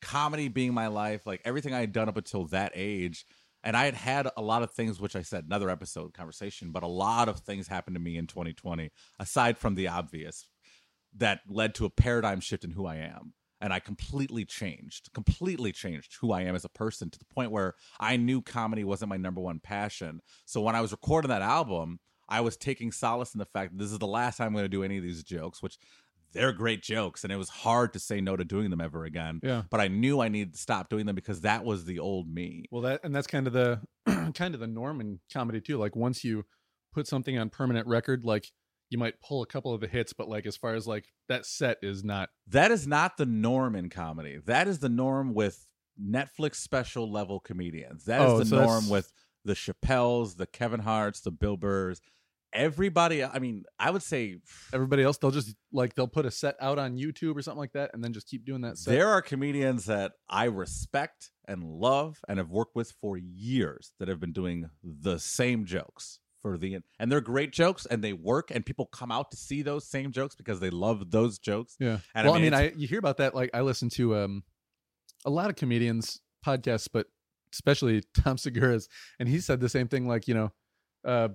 [0.00, 3.26] comedy being my life, like everything I had done up until that age.
[3.62, 6.82] And I had had a lot of things, which I said another episode conversation, but
[6.82, 8.90] a lot of things happened to me in 2020,
[9.20, 10.48] aside from the obvious,
[11.16, 13.34] that led to a paradigm shift in who I am.
[13.60, 17.52] And I completely changed, completely changed who I am as a person to the point
[17.52, 20.20] where I knew comedy wasn't my number one passion.
[20.46, 23.78] So when I was recording that album, I was taking solace in the fact that
[23.82, 25.76] this is the last time I'm going to do any of these jokes, which
[26.32, 27.24] they're great jokes.
[27.24, 29.40] And it was hard to say no to doing them ever again.
[29.42, 29.62] Yeah.
[29.70, 32.64] But I knew I needed to stop doing them because that was the old me.
[32.70, 33.80] Well, that and that's kind of the
[34.34, 35.78] kind of the norm in comedy too.
[35.78, 36.44] Like once you
[36.94, 38.46] put something on permanent record, like
[38.88, 41.44] you might pull a couple of the hits, but like as far as like that
[41.46, 42.30] set is not.
[42.46, 44.38] That is not the norm in comedy.
[44.46, 45.66] That is the norm with
[46.02, 48.04] Netflix special level comedians.
[48.04, 49.12] That is Oh, the so norm with
[49.44, 52.00] the Chappelles, the Kevin Harts, the Bill Burrs.
[52.54, 54.36] Everybody, I mean, I would say
[54.74, 57.72] Everybody else, they'll just like they'll put a set out on YouTube or something like
[57.72, 58.90] that, and then just keep doing that set.
[58.90, 64.08] there are comedians that I respect and love and have worked with for years that
[64.08, 68.50] have been doing the same jokes for the and they're great jokes and they work
[68.50, 71.76] and people come out to see those same jokes because they love those jokes.
[71.80, 71.98] Yeah.
[72.14, 73.34] And well, I I mean, mean, I, you hear about that.
[73.34, 74.42] Like, I listen to um
[75.24, 77.06] a lot of comedians podcasts, but
[77.52, 78.88] especially Tom Segura's,
[79.18, 80.06] and he said the same thing.
[80.08, 80.52] Like, you know,
[81.04, 81.28] uh,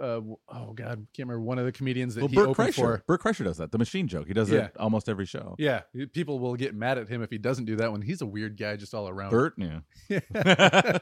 [0.00, 2.74] uh, oh god, can't remember one of the comedians that Well, he Bert opened Kreischer,
[2.74, 3.04] for.
[3.06, 3.70] Bert Kreischer does that.
[3.70, 4.26] The machine joke.
[4.26, 4.64] He does Yeah.
[4.66, 5.54] it almost every show.
[5.58, 8.02] Yeah, people will get mad at him if he doesn't do that one.
[8.02, 9.30] He's a weird guy just all around.
[9.30, 9.80] Bert, yeah.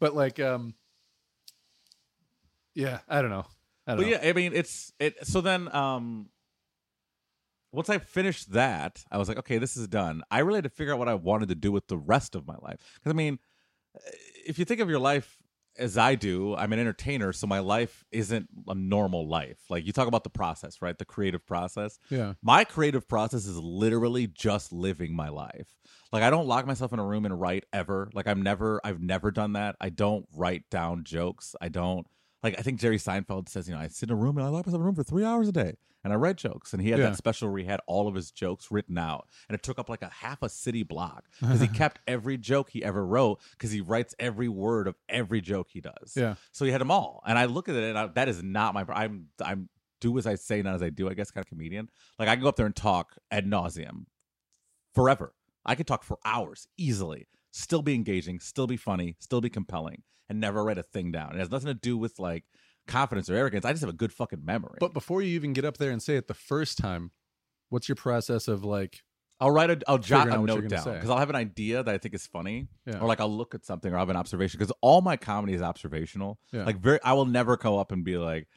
[0.00, 0.74] but like, um,
[2.74, 3.46] yeah, I don't know.
[3.86, 4.08] I don't But know.
[4.22, 5.26] yeah, I mean, it's it.
[5.26, 6.28] So then, um,
[7.72, 10.22] once I finished that, I was like, okay, this is done.
[10.30, 12.46] I really had to figure out what I wanted to do with the rest of
[12.46, 12.78] my life.
[12.94, 13.38] Because I mean,
[13.96, 14.10] eh,
[14.46, 15.36] if you think of your life
[15.78, 19.58] as I do, I'm an entertainer, so my life isn't a normal life.
[19.70, 20.98] Like you talk about the process, right?
[20.98, 21.98] The creative process.
[22.10, 22.34] yeah.
[22.42, 25.78] My creative process is literally just living my life.
[26.12, 28.10] Like I don't lock myself in a room and write ever.
[28.12, 29.76] Like I'm never I've never done that.
[29.80, 31.54] I don't write down jokes.
[31.60, 32.06] I don't
[32.42, 34.50] like I think Jerry Seinfeld says, you know, I sit in a room and I
[34.50, 36.72] lock myself in a room for three hours a day and I write jokes.
[36.72, 37.10] And he had Yeah.
[37.10, 39.28] that special where he had all of his jokes written out.
[39.48, 42.70] And it took up like a half a city block because he kept every joke
[42.70, 46.14] he ever wrote because he writes every word of every joke he does.
[46.16, 46.36] Yeah.
[46.52, 48.72] So he had them all, and I look at it, and I, that is not
[48.74, 48.84] my.
[48.88, 49.68] I'm I'm
[50.00, 51.10] do as I say, not as I do.
[51.10, 51.90] I guess kind of comedian.
[52.18, 54.06] Like I can go up there and talk ad nauseum
[54.94, 55.34] forever.
[55.64, 60.02] I could talk for hours easily, still be engaging, still be funny, still be compelling,
[60.30, 61.34] and never write a thing down.
[61.34, 62.44] It has nothing to do with like
[62.86, 63.64] confidence or arrogance.
[63.66, 64.78] I just have a good fucking memory.
[64.80, 67.10] But before you even get up there and say it the first time,
[67.68, 69.00] what's your process of like?
[69.42, 71.36] I'll write a, I'll jot a out what you're note down because I'll have an
[71.36, 72.98] idea that I think is funny, Yeah.
[73.00, 75.54] or like I'll look at something or I have an observation because all my comedy
[75.54, 76.38] is observational.
[76.52, 76.64] Yeah.
[76.64, 78.48] Like very, I will never go up and be like,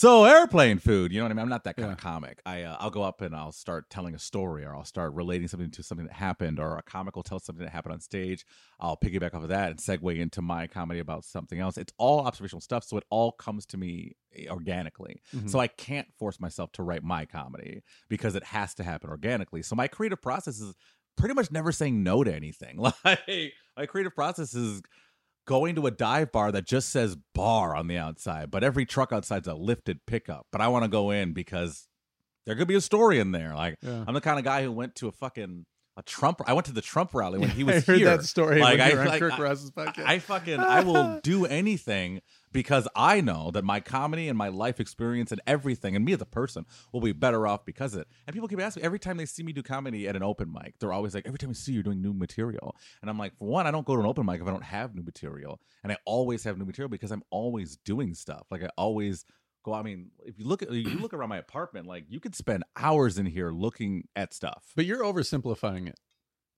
[0.00, 1.42] "So airplane food," you know what I mean?
[1.42, 1.92] I'm not that kind Yeah.
[1.92, 2.40] of comic.
[2.46, 5.48] I uh, I'll go up and I'll start telling a story, or I'll start relating
[5.48, 8.46] something to something that happened, or a comic will tell something that happened on stage.
[8.78, 11.76] I'll piggyback off of that and segue into my comedy about something else.
[11.76, 15.20] It's all observational stuff, so it all comes to me eh, organically.
[15.34, 15.50] Mhm.
[15.50, 19.62] So I can't force myself to write my comedy because it has to happen organically.
[19.62, 20.76] So my creative process is
[21.16, 22.78] pretty much never saying no to anything.
[23.04, 24.82] Like my creative process is
[25.48, 29.12] going to a dive bar that just says bar on the outside, but every truck
[29.12, 30.46] outside's a lifted pickup.
[30.52, 31.88] But I want to go in because
[32.46, 33.54] there could be a story in there.
[33.54, 34.04] Like Yeah.
[34.06, 35.64] I'm the kind of guy who went to a fucking
[35.96, 36.40] a Trump.
[36.46, 38.06] I went to the Trump rally when he I was heard here.
[38.16, 40.04] that story Like, I- you were on like, Kirk I- Ross's podcast.
[40.06, 42.20] I fucking I will do anything
[42.52, 46.20] because I know that my comedy and my life experience and everything and me as
[46.20, 48.08] a person will be better off because of it.
[48.26, 50.52] And people keep asking me every time they see me do comedy at an open
[50.52, 52.76] mic, they're always like, every time I see you doing new material.
[53.00, 54.64] And I'm like, for one, I don't go to an open mic if I don't
[54.64, 55.60] have new material.
[55.82, 58.46] And I always have new material because I'm always doing stuff.
[58.50, 59.24] Like I always
[59.64, 62.34] go, I mean, if you look at you look around my apartment, like you could
[62.34, 64.72] spend hours in here looking at stuff.
[64.76, 65.98] But you're oversimplifying it.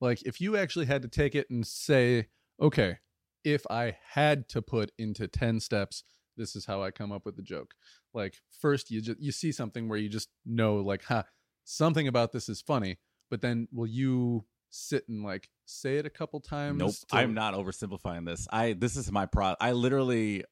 [0.00, 2.28] Like if you actually had to take it and say,
[2.60, 2.98] okay,
[3.44, 6.04] if I had to put into 10 steps,
[6.36, 7.74] this is how I come up with the joke.
[8.14, 11.24] Like first you just you see something where you just know like, ha,
[11.64, 12.98] something about this is funny,
[13.30, 16.78] but then will you sit and like say it a couple times?
[16.78, 18.46] Nope, to- I'm not oversimplifying this.
[18.50, 19.54] I this is my pro.
[19.60, 20.44] I literally,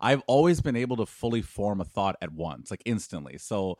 [0.00, 3.38] I've always been able to fully form a thought at once, like instantly.
[3.38, 3.78] So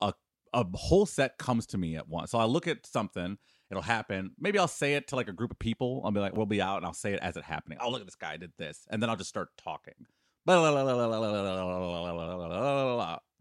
[0.00, 0.14] a
[0.52, 2.30] a whole set comes to me at once.
[2.30, 3.38] So I look at something,
[3.70, 4.32] it'll happen.
[4.38, 6.02] Maybe I'll say it to like a group of people.
[6.04, 7.78] I'll be like, we'll be out, and I'll say it as it happening.
[7.80, 9.94] Oh, look at this guy did this, and then I'll just start talking.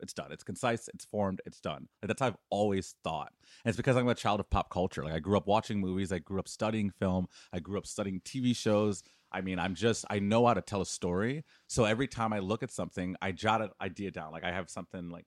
[0.02, 0.32] It's done.
[0.32, 0.90] It's concise.
[0.94, 1.42] It's formed.
[1.46, 1.88] It's done.
[2.02, 3.32] Like, that's how I've always thought.
[3.64, 5.04] And it's because I'm a child of pop culture.
[5.04, 6.12] Like I grew up watching movies.
[6.12, 7.28] I grew up studying film.
[7.54, 9.04] I grew up studying TV shows.
[9.32, 11.44] I mean, I'm just I know how to tell a story.
[11.68, 14.32] So every time I look at something, I jot an idea down.
[14.32, 15.26] Like I have something like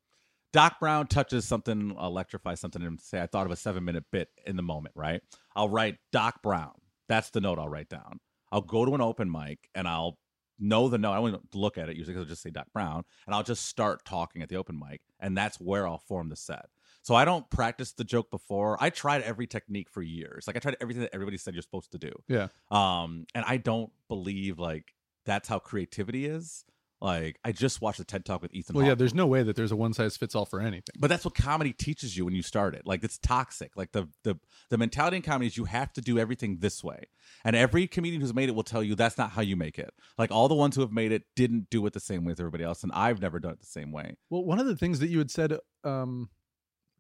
[0.53, 4.29] Doc Brown touches something, electrifies something, and say I thought of a seven minute bit
[4.47, 4.95] in the moment.
[4.97, 5.23] Right?
[5.57, 6.73] I'll write Doc Brown.
[7.09, 8.21] That's the note I'll write down.
[8.51, 10.19] I'll go to an open mic and I'll
[10.59, 11.13] know the note.
[11.13, 13.67] I won't look at it usually because I'll just say Doc Brown, and I'll just
[13.67, 16.67] start talking at the open mic, and that's where I'll form the set.
[17.03, 18.77] So I don't practice the joke before.
[18.81, 20.47] I tried every technique for years.
[20.47, 22.13] Like I tried everything that everybody said you're supposed to do.
[22.29, 22.49] Yeah.
[22.71, 24.95] Um, and I don't believe like
[25.27, 26.65] that's how creativity is.
[27.03, 28.77] Like I just watched the TED Talk with Ethan.
[28.77, 30.95] Well, yeah, there's no way that there's a one size fits all for anything.
[30.97, 32.83] But that's what comedy teaches you when you start it.
[32.87, 33.73] Like it's toxic.
[33.75, 34.39] Like the the
[34.71, 37.07] the mentality in comedy is you have to do everything this way.
[37.45, 39.93] And every comedian who's made it will tell you that's not how you make it.
[40.17, 42.41] Like all the ones who have made it didn't do it the same way as
[42.41, 44.15] everybody else, and I've never done it the same way.
[44.31, 46.31] Well, one of the things that you had said um,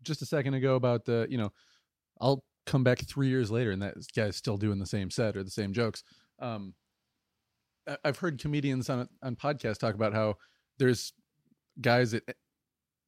[0.03, 1.53] just a second ago about the, you know,
[2.21, 5.45] I'll come back three years later and that guy's still doing the same set or
[5.45, 6.03] the same jokes.
[6.41, 6.75] Um,
[8.05, 10.37] I've heard comedians on on podcasts talk about how
[10.79, 11.13] there's
[11.81, 12.33] guys that, eh,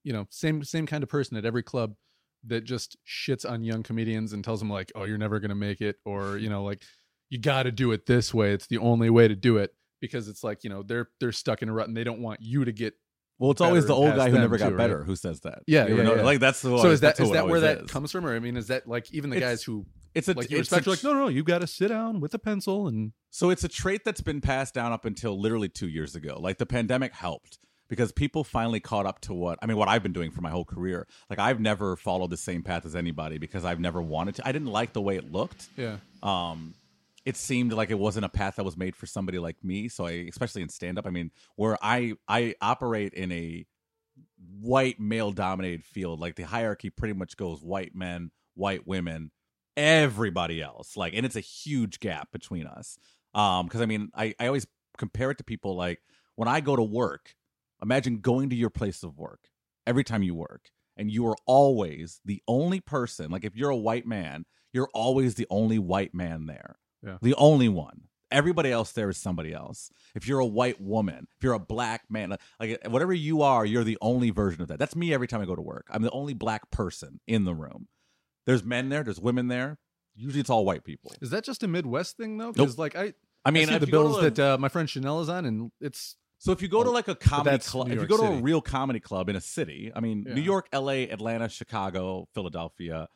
[0.02, 1.94] you know, same same kind of person at every club
[2.46, 5.80] that just shits on young comedians and tells them like, oh, you're never gonna make
[5.80, 6.82] it, or you know, like
[7.30, 8.52] you got to do it this way.
[8.52, 11.62] It's the only way to do it because it's like you know they're they're stuck
[11.62, 12.94] in a rut and they don't want you to get
[13.38, 15.06] Well, it's always the old guy who never got too, better right?
[15.06, 15.62] who says that.
[15.66, 16.22] Yeah, yeah, yeah.
[16.22, 18.56] Like that's the so is that is that where always comes from, or I mean,
[18.56, 21.02] is that like even the It's- guys who It's a like you respect are like,
[21.04, 23.68] no, no, no, you got to sit down with a pencil and So it's a
[23.68, 26.38] trait that's been passed down up until literally two years ago.
[26.40, 27.58] Like the pandemic helped
[27.88, 30.50] because people finally caught up to what I mean, what I've been doing for my
[30.50, 31.06] whole career.
[31.28, 34.48] Like I've never followed the same path as anybody because I've never wanted to.
[34.48, 35.68] I didn't like the way it looked.
[35.76, 36.74] yeah, Um,
[37.24, 39.88] it seemed like it wasn't a path that was made for somebody like me.
[39.88, 43.66] So I, especially in stand up, I mean, where I I operate in a
[44.60, 46.20] white male dominated field.
[46.20, 49.30] Like the hierarchy pretty much goes white men, white women,
[49.76, 50.96] everybody else.
[50.96, 52.98] Like, and it's a huge gap between us.
[53.34, 54.66] Um, because I mean, I, I always
[54.96, 56.00] compare it to people like
[56.36, 57.34] when I go to work,
[57.82, 59.48] imagine going to your place of work
[59.86, 63.30] every time you work, and you are always the only person.
[63.30, 66.76] Like if you're a white man, you're always the only white man there.
[67.04, 67.18] Yeah.
[67.20, 68.02] The only one.
[68.30, 69.92] Everybody else there is somebody else.
[70.16, 73.64] If you're a white woman, if you're a black man, like- like whatever you are,
[73.64, 74.78] you're the only version of that.
[74.78, 75.86] That's me every time I go to work.
[75.90, 77.86] I'm the only black person in the room.
[78.46, 79.78] There's men there, there's women there.
[80.14, 81.12] Usually it's all white people.
[81.20, 82.52] Is that just a Midwest thing though?
[82.52, 83.14] Because like I,
[83.44, 86.16] I mean, I see the bills that uh, my friend Chanel is on, and it's
[86.38, 88.10] So if you go to Oh, like a comedy that's club, New if you York
[88.10, 88.42] go to a City.
[88.42, 90.34] real comedy club in a city, I mean, Yeah.
[90.34, 93.08] New York, L.A., Atlanta, Chicago, Philadelphia,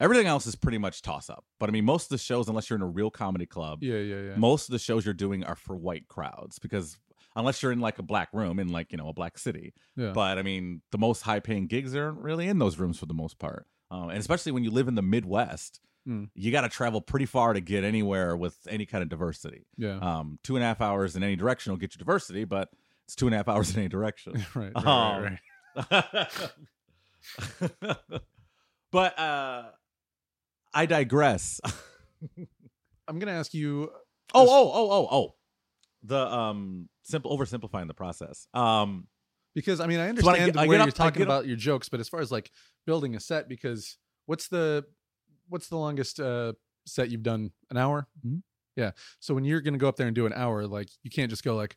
[0.00, 1.44] everything else is pretty much toss up.
[1.60, 3.96] But I mean, most of the shows, unless you're in a real comedy club, yeah,
[3.98, 4.36] yeah, yeah.
[4.36, 6.98] most of the shows you're doing are for white crowds because
[7.36, 10.12] unless you're in like a black room in like you know a black city, yeah.
[10.12, 13.14] but I mean, the most high paying gigs aren't really in those rooms for the
[13.14, 13.66] most part.
[13.90, 16.24] Um, and especially when you live in the Midwest, Hmm.
[16.34, 19.64] you got to travel pretty far to get anywhere with any kind of diversity.
[19.78, 19.96] yeah.
[19.96, 22.68] Um, two and a half hours in any direction will get you diversity, but
[23.06, 24.34] it's two and a half hours in any direction.
[24.54, 25.38] right, right, um, right,
[27.80, 27.96] right.
[28.92, 29.64] but uh,
[30.74, 31.60] I digress.
[33.08, 33.90] I'm gonna ask you.
[34.34, 35.34] Oh, oh, oh, oh, oh.
[36.04, 38.46] The um simple oversimplifying the process.
[38.54, 39.08] Um
[39.54, 41.56] because I mean I So I understand get- I where you're talking up- about your
[41.56, 42.50] jokes, but as far as like
[42.86, 43.96] building a set, because
[44.26, 44.84] what's the
[45.48, 46.52] what's the longest uh,
[46.86, 47.50] set you've done?
[47.70, 48.08] An hour?
[48.26, 48.42] Mhm.
[48.76, 48.90] Yeah.
[49.20, 51.44] So when you're gonna go up there and do an hour, like you can't just
[51.44, 51.76] go like,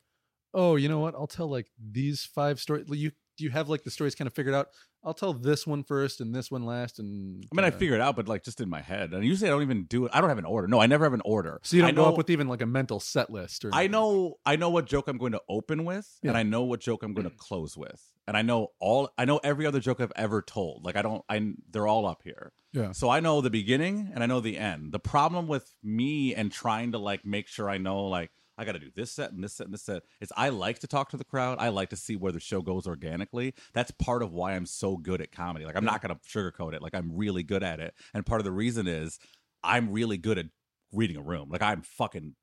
[0.54, 1.14] oh, you know what?
[1.14, 2.86] I'll tell like these five stories.
[2.90, 4.68] You do you have like the stories kind of figured out?
[5.04, 8.02] I'll tell this one first and this one last, and I mean I figured it
[8.02, 9.14] out, but like just in my head.
[9.14, 10.10] And usually I don't even do it.
[10.12, 10.66] I don't have an order.
[10.66, 11.60] No, I never have an order.
[11.62, 13.70] So you don't I go know, up with even like a mental set list, or
[13.72, 13.92] I anything.
[13.92, 16.30] know I know what joke I'm going to open with, Yeah.
[16.30, 18.02] and I know what joke I'm going to close with.
[18.26, 20.84] And I know all I know every other joke I've ever told.
[20.84, 22.52] Like I don't I they're all up here.
[22.72, 22.92] Yeah.
[22.92, 24.92] So I know the beginning and I know the end.
[24.92, 28.72] The problem with me and trying to like make sure I know like I got
[28.72, 31.10] to do this set and this set and this set is I like to talk
[31.10, 31.58] to the crowd.
[31.60, 33.54] I like to see where the show goes organically.
[33.72, 35.64] That's part of why I'm so good at comedy.
[35.64, 36.82] Like I'm not going to sugarcoat it.
[36.82, 37.94] Like I'm really good at it.
[38.12, 39.20] And part of the reason is
[39.62, 40.46] I'm really good at
[40.92, 41.48] reading a room.
[41.50, 42.34] Like I'm fucking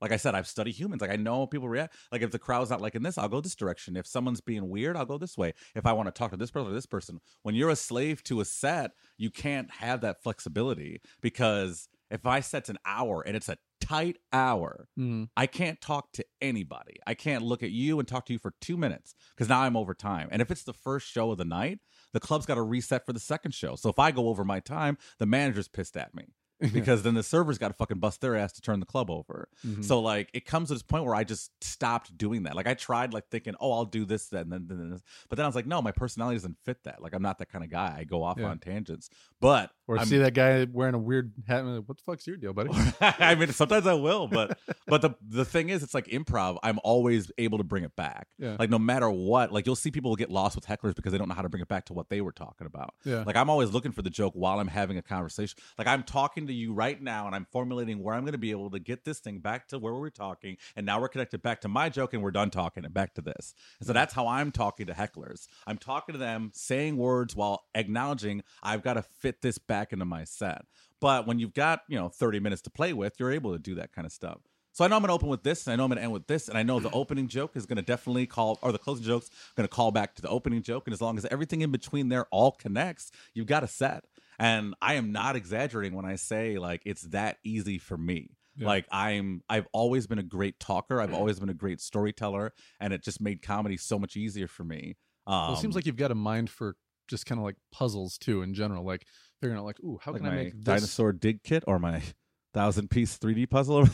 [0.00, 1.00] like I said, I've studied humans.
[1.00, 1.94] Like I know how people react.
[2.12, 3.96] Like if the crowd's not liking this, I'll go this direction.
[3.96, 5.54] If someone's being weird, I'll go this way.
[5.74, 8.22] If I want to talk to this person or this person, when you're a slave
[8.24, 13.36] to a set, you can't have that flexibility because if I set an hour and
[13.36, 15.28] it's a tight hour, Mhm.
[15.36, 16.96] I can't talk to anybody.
[17.06, 19.76] I can't look at you and talk to you for two minutes because now I'm
[19.76, 20.28] over time.
[20.30, 21.78] And if it's the first show of the night,
[22.12, 23.76] the club's got to reset for the second show.
[23.76, 26.24] So if I go over my time, the manager's pissed at me
[26.72, 29.48] because then the server's got to fucking bust their ass to turn the club over.
[29.66, 29.84] Mhm.
[29.84, 32.56] So like it comes to this point where I just stopped doing that.
[32.56, 35.02] Like I tried like thinking, oh, I'll do this then, then, then this.
[35.28, 37.00] but then I was like, no, my personality doesn't fit that.
[37.02, 37.96] Like I'm not that kind of guy.
[37.98, 38.46] I go off Yeah.
[38.46, 39.08] on tangents.
[39.40, 41.60] But or I'm- see that guy wearing a weird hat.
[41.64, 42.70] and, What the fuck's your deal, buddy?
[43.00, 46.58] I mean, sometimes I will, but but the the thing is, it's like improv.
[46.62, 48.26] I'm always able to bring it back.
[48.38, 48.56] Yeah.
[48.58, 51.28] Like no matter what, like you'll see people get lost with hecklers because they don't
[51.28, 52.94] know how to bring it back to what they were talking about.
[53.04, 53.22] Yeah.
[53.24, 55.56] Like I'm always looking for the joke while I'm having a conversation.
[55.78, 58.50] Like I'm talking to you right now, and I'm formulating where I'm going to be
[58.50, 61.42] able to get this thing back to where we we're talking, and now we're connected
[61.42, 63.54] back to my joke, and we're done talking and back to this.
[63.80, 63.94] And so mm.
[63.94, 65.46] that's how I'm talking to hecklers.
[65.66, 70.04] I'm talking to them, saying words while acknowledging I've got to fit this back into
[70.04, 70.62] my set.
[71.00, 73.74] But when you've got you know 30 minutes to play with, you're able to do
[73.76, 74.40] that kind of stuff.
[74.78, 76.04] So I know I'm going to open with this, and I know I'm going to
[76.04, 76.96] end with this, and I know the mm.
[76.96, 80.14] opening joke is going to definitely call, or the closing joke's going to call back
[80.14, 80.86] to the opening joke.
[80.86, 84.04] And as long as everything in between there all connects, you've got a set.
[84.38, 88.30] And I am not exaggerating when I say like it's that easy for me.
[88.56, 88.66] Yeah.
[88.66, 91.00] Like I'm, I've always been a great talker.
[91.00, 94.64] I've always been a great storyteller, and it just made comedy so much easier for
[94.64, 94.96] me.
[95.26, 96.76] Um, well, it seems like you've got a mind for
[97.08, 99.06] just kind of like puzzles too in general, like
[99.40, 100.64] figuring out like, ooh, how like can I make this?
[100.64, 102.02] dinosaur dig kit or my
[102.54, 103.78] thousand piece 3D puzzle.
[103.78, 103.90] over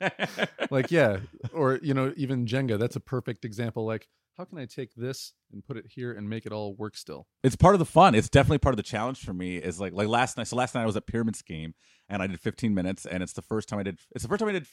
[0.00, 0.48] there.
[0.70, 1.18] Like yeah,
[1.52, 2.78] or you know even Jenga.
[2.78, 3.84] That's a perfect example.
[3.84, 4.08] Like
[4.38, 7.26] how can I take this and put it here and make it all work still?
[7.42, 8.14] it's part of the fun.
[8.14, 9.56] It's definitely part of the challenge for me.
[9.56, 10.46] Is like like last night.
[10.46, 11.74] So last night I was at Pyramid Scheme
[12.08, 13.98] and I did 15 minutes, and it's the first time I did.
[14.12, 14.66] It's the first time I did.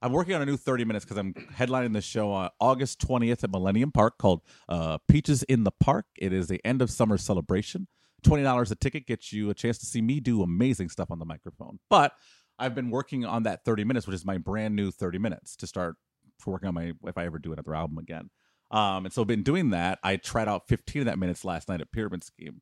[0.00, 3.42] I'm working on a new 30 minutes because I'm headlining the show on August 20th
[3.42, 6.06] at Millennium Park called uh, Peaches in the Park.
[6.16, 7.88] It is the end of summer celebration.
[8.22, 11.18] Twenty dollars a ticket gets you a chance to see me do amazing stuff on
[11.18, 11.78] the microphone.
[11.90, 12.12] But
[12.58, 15.66] I've been working on that 30 minutes, which is my brand new 30 minutes to
[15.68, 15.94] start
[16.40, 18.30] for working on my if I ever do another album again.
[18.70, 19.98] Um, and so I've been doing that.
[20.02, 22.60] I tried out 15 of that minutes last night at Pyramid Scheme.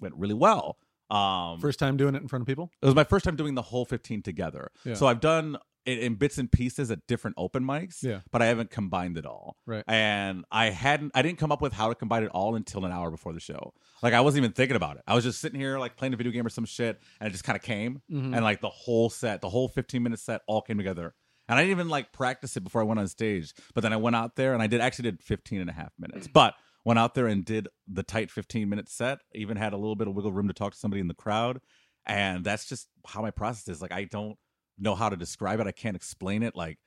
[0.00, 0.78] Went really well.
[1.10, 2.70] Um, First time doing it in front of people.
[2.82, 4.70] it was my first time doing the whole 15 together.
[4.84, 4.94] Yeah.
[4.94, 8.02] So I've done it in bits and pieces at different open mics.
[8.02, 8.20] Yeah.
[8.32, 9.56] But I haven't combined it all.
[9.66, 9.84] Right.
[9.86, 12.90] And I hadn't I didn't come up with how to combine it all until an
[12.92, 13.74] hour before the show.
[14.02, 15.02] Like I wasn't even thinking about it.
[15.06, 17.32] I was just sitting here like playing a video game or some shit and it
[17.32, 18.00] just kind of came.
[18.10, 18.34] Mhm.
[18.34, 21.14] And like the whole set, the whole 15 minute set all came together.
[21.48, 23.52] And I didn't even like practice it before I went on stage.
[23.74, 25.92] But then I went out there and I did actually did 15 and a half
[25.98, 26.26] minutes.
[26.26, 29.96] But went out there and did the tight 15 minute set, even had a little
[29.96, 31.60] bit of wiggle room to talk to somebody in the crowd.
[32.06, 33.82] And that's just how my process is.
[33.82, 34.36] Like I don't
[34.78, 35.66] know how to describe it.
[35.66, 36.56] I can't explain it.
[36.56, 36.78] Like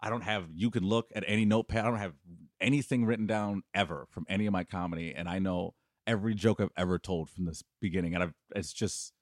[0.00, 1.84] I don't have you can look at any notepad.
[1.84, 2.14] I don't have
[2.60, 5.14] anything written down ever from any of my comedy.
[5.16, 5.74] And I know
[6.06, 8.14] every joke I've ever told from this beginning.
[8.14, 9.12] And I've it's just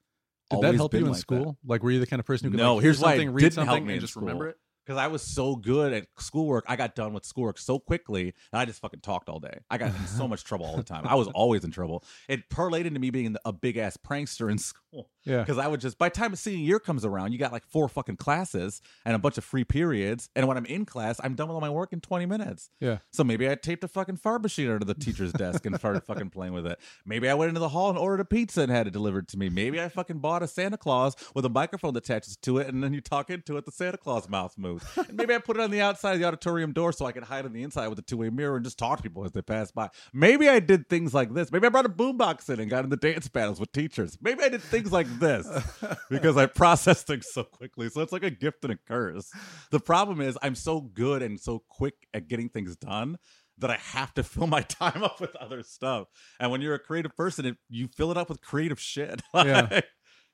[0.50, 1.20] Did that help you in like that.
[1.20, 1.58] school?
[1.66, 3.52] Like, were you the kind of person who could No, like, here's why something, read
[3.52, 4.22] something, me and just school.
[4.22, 4.56] remember it?
[4.88, 6.64] Because I was so good at schoolwork.
[6.66, 9.58] I got done with schoolwork so quickly that I just fucking talked all day.
[9.70, 11.06] I got in so much trouble all the time.
[11.06, 12.02] I was always in trouble.
[12.26, 15.40] It parlayed into me being a big ass prankster in school Yeah.
[15.40, 17.66] because I would just by the time the senior year comes around, you got like
[17.66, 20.30] four fucking classes and a bunch of free periods.
[20.34, 22.70] And when I'm in class, I'm done with all my work in 20 minutes.
[22.80, 22.98] Yeah.
[23.12, 26.30] So maybe I taped a fucking fart machine under the teacher's desk and started fucking
[26.30, 26.78] playing with it.
[27.04, 29.38] Maybe I went into the hall and ordered a pizza and had it delivered to
[29.38, 29.50] me.
[29.50, 32.82] Maybe I fucking bought a Santa Claus with a microphone that attaches to it, and
[32.82, 34.77] then you talk into it, the Santa Claus mouth moves.
[34.96, 37.24] And maybe I put it on the outside of the auditorium door so I could
[37.24, 39.32] hide on the inside with a two way mirror and just talk to people as
[39.32, 39.88] they pass by.
[40.12, 41.52] Maybe I did things like this.
[41.52, 44.18] Maybe I brought a boombox in and got in the dance battles with teachers.
[44.20, 45.46] Maybe I did things like this
[46.10, 47.88] because I process things so quickly.
[47.88, 49.30] So it's like a gift and a curse.
[49.70, 53.18] The problem is I'm so good and so quick at getting things done
[53.58, 56.08] that I have to fill my time up with other stuff.
[56.40, 59.22] And when you're a creative person, it, you fill it up with creative shit.
[59.34, 59.80] Yeah.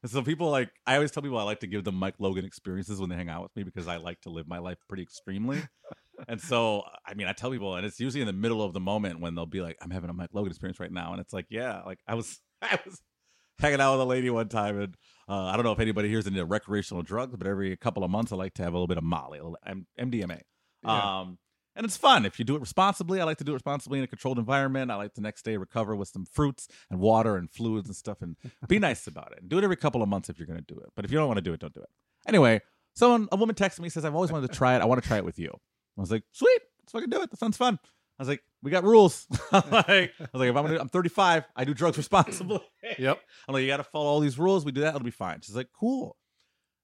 [0.05, 2.45] And so people like I always tell people I like to give them Mike Logan
[2.45, 5.03] experiences when they hang out with me because I like to live my life pretty
[5.03, 5.63] extremely.
[6.29, 8.81] and so I mean I tell people and it's usually in the middle of the
[8.81, 11.13] moment when they'll be like, I'm having a Mike Logan experience right now.
[11.13, 13.01] And it's like, yeah, like I was I was
[13.59, 14.95] hanging out with a lady one time and
[15.27, 18.31] uh, I don't know if anybody here's into recreational drugs, but every couple of months
[18.31, 20.43] I like to have a little bit of Molly, a little M- MDMA.
[20.85, 21.21] Yeah.
[21.21, 21.39] Um,
[21.77, 23.21] and it's fun if you do it responsibly.
[23.21, 24.91] I like to do it responsibly in a controlled environment.
[24.91, 28.23] I like the next day recover with some fruits and water and fluids and stuff,
[28.23, 28.37] and
[28.69, 29.41] be nice about it.
[29.41, 30.91] And do it every couple of months if you're going to do it.
[30.95, 31.89] But if you don't want to do it, don't do it.
[32.27, 32.61] Anyway,
[32.95, 34.83] someone a woman texted me says I've always wanted to try it.
[34.83, 35.51] I want to try it with you.
[35.97, 37.31] I was like, sweet, let's fucking do it.
[37.31, 37.79] That sounds fun.
[38.19, 39.27] I was like, we got rules.
[39.53, 41.45] I'm like, I was like, if I'm gonna, I'm 35.
[41.57, 42.61] I do drugs responsibly.
[42.99, 43.21] Yep.
[43.49, 44.65] I'm like, you got to follow all these rules.
[44.65, 45.41] We do that, it'll be fine.
[45.41, 46.17] She's like, cool.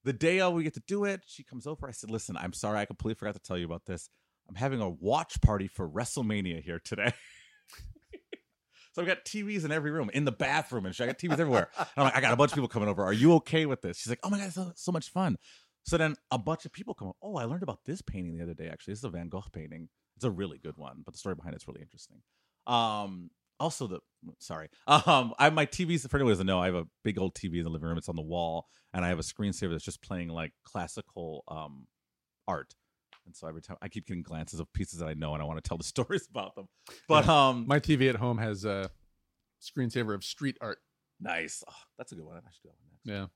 [0.03, 1.87] The day of we get to do it, she comes over.
[1.87, 4.09] I said, listen, I'm sorry, I completely forgot to tell you about this.
[4.51, 7.13] I'm having a watch party for WrestleMania here today.
[8.93, 10.97] so I've got TVs in every room, in the bathroom, and.
[11.01, 11.71] I got TVs everywhere.
[11.79, 13.05] And I'm like, I got a bunch of people coming over.
[13.05, 13.99] Are you okay with this?
[13.99, 15.37] She's like, oh my god, it's so, so much fun.
[15.85, 17.17] So then a bunch of people come up.
[17.23, 18.69] Oh, I learned about this painting the other day.
[18.69, 19.89] Actually, this is a Van Gogh painting.
[20.17, 22.19] It's a really good one, but the story behind it's really interesting.
[22.67, 23.31] Um,
[23.61, 24.01] also the
[24.41, 27.35] sorry, um, I my TV's for anyone who doesn't know, I have a big old
[27.35, 27.99] TV in the living room.
[27.99, 31.87] It's on the wall, and I have a screensaver that's just playing like classical um
[32.49, 32.75] art.
[33.31, 35.47] And so every time I keep getting glances of pieces that I know, and I
[35.47, 36.67] want to tell the stories about them.
[37.09, 38.91] But um, My TV at home has a
[39.63, 40.79] screensaver of street art.
[41.21, 41.63] nice.
[41.69, 42.39] Oh, that's a good one.
[42.39, 43.21] I should do that one next.
[43.21, 43.27] Yeah.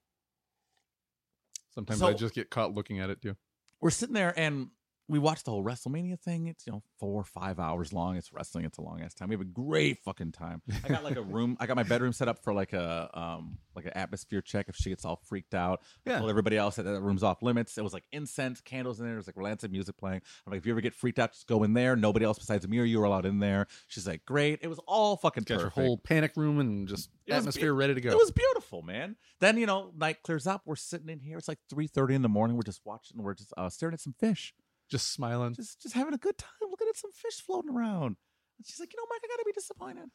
[1.74, 3.36] Sometimes So- I just get caught looking at it too.
[3.80, 4.68] we're sitting there and
[5.08, 6.46] we watched the whole WrestleMania thing.
[6.46, 8.16] It's you know four or five hours long.
[8.16, 8.64] It's wrestling.
[8.64, 9.28] It's a long ass time.
[9.28, 10.62] We have a great fucking time.
[10.84, 11.56] I got like a room.
[11.60, 14.76] I got my bedroom set up for like a um like an atmosphere check if
[14.76, 15.82] she gets all freaked out.
[16.06, 16.20] Yeah.
[16.20, 17.76] Well, everybody else at that room's off limits.
[17.76, 19.14] It was like incense, candles in there.
[19.14, 20.22] It was like relaxing music playing.
[20.46, 21.96] I'm like, if you ever get freaked out, just go in there.
[21.96, 23.66] Nobody else besides me or you are allowed in there.
[23.88, 24.60] She's like, great.
[24.62, 28.00] It was all fucking Got your whole panic room and just It atmosphere ready to
[28.00, 28.10] go.
[28.10, 29.16] It was beautiful, man.
[29.40, 30.62] Then you know, night clears up.
[30.64, 31.36] We're sitting in here.
[31.36, 32.56] It's like three thirty in the morning.
[32.56, 33.22] We're just watching.
[33.22, 34.54] We're just uh, staring at some fish
[34.94, 35.54] just smiling.
[35.54, 38.16] just just having a good time looking at some fish floating around.
[38.58, 40.08] And she's like, you know, Mike, I gotta be disappointed.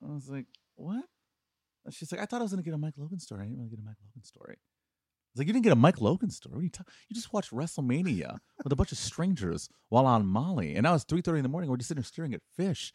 [0.00, 0.46] I was like,
[0.76, 1.04] what?
[1.84, 3.40] And she's like, I thought I was gonna get a Mike Logan story.
[3.42, 4.54] I didn't really get a Mike Logan story.
[4.58, 6.54] I was like, you didn't get a Mike Logan story.
[6.54, 10.26] What are you, ta- you just watched WrestleMania with a bunch of strangers while on
[10.26, 11.68] Molly, and now it's three thirty in the morning.
[11.70, 12.92] We're just sitting staring at fish.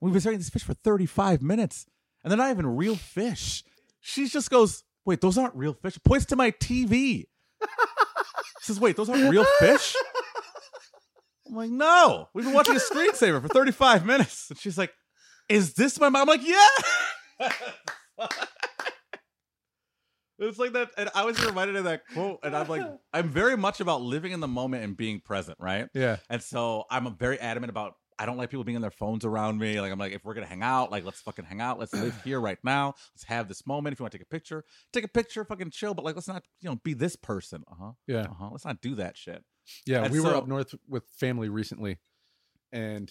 [0.00, 1.86] We've been staring at these fish for thirty five minutes,
[2.22, 3.62] and they're not even real fish.
[4.00, 5.98] She just goes, wait, those aren't real fish.
[6.04, 7.26] Points to my TV.
[8.60, 9.94] She says, wait, those aren't real fish.
[11.46, 14.50] I'm like, no, we've been watching a screensaver for 35 minutes.
[14.50, 14.92] And she's like,
[15.48, 16.28] is this my mom?
[16.28, 17.50] I'm like, yeah.
[20.38, 20.90] it's like that.
[20.96, 22.40] And I was reminded of that quote.
[22.42, 22.82] And I'm like,
[23.12, 25.88] I'm very much about living in the moment and being present, right?
[25.94, 26.16] Yeah.
[26.30, 29.58] And so I'm very adamant about I don't like people being on their phones around
[29.58, 29.80] me.
[29.80, 31.78] Like I'm like, if we're gonna hang out, like let's fucking hang out.
[31.78, 32.94] Let's live here right now.
[33.14, 33.92] Let's have this moment.
[33.92, 35.94] If you want to take a picture, take a picture, fucking chill.
[35.94, 37.64] But like, let's not, you know, be this person.
[37.70, 37.92] Uh huh.
[38.06, 38.22] Yeah.
[38.22, 38.48] Uh huh.
[38.52, 39.44] Let's not do that shit.
[39.86, 40.04] Yeah.
[40.04, 41.98] And we were up north with family recently
[42.74, 43.10] and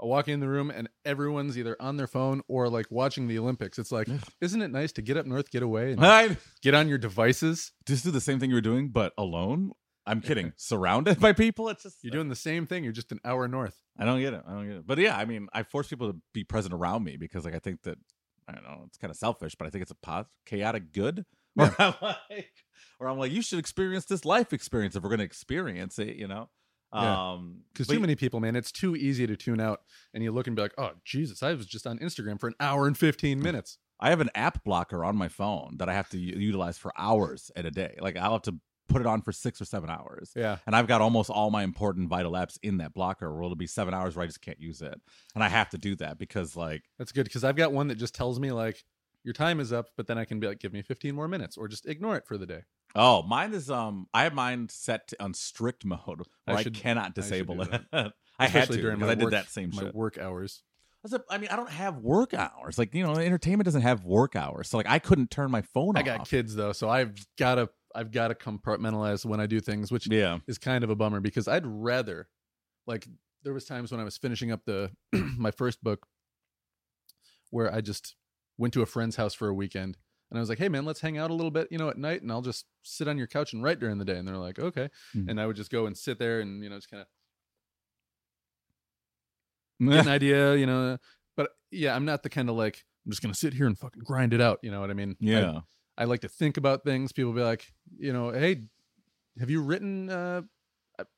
[0.00, 3.38] I walk in the room and everyone's either on their phone or like watching the
[3.38, 3.78] Olympics.
[3.78, 4.08] It's like,
[4.40, 7.72] isn't it nice to get up north, get away, and I get on your devices?
[7.86, 9.72] just do the same thing you were doing, but alone.
[10.06, 10.52] I'm kidding.
[10.56, 12.84] Surrounded by people, it's just You're doing the same thing.
[12.84, 13.76] You're just an hour north.
[13.98, 14.42] I don't get it.
[14.46, 14.86] I don't get it.
[14.86, 17.58] But yeah, I mean, I force people to be present around me because like I
[17.58, 17.98] think that
[18.48, 21.24] I don't know, it's kind of selfish, but I think it's a pos- chaotic good.
[21.54, 22.52] Where I'm like,
[23.00, 26.16] or I'm like, you should experience this life experience if we're going to experience it,
[26.16, 26.48] you know.
[26.94, 27.32] Yeah.
[27.32, 29.80] Um, Because too many people, man, it's too easy to tune out,
[30.14, 32.54] and you look and be like, "Oh, Jesus, I was just on Instagram for an
[32.60, 36.08] hour and fifteen minutes." I have an app blocker on my phone that I have
[36.10, 37.96] to u- utilize for hours at a day.
[38.00, 38.56] Like I'll have to
[38.90, 40.32] put it on for six or seven hours.
[40.36, 43.56] Yeah, And I've got almost all my important vital apps in that blocker where it'll
[43.56, 45.00] be seven hours where I just can't use it.
[45.34, 47.96] And I have to do that because like that's good because I've got one that
[47.96, 48.84] just tells me like
[49.24, 51.58] your time is up, but then I can be like, "Give me fifteen more minutes,"
[51.58, 52.62] or just ignore it for the day.
[52.94, 54.06] Oh, mine is um.
[54.14, 56.00] I have mine set to, on strict mode
[56.46, 57.82] where I, should- cannot I should disable do it.
[58.38, 59.94] I had to during my I did work- that same My shit.
[59.94, 60.62] work hours.
[61.04, 62.78] I I mean, I don't have work hours.
[62.78, 65.96] Like you know, entertainment doesn't have work hours, so like I couldn't turn my phone
[65.96, 66.06] I off.
[66.06, 69.60] I got kids though, so I've got to I've got to compartmentalize when I do
[69.60, 70.38] things, which Yeah.
[70.46, 72.28] is kind of a bummer because I'd rather
[72.86, 73.06] like
[73.42, 76.06] there was times when I was finishing up the my first book
[77.50, 78.16] where I just
[78.58, 79.96] went to a friend's house for a weekend
[80.30, 81.98] and I was like, "Hey man, let's hang out a little bit, you know, at
[81.98, 84.36] night and I'll just sit on your couch and write during the day." And they're
[84.36, 85.28] like, "Okay." Mhm.
[85.30, 87.08] And I would just go and sit there and you know, just kind of
[89.80, 90.98] get an idea, you know,
[91.36, 93.78] but yeah, I'm not the kind of like I'm just going to sit here and
[93.78, 95.16] fucking grind it out, you know what I mean?
[95.20, 95.50] Yeah.
[95.50, 95.60] I
[96.08, 97.12] like to think about things.
[97.12, 98.62] People be like, you know, hey,
[99.38, 100.42] have you written uh,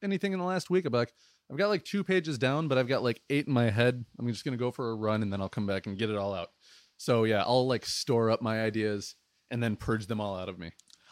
[0.03, 0.85] anything in the last week?
[0.85, 1.13] I'll be like,
[1.51, 4.05] I've got like two pages down, but I've got like eight in my head.
[4.19, 6.17] I'm just gonna go for a run and then I'll come back and get it
[6.17, 6.49] all out.
[6.97, 9.17] So yeah, I'll like store up my ideas
[9.51, 10.71] and then purge them all out of me.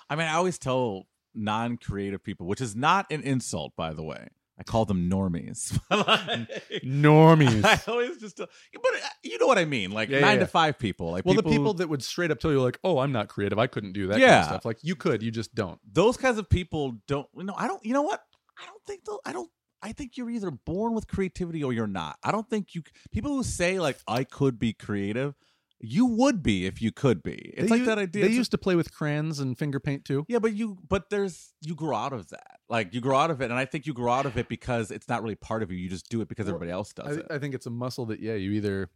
[0.08, 4.28] I mean, I always tell non-creative people, which is not an insult, by the way.
[4.60, 5.72] I call them normies.
[5.90, 7.64] Like- Normies.
[7.64, 10.40] I always just, tell- but uh, you know what I mean, like Yeah, nine yeah.
[10.40, 11.10] to five people.
[11.10, 13.28] Like well, people, the people that would straight up tell you like, "Oh, I'm not
[13.28, 13.58] creative.
[13.58, 14.40] I couldn't do that." kind Yeah.
[14.40, 14.64] of stuff.
[14.64, 15.78] Like you could, you just don't.
[15.90, 17.26] those kinds of people don't.
[17.36, 17.84] You know, I don't.
[17.84, 18.22] You know what?
[18.58, 19.04] I don't think.
[19.04, 19.50] They'll, I don't.
[19.82, 22.18] I think you're either born with creativity or you're not.
[22.22, 22.82] I don't think you.
[23.12, 25.34] People who say like I could be creative,
[25.80, 27.52] you would be if you could be.
[27.56, 28.28] It's They like u- that idea.
[28.28, 30.24] They used to play with crayons and finger paint too.
[30.28, 32.58] Yeah, but you but there's you grow out of that.
[32.68, 34.90] Like you grow out of it, and I think you grow out of it because
[34.90, 35.78] it's not really part of you.
[35.78, 37.26] You just do it because Well, everybody else does I, it.
[37.30, 38.90] I think it's a muscle that yeah, you either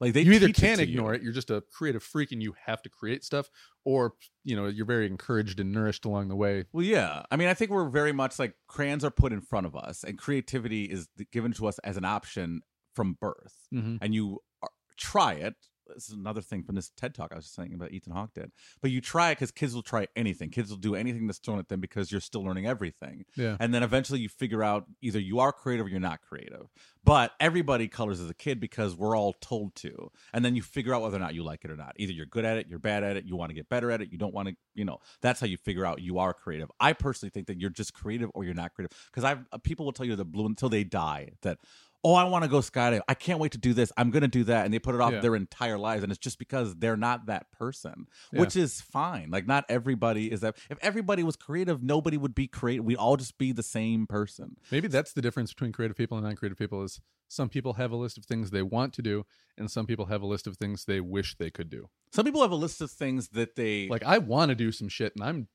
[0.00, 1.18] Like they you either it can to ignore you.
[1.18, 3.50] it you're just a creative freak and you have to create stuff
[3.84, 4.12] or
[4.44, 7.24] you know you're very encouraged and nourished along the way Well, yeah.
[7.32, 10.04] I mean, I think we're very much like crayons are put in front of us,
[10.04, 12.62] and creativity is given to us as an option
[12.94, 13.96] from birth, mm-hmm.
[14.00, 15.54] and you are, try it.
[15.94, 18.34] This is another thing from this TED talk I was just saying about Ethan Hawke
[18.34, 18.52] did.
[18.80, 20.50] But you try it because kids will try anything.
[20.50, 23.24] Kids will do anything that's thrown at them because you're still learning everything.
[23.36, 26.66] yeah and then eventually you figure out either you are creative or you're not creative
[27.04, 30.94] but everybody colors as a kid because we're all told to and then you figure
[30.94, 32.78] out whether or not you like it or not either you're good at it you're
[32.78, 34.84] bad at it you want to get better at it you don't want to you
[34.84, 37.94] know that's how you figure out you are creative i personally think that you're just
[37.94, 40.68] creative or you're not creative because i've uh, people will tell you the blue until
[40.68, 41.58] they die that
[42.04, 43.90] oh i want to go skydiving i can't wait to do this.
[43.96, 44.64] I'm going to do that.
[44.64, 45.20] And they put it off Yeah.
[45.20, 46.02] their entire lives.
[46.02, 48.40] And it's just because they're not that person Yeah.
[48.40, 49.30] which is fine.
[49.30, 50.56] Like not everybody is that.
[50.70, 54.56] If everybody was creative nobody would be creative we'd all just be the same person.
[54.70, 57.96] Maybe that's the difference between creative people and non-creative people is some people have a
[57.96, 59.26] list of things they want to do
[59.56, 61.88] and some people have a list of things they wish they could do.
[62.12, 64.88] Some people have a list of things that they like i want to do some
[64.88, 65.48] shit and i'm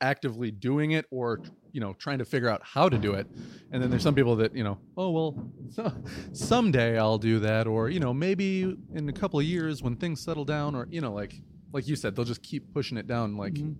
[0.00, 1.40] actively doing it or
[1.72, 3.26] you know trying to figure out how to do it
[3.72, 5.92] and then there's some people that you know oh well so,
[6.32, 10.22] someday i'll do that or you know maybe in a couple of years when things
[10.22, 11.34] settle down or you know like
[11.72, 13.76] like you said they'll just keep pushing it down like Mhm.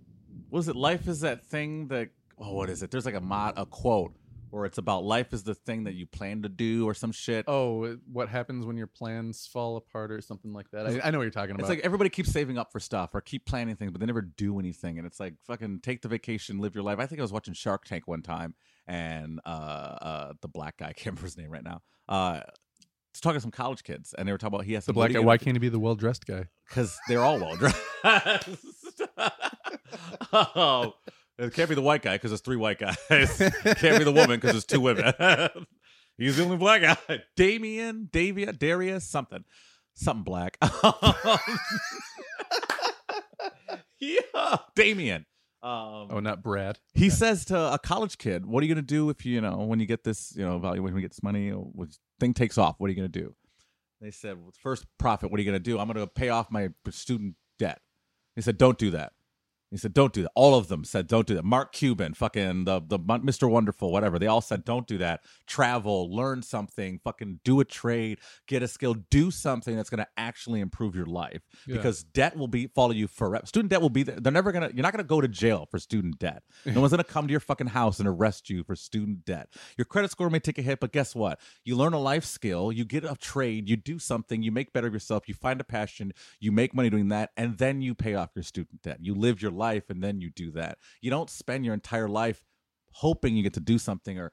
[0.50, 2.08] what is it life is that thing that
[2.38, 4.12] oh what is it there's like a mod a quote
[4.50, 7.44] where it's about life is the thing that you plan to do or some shit
[7.48, 11.18] oh what happens when your plans fall apart or something like that i, I know
[11.18, 13.76] what you're talking about It's like everybody keeps saving up for stuff or keep planning
[13.76, 14.98] things, but they never do anything.
[14.98, 16.98] And it's like fucking take the vacation, live your life.
[16.98, 18.54] I think I was watching Shark Tank one time,
[18.86, 21.82] and uh, uh, the black guy, I can't remember his name right now.
[22.08, 22.40] Uh,
[23.12, 25.12] was talking to some college kids, and they were talking about he has the black
[25.12, 27.80] guy why can't he be the well-dressed guy because they're all well dressed.
[30.32, 30.94] oh,
[31.38, 32.96] it can't be the white guy because there's three white guys.
[33.08, 35.12] can't be the woman because there's two women.
[36.18, 37.22] He's the only black guy.
[37.36, 39.44] Damien, Davia, Darius, something,
[39.94, 40.56] something black.
[44.00, 45.26] yeah, Damien.
[45.62, 48.94] Um, oh not brad he says to a college kid, "What are you going to
[48.94, 51.10] do if you, you know, when you get this, you know, evaluation, when you get
[51.10, 51.66] this money, or
[52.20, 52.76] thing takes off?
[52.78, 53.34] What are you going to do?"
[54.00, 55.30] They said, well, "First profit.
[55.30, 55.78] What are you going to do?
[55.78, 57.80] I'm going to pay off my student debt."
[58.36, 59.12] He said, "Don't do that.
[59.70, 62.64] He said, "Don't do that." All of them said, "Don't do that." Mark Cuban, fucking
[62.64, 63.50] the the Mr.
[63.50, 64.18] Wonderful, whatever.
[64.18, 68.68] They all said, "Don't do that." Travel, learn something, fucking do a trade, get a
[68.68, 71.42] skill, do something that's going to actually improve your life.
[71.66, 71.76] Yeah.
[71.76, 73.44] Because debt will be follow you forever.
[73.46, 74.20] Student debt will be there.
[74.20, 74.70] They're never gonna.
[74.72, 76.42] You're not gonna go to jail for student debt.
[76.64, 79.48] No one's gonna come to your fucking house and arrest you for student debt.
[79.76, 81.40] Your credit score may take a hit, but guess what?
[81.64, 84.86] You learn a life skill, you get a trade, you do something, you make better
[84.86, 88.14] of yourself, you find a passion, you make money doing that, and then you pay
[88.14, 88.98] off your student debt.
[89.00, 90.78] You live your life and then you do that.
[91.00, 92.44] You don't spend your entire life
[92.92, 94.32] hoping you get to do something or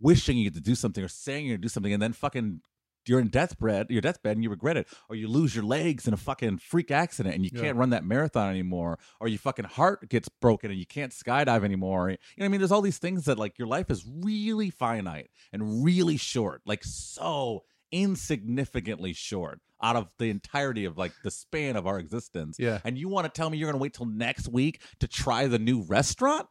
[0.00, 2.60] wishing you get to do something or saying you're gonna do something and then fucking
[3.06, 6.14] you're in deathbed, your deathbed, and you regret it, or you lose your legs in
[6.14, 7.62] a fucking freak accident and you Yeah.
[7.62, 11.64] can't run that marathon anymore, or your fucking heart gets broken and you can't skydive
[11.64, 12.10] anymore.
[12.10, 12.60] You know what I mean?
[12.60, 16.84] There's all these things that like your life is really finite and really short, like
[16.84, 22.56] so insignificantly short out of the entirety of like the span of our existence.
[22.58, 22.80] Yeah.
[22.84, 25.58] And you want to tell me you're gonna wait till next week to try the
[25.58, 26.46] new restaurant?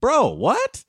[0.00, 0.84] Bro, what?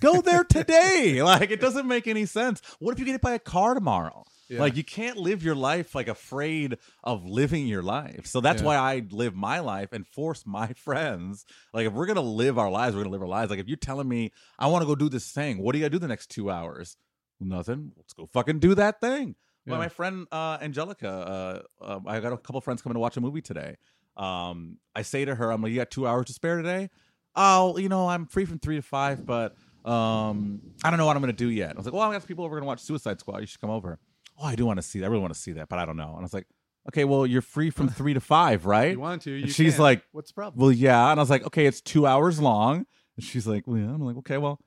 [0.00, 1.22] Go there today.
[1.22, 2.60] like it doesn't make any sense.
[2.78, 4.24] What if you get hit by a car tomorrow?
[4.48, 4.60] Yeah.
[4.60, 8.26] Like you can't live your life like afraid of living your life.
[8.26, 8.66] So that's Yeah.
[8.66, 11.44] why I live my life and force my friends.
[11.72, 13.50] Like if we're gonna live our lives, we're gonna live our lives.
[13.50, 15.84] Like if you're telling me I want to go do this thing, what do you
[15.84, 16.96] gotta do the next two hours?
[17.40, 17.92] Nothing.
[17.96, 19.34] Let's go fucking do that thing.
[19.66, 23.16] Well, my friend uh, Angelica, uh, uh, I got a couple friends coming to watch
[23.16, 23.76] a movie today.
[24.16, 26.90] Um, I say to her, I'm like, you got two hours to spare today?
[27.34, 31.16] Oh, you know, I'm free from three to five, but um, I don't know what
[31.16, 31.72] I'm going to do yet.
[31.72, 33.38] I was like, well, I got people over going to watch Suicide Squad.
[33.40, 33.98] You should come over.
[34.38, 35.06] Oh, I do want to see that.
[35.06, 36.10] I really want to see that, but I don't know.
[36.10, 36.46] And I was like,
[36.88, 38.92] okay, well, you're free from three to five, right?
[38.92, 39.30] You want to?
[39.32, 39.82] You And she's can.
[39.82, 41.10] like, "What's the problem?" Well, yeah.
[41.10, 42.86] And I was like, okay, it's two hours long.
[43.16, 43.86] And she's like, well, yeah.
[43.86, 44.60] I'm like, okay, well,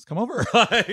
[0.00, 0.44] just come over.
[0.54, 0.86] like,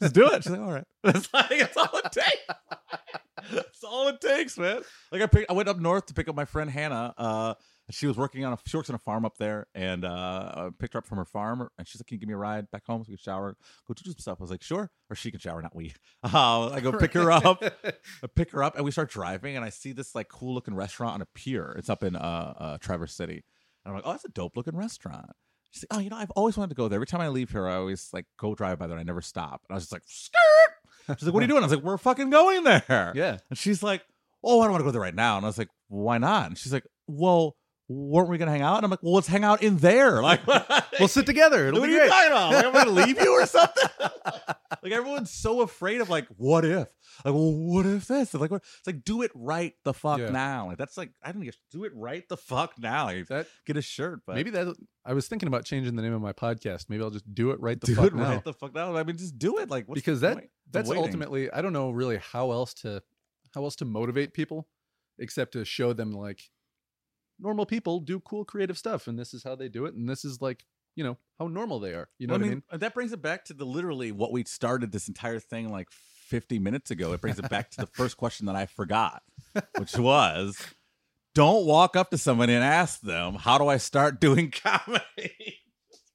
[0.00, 0.42] just do it.
[0.42, 0.84] She's like, all right.
[1.04, 3.52] It's like, it's all it takes.
[3.52, 4.82] That's all it takes, man.
[5.12, 7.14] Like I picked, I went up north to pick up my friend Hannah.
[7.16, 7.54] Uh,
[7.90, 10.68] she was working on a she works on a farm up there, and uh, I
[10.78, 12.70] picked her up from her farm, and she's like, "Can you give me a ride
[12.70, 13.56] back home so we can shower,
[13.86, 15.94] go do some stuff?" I was like, "Sure," or she can shower, not we.
[16.22, 19.64] Uh, I go pick her up, I pick her up, and we start driving, and
[19.64, 21.74] I see this like cool looking restaurant on a pier.
[21.78, 23.44] It's up in uh, uh Traverse City,
[23.84, 25.30] and I'm like, "Oh, that's a dope looking restaurant."
[25.70, 26.96] She's like, "Oh, you know, I've always wanted to go there.
[26.96, 28.96] Every time I leave here, I always like go drive by there.
[28.96, 31.48] and I never stop." And I was just like, "Skirt." She's like, "What are you
[31.48, 33.38] doing?" I was like, "We're fucking going there." yeah.
[33.50, 34.02] And she's like,
[34.42, 36.46] "Oh, I don't want to go there right now." And I was like, "Why not?"
[36.46, 37.56] And she's like, "Well,
[37.88, 40.40] weren't we gonna hang out?" And I'm like, "Well, let's hang out in there." Like,
[40.98, 41.68] We'll sit together.
[41.68, 42.10] It'll what be are you great.
[42.10, 42.52] talking about?
[42.52, 43.88] Like, I'm gonna leave you or something?
[44.82, 46.88] like everyone's so afraid of like, what if?
[47.24, 48.34] Like, well, what if this?
[48.34, 48.62] Like, what?
[48.78, 50.30] It's like, do it right the fuck Yeah.
[50.30, 50.66] now.
[50.68, 53.06] Like, that's like, I didn't get do it right the fuck now.
[53.06, 54.74] Like, That get a shirt, but maybe that.
[55.04, 56.86] I was thinking about changing the name of my podcast.
[56.88, 58.22] Maybe I'll just do it right the do fuck it now.
[58.30, 58.94] right the fuck now.
[58.96, 59.70] I mean, just do it.
[59.70, 60.50] Like, what's because the that point?
[60.70, 61.04] That's waiting.
[61.04, 63.02] ultimately I don't know really how else to
[63.54, 64.68] how else to motivate people
[65.18, 66.42] except to show them like
[67.40, 70.24] normal people do cool creative stuff and this is how they do it and this
[70.24, 70.64] is like
[70.96, 72.62] you know how normal they are you know Well, what I mean?
[72.72, 76.58] That brings it back to the literally what we started this entire thing like 50
[76.58, 77.12] minutes ago.
[77.12, 79.22] It brings it back to the first question that I forgot,
[79.78, 80.58] which was
[81.34, 85.60] don't walk up to somebody and ask them, How do I start doing comedy?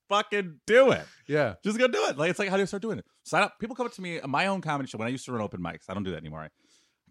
[0.09, 1.05] Fucking do it.
[1.27, 2.17] yeah Just go do it.
[2.17, 3.05] Like it's like how do you start doing it?
[3.23, 3.57] Sign up.
[3.59, 5.61] People come up to me my own comedy show when I used to run open
[5.61, 5.85] mics.
[5.89, 6.41] I don't do that anymore.
[6.41, 6.49] I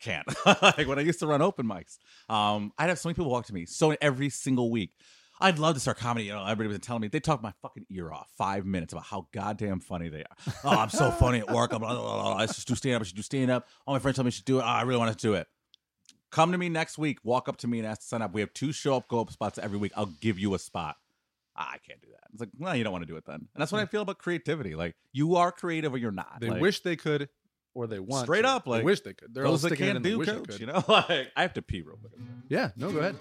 [0.03, 0.27] can't.
[0.63, 1.99] like when I used to run open mics,
[2.29, 3.67] um, I'd have so many people walk to me.
[3.67, 4.91] So every single week.
[5.41, 6.27] I'd love to start comedy.
[6.27, 9.07] You know, everybody was telling me they talk my fucking ear off five minutes about
[9.07, 10.37] how goddamn funny they are.
[10.65, 11.73] Oh, I'm so funny at work.
[11.73, 12.37] I'm blah, blah, blah, blah.
[12.37, 13.01] I should do stand up.
[13.03, 13.67] I should do stand up.
[13.85, 14.63] All my friends tell me I should do it.
[14.63, 15.49] Oh, I really want to do it.
[16.31, 17.19] Come to me next week.
[17.25, 18.33] Walk up to me and ask to sign up.
[18.33, 19.91] We have two show up, go up spots every week.
[19.97, 20.97] I'll give you a spot.
[21.57, 22.21] Ah, I can't do that.
[22.33, 23.35] It's like, well, you don't want to do it then.
[23.35, 24.75] And that's what I feel about creativity.
[24.77, 26.39] Like, you are creative or you're not.
[26.41, 27.29] they Like, wish they could
[27.75, 28.49] or they want Straight to.
[28.49, 30.83] up, They like, wish they could they're all those that can't do coach, you know?
[30.89, 32.13] Like, I have to pee real quick.
[32.49, 33.17] yeah no go ahead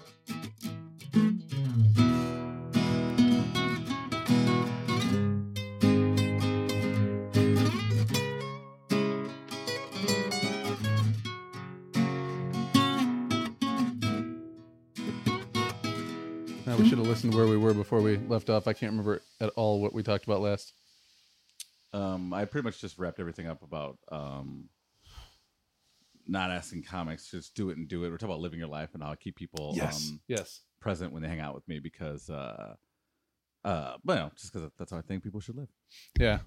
[16.66, 18.68] Now we should have listened to where we were before we left off.
[18.68, 20.72] I can't remember at all what we talked about last.
[21.92, 24.68] Um, I pretty much just wrapped everything up about um,
[26.26, 28.10] not asking comics, just do it and do it.
[28.10, 30.60] We're talking about living your life and how I keep people um, yes.
[30.80, 32.74] present when they hang out with me because, uh,
[33.64, 35.68] uh, but no, just because that's how I think people should live.
[36.18, 36.38] Yeah.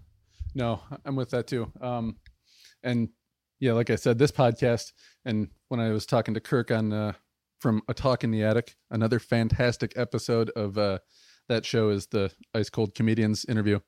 [0.53, 1.71] No, I'm with that too.
[1.81, 2.17] Um,
[2.83, 3.09] and
[3.59, 4.93] yeah, like I said, this podcast,
[5.25, 7.13] and when I was talking to Kirk on uh,
[7.59, 10.99] from A Talk in the Attic, another fantastic episode of uh,
[11.49, 13.79] that show is the Ice Cold Comedians interview.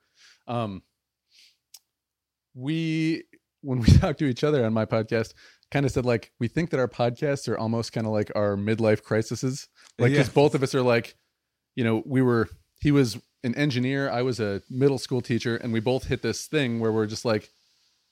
[0.48, 0.84] Um,
[2.58, 3.24] we,
[3.62, 5.34] when we talk to each other on my podcast,
[5.70, 8.56] kind of said like we think that our podcasts are almost kind of like our
[8.56, 9.44] midlife crises,
[10.00, 10.34] like because Yeah.
[10.34, 11.16] both of us are like,
[11.76, 12.48] you know, we were
[12.80, 16.48] he was an engineer, I was a middle school teacher, and we both hit this
[16.48, 17.50] thing where we're just like,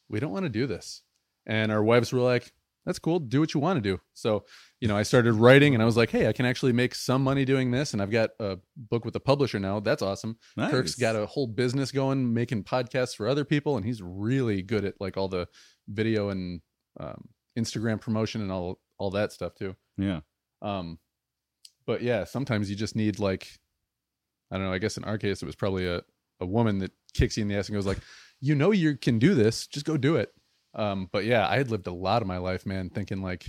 [0.10, 1.02] we don't want to do this.
[1.46, 2.52] And our wives were like,
[2.86, 4.00] that's cool, do what you want to do.
[4.14, 4.46] So,
[4.80, 7.24] you know, I started writing and I was like, hey, I can actually make some
[7.24, 7.94] money doing this.
[7.94, 9.80] And I've got a book with a publisher now.
[9.80, 10.38] That's awesome.
[10.56, 10.72] Nice.
[10.72, 14.86] Kirk's got a whole business going, making podcasts for other people, and he's really good
[14.86, 15.48] at like all the
[15.88, 16.62] video and
[17.00, 19.76] um, Instagram promotion and all all that stuff too.
[19.98, 20.22] yeah.
[20.62, 21.00] Um,
[21.86, 23.48] but yeah, sometimes you just need like,
[24.52, 24.74] I don't know.
[24.74, 26.02] I guess in our case, it was probably a
[26.40, 28.00] a woman that kicks you in the ass and goes like,
[28.42, 29.68] you know, you can do this.
[29.68, 30.30] Just go do it.
[30.76, 33.48] Um, but yeah, I had lived a lot of my life, man, thinking like,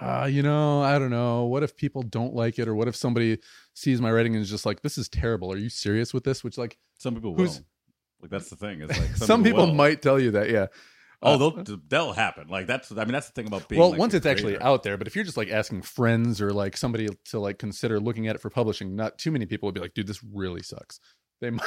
[0.00, 1.44] uh, you know, I don't know.
[1.44, 3.38] What if people don't like it, or what if somebody
[3.74, 5.52] sees my writing and is just like, this is terrible.
[5.52, 6.42] Are you serious with this?
[6.42, 7.50] Which like Some people will.
[8.20, 8.80] Like that's the thing.
[8.80, 9.74] It's like some, people, will.
[9.74, 10.66] might tell you that, yeah.
[11.22, 12.48] Oh, Uh, they'll they'll happen.
[12.48, 12.90] Like that's.
[12.92, 13.80] I mean, that's the thing about being.
[13.80, 16.52] well, like, once it's actually out there, but if you're just like asking friends or
[16.52, 19.74] like somebody to like consider looking at it for publishing, not too many people would
[19.74, 21.00] be like, dude, this really sucks.
[21.40, 21.66] They might.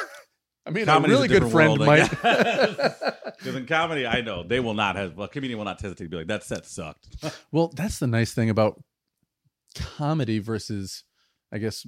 [0.68, 2.26] I mean, Comedy's a really good different friend world, might.
[2.26, 2.94] I.
[3.38, 5.15] Because in comedy, I know they will not have.
[5.15, 7.07] Well, a comedian will not hesitate to be like that set sucked.
[7.52, 8.84] well, that's the nice thing about
[9.76, 11.06] comedy versus,
[11.53, 11.85] I guess,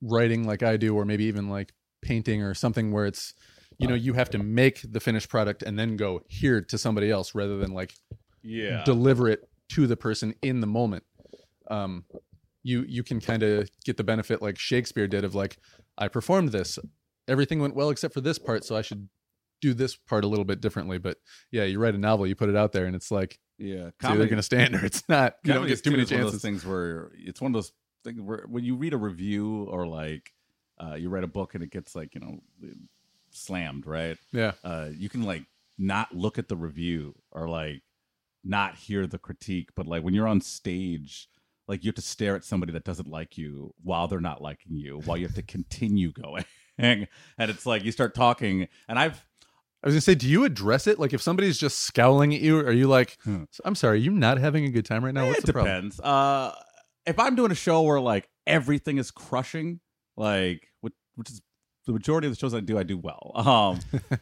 [0.00, 3.34] writing like I do, or maybe even like painting or something where it's,
[3.78, 7.10] you know, you have to make the finished product and then go here to somebody
[7.10, 7.94] else rather than like
[8.42, 8.84] yeah.
[8.84, 11.02] deliver it to the person in the moment.
[11.68, 12.04] Um,
[12.62, 15.58] you you can kind of get the benefit like Shakespeare did of like
[15.98, 16.78] I performed this,
[17.28, 19.08] everything went well except for this part, so I should
[19.60, 20.98] do this part a little bit differently.
[20.98, 21.18] But
[21.50, 23.88] yeah, you write a novel, you put it out there, and it's like yeah.
[23.88, 25.36] it's either going to stand or it's not.
[25.44, 26.42] You don't get too many of those chances.
[26.42, 27.72] things where it's one of those
[28.04, 30.32] things where when you read a review or like
[30.82, 32.40] uh, you write a book and it gets like you know
[33.30, 34.18] slammed, right?
[34.32, 35.44] Yeah, uh, you can like
[35.78, 37.82] not look at the review or like
[38.44, 41.28] not hear the critique, but like when you're on stage,
[41.68, 44.76] like you have to stare at somebody that doesn't like you while they're not liking
[44.76, 46.44] you, while you have to continue going.
[46.78, 47.06] and
[47.38, 49.24] it's like you start talking, and I've
[49.84, 50.98] I was gonna say, do you address it?
[50.98, 53.44] Like if somebody's just scowling at you, are you like, Hmm.
[53.64, 55.26] I'm sorry, you not having a good time right now?
[55.26, 55.74] What's it the problem?
[55.74, 56.00] depends.
[56.00, 56.54] Uh,
[57.04, 59.80] if I'm doing a show where like everything is crushing,
[60.16, 61.40] like which, which is
[61.84, 63.32] the majority of the shows I do, I do well.
[63.42, 63.80] Um,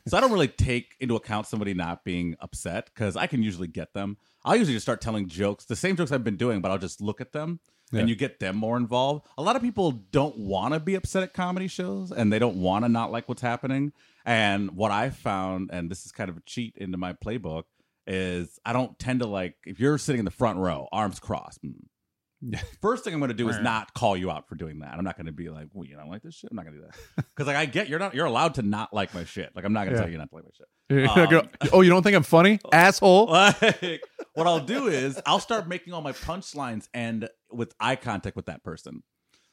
[0.08, 3.68] so I don't really take into account somebody not being upset because I can usually
[3.68, 4.16] get them.
[4.46, 7.02] I'll usually just start telling jokes, the same jokes I've been doing, but I'll just
[7.02, 7.60] look at them.
[7.92, 8.00] Yeah.
[8.00, 9.26] And you get them more involved.
[9.36, 12.56] A lot of people don't want to be upset at comedy shows, and they don't
[12.62, 13.92] want to not like what's happening.
[14.24, 17.64] And what I found, and this is kind of a cheat into my playbook,
[18.06, 21.60] is I don't tend to like if you're sitting in the front row, arms crossed.
[21.64, 24.94] mm, First thing I'm going to do is not call you out for doing that.
[24.94, 26.76] I'm not going to be like, "Well, you don't like this shit." I'm not going
[26.76, 26.86] to do
[27.16, 29.50] that because like I get you're not you're allowed to not like my shit.
[29.54, 30.02] Like I'm not going to Yeah.
[30.04, 30.66] tell you not to like my shit.
[31.10, 33.26] Um, oh, you don't think I'm funny, asshole?
[33.26, 34.02] Like,
[34.34, 38.46] what I'll do is I'll start making all my punchlines and with eye contact with
[38.46, 39.02] that person.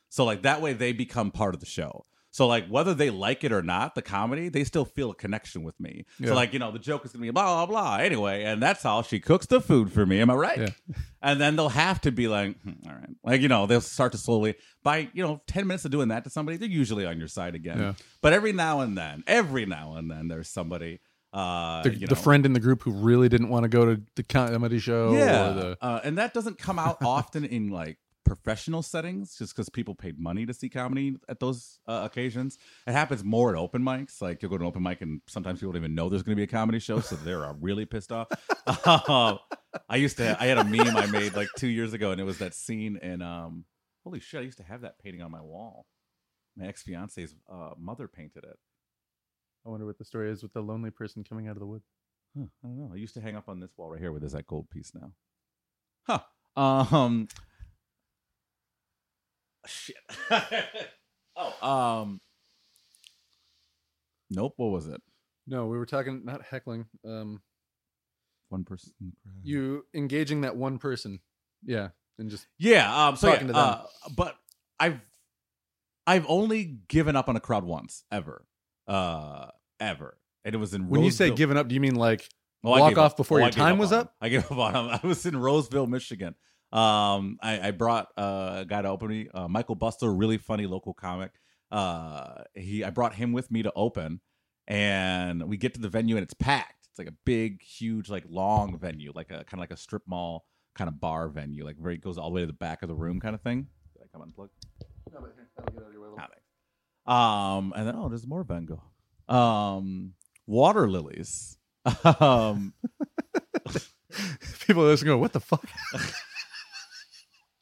[0.09, 2.05] So like that way they become part of the show.
[2.31, 5.63] So like whether they like it or not, the comedy, they still feel a connection
[5.63, 6.05] with me.
[6.19, 6.27] Yeah.
[6.27, 7.97] So like, you know, the joke is gonna be blah blah blah.
[7.97, 10.21] Anyway, and that's how she cooks the food for me.
[10.21, 10.59] Am I right?
[10.59, 10.95] Yeah.
[11.21, 13.09] And then they'll have to be like, "Hmm, all right.
[13.23, 16.23] Like, you know, they'll start to slowly by, you know, 10 minutes of doing that
[16.25, 17.79] to somebody, they're usually on your side again.
[17.79, 17.93] Yeah.
[18.21, 20.99] But every now and then, every now and then there's somebody
[21.37, 24.01] uh the, you the friend in the group who really didn't want to go to
[24.15, 25.13] the comedy show.
[25.13, 29.55] yeah, Or the, uh, and that doesn't come out often in like professional settings, just
[29.55, 32.57] because people paid money to see comedy at those uh, occasions.
[32.85, 34.21] It happens more at open mics.
[34.21, 36.35] Like you'll go to an open mic, and sometimes people don't even know there's going
[36.35, 38.27] to be a comedy show, so they're uh, really pissed off.
[39.07, 39.39] Um,
[39.87, 42.23] I used to, I had a meme I made like two years ago, and it
[42.23, 43.65] was that scene in um,
[44.03, 45.85] holy shit, I used to have that painting on my wall.
[46.57, 48.57] My ex fiance's uh, mother painted it.
[49.67, 51.83] I wonder what the story is with the lonely person coming out of the woods.
[52.37, 52.91] Huh, I don't know.
[52.93, 54.93] I used to hang up on this wall right here with this that gold piece
[54.95, 55.11] now.
[56.07, 56.19] Huh.
[56.55, 57.27] Um.
[59.65, 59.97] Shit.
[61.35, 61.67] oh.
[61.67, 62.21] Um.
[64.29, 64.53] Nope.
[64.55, 65.01] What was it?
[65.45, 66.85] No, we were talking not heckling.
[67.05, 67.41] Um,
[68.49, 68.93] One person.
[69.01, 69.41] in the crowd.
[69.43, 71.19] you engaging that one person.
[71.65, 73.07] Yeah, and just Yeah.
[73.07, 73.17] Um.
[73.17, 73.53] So Talking yeah.
[73.53, 73.63] to them.
[73.63, 74.35] Uh, but
[74.79, 75.01] I've
[76.05, 78.45] I've only given up on a crowd once ever.
[78.87, 79.47] Uh.
[79.79, 80.17] Ever.
[80.43, 82.27] And it was in when you say Roseville- giving up, do you mean like
[82.63, 83.17] Oh, walk off up.
[83.17, 84.15] before Oh, your time up was up?
[84.21, 84.99] I gave up on him.
[85.03, 86.33] I was in Roseville, Michigan.
[86.71, 90.65] Um, I, I brought uh, a guy to open me, uh, Michael Buster, really funny
[90.65, 91.31] local comic.
[91.71, 94.19] Uh, he, I brought him with me to open,
[94.67, 96.87] and we get to the venue and it's packed.
[96.89, 100.03] It's like a big, huge, like long venue, like a kind of like a strip
[100.07, 100.45] mall
[100.75, 102.95] kind of bar venue, like very goes all the way to the back of the
[102.95, 103.67] room kind of thing.
[103.93, 104.51] Did I come unplugged?
[105.13, 106.46] No, but here, that'll get out of Ah, thanks.
[107.07, 108.83] Um, and then oh, there's more Van Gogh.
[109.33, 110.13] Um,
[110.45, 111.57] water lilies.
[112.19, 112.73] um,
[114.67, 115.67] people listening go, what the fuck?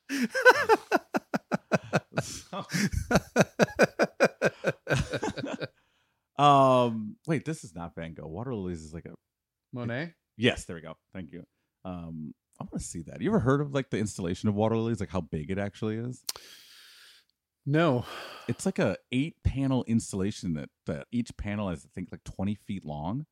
[6.38, 8.28] um, wait, this is not Van Gogh.
[8.28, 9.14] Water lilies is like a
[9.74, 10.14] Monet.
[10.38, 10.66] yes.
[10.66, 10.96] There we go.
[11.14, 11.44] Thank you.
[11.84, 13.22] Um, I want to see that.
[13.22, 15.00] You ever heard of like the installation of water lilies?
[15.00, 16.24] Like how big it actually is?
[17.66, 18.06] No.
[18.48, 22.56] It's like a eight panel installation that that each panel is I think like twenty
[22.56, 23.26] feet long,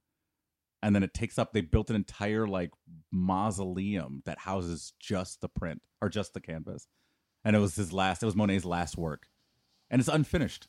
[0.81, 1.53] and then it takes up.
[1.53, 2.72] They built an entire like
[3.11, 6.88] mausoleum that houses just the print or just the canvas,
[7.45, 8.23] and it was his last.
[8.23, 9.27] It was Monet's last work,
[9.91, 10.68] and it's unfinished.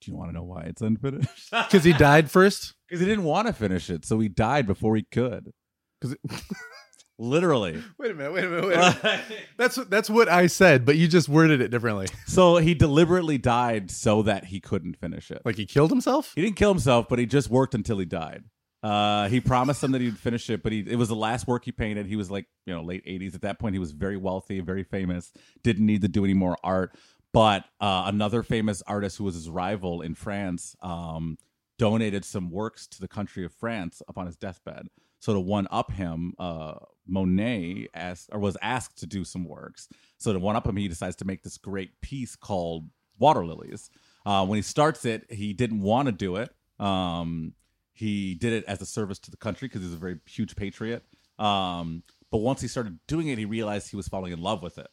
[0.00, 1.50] Do you want to know why it's unfinished?
[1.50, 2.74] Because he died first.
[2.86, 5.50] Because he didn't want to finish it, so he died before he could.
[6.00, 6.20] 'Cause it-
[7.18, 7.82] Literally.
[7.98, 8.32] Wait a minute.
[8.32, 8.66] Wait a minute.
[8.68, 9.20] Wait a minute.
[9.56, 12.06] that's what that's what I said, but you just worded it differently.
[12.26, 15.42] so he deliberately died so that he couldn't finish it.
[15.44, 16.32] Like he killed himself.
[16.34, 18.44] He didn't kill himself, but he just worked until he died.
[18.80, 21.64] Uh, he promised them that he'd finish it, but he it was the last work
[21.64, 22.06] he painted.
[22.06, 23.34] He was like, you know, late 80s.
[23.34, 25.32] At that point, he was very wealthy, very famous,
[25.64, 26.94] didn't need to do any more art.
[27.32, 31.36] But uh, another famous artist who was his rival in France um,
[31.78, 34.86] donated some works to the country of France upon his deathbed.
[35.20, 36.74] So to one up him, uh,
[37.08, 39.88] Monet asked or was asked to do some works.
[40.18, 43.90] So to one up him, he decides to make this great piece called Water Lilies.
[44.26, 46.50] Uh, when he starts it, he didn't want to do it.
[46.78, 47.54] Um,
[47.92, 51.02] he did it as a service to the country because he's a very huge patriot.
[51.38, 54.78] Um, but once he started doing it, he realized he was falling in love with
[54.78, 54.88] it.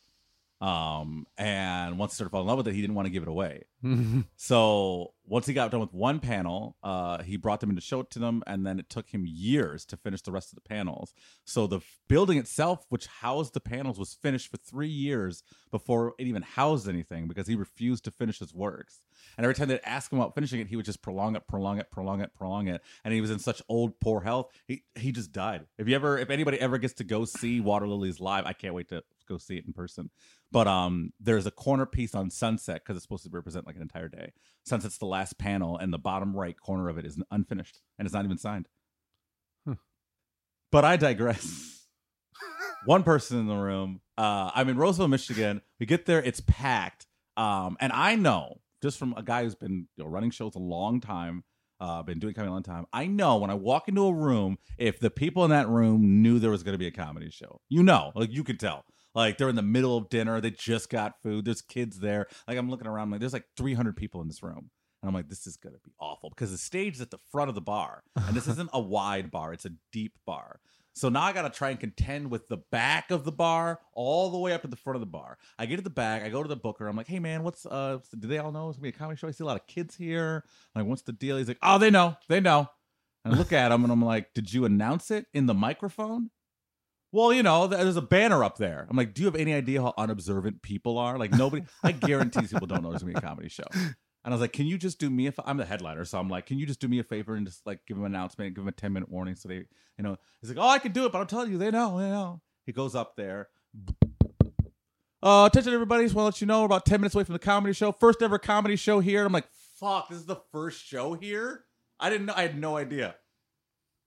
[0.65, 3.21] Um, and once he started falling in love with it, he didn't want to give
[3.21, 3.63] it away.
[4.35, 7.99] So once he got done with one panel, uh, he brought them in to show
[7.99, 10.67] it to them, and then it took him years to finish the rest of the
[10.67, 11.13] panels.
[11.45, 16.13] So the f- building itself, which housed the panels, was finished for three years before
[16.17, 19.01] it even housed anything because he refused to finish his works.
[19.37, 21.79] And every time they'd ask him about finishing it, he would just prolong it, prolong
[21.79, 22.81] it, prolong it, prolong it.
[23.03, 25.65] And he was in such old, poor health, he he just died.
[25.77, 28.73] If you ever, if anybody ever gets to go see Water Lilies live, I can't
[28.73, 30.09] wait to go see it in person.
[30.51, 33.81] But um, there's a corner piece on Sunset because it's supposed to represent like an
[33.81, 34.33] entire day.
[34.63, 38.13] Sunset's the last panel, and the bottom right corner of it is unfinished, and it's
[38.13, 38.67] not even signed.
[39.67, 39.75] Huh.
[40.71, 41.87] But I digress.
[42.85, 44.01] One person in the room.
[44.17, 45.61] Uh, I'm in Roseville, Michigan.
[45.79, 49.87] We get there, it's packed, um, and I know just from a guy who's been
[49.97, 51.43] you know, running shows a long time,
[51.79, 52.85] uh, been doing comedy a long time.
[52.93, 56.39] I know when I walk into a room, if the people in that room knew
[56.39, 58.85] there was going to be a comedy show, you know, like you could tell.
[59.15, 61.45] Like they're in the middle of dinner, they just got food.
[61.45, 62.27] There's kids there.
[62.47, 64.69] Like I'm looking around, like there's like 300 people in this room,
[65.01, 67.49] and I'm like, this is gonna be awful because the stage is at the front
[67.49, 70.59] of the bar, and this isn't a wide bar; it's a deep bar.
[70.95, 74.29] So now I got to try and contend with the back of the bar all
[74.29, 75.37] the way up to the front of the bar.
[75.59, 76.87] I get to the back, I go to the booker.
[76.87, 79.17] I'm like, "Hey man, what's uh do they all know it's to be a comedy
[79.17, 79.27] show?
[79.27, 80.45] I see a lot of kids here.
[80.73, 82.15] Like, what's the deal?" He's like, "Oh, they know.
[82.29, 82.69] They know."
[83.25, 86.29] And I look at him and I'm like, "Did you announce it in the microphone?"
[87.15, 88.85] Well, you know, there's a banner up there.
[88.89, 91.17] I'm like, "Do you have any idea how unobservant people are?
[91.17, 94.31] Like nobody I guarantee people don't know there's to be a comedy show." And I
[94.31, 95.29] was like, "Can you just do me a?
[95.29, 95.39] F-?
[95.45, 97.65] I'm the headliner, so I'm like, can you just do me a favor and just
[97.65, 100.17] like give them an announcement, give them a ten minute warning, so they, you know."
[100.41, 102.41] He's like, "Oh, I can do it, but I'm telling you, they know, they know."
[102.65, 103.47] He goes up there.
[105.23, 106.03] Uh, attention, everybody!
[106.03, 107.93] Just want to let you know, we're about ten minutes away from the comedy show.
[107.93, 109.25] First ever comedy show here.
[109.25, 109.47] I'm like,
[109.79, 111.63] "Fuck, this is the first show here."
[111.97, 112.33] I didn't know.
[112.35, 113.15] I had no idea.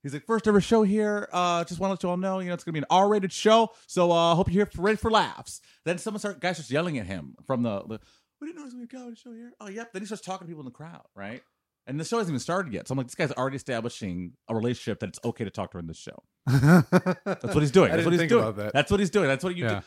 [0.03, 1.27] He's like, first ever show here.
[1.33, 3.33] Uh, just want to let you all know, you know, it's gonna be an R-rated
[3.33, 3.69] show.
[3.87, 5.59] So uh, hope you're here for, ready for laughs.
[5.85, 7.81] Then someone start guys starts yelling at him from the.
[7.83, 7.99] the
[8.41, 9.51] we didn't know there was gonna be a comedy show here.
[9.59, 9.91] Oh, yep.
[9.91, 11.41] Then he starts talking to people in the crowd, right?
[11.87, 12.87] And the show hasn't even started yet.
[12.87, 15.77] So I'm like, this guy's already establishing a relationship that it's okay to talk to
[15.77, 16.23] her in this show.
[16.45, 17.91] That's what he's doing.
[17.91, 18.55] That's what he's doing.
[18.55, 18.73] that.
[18.73, 19.27] That's what he's doing.
[19.27, 19.79] That's what you Yeah.
[19.79, 19.85] do.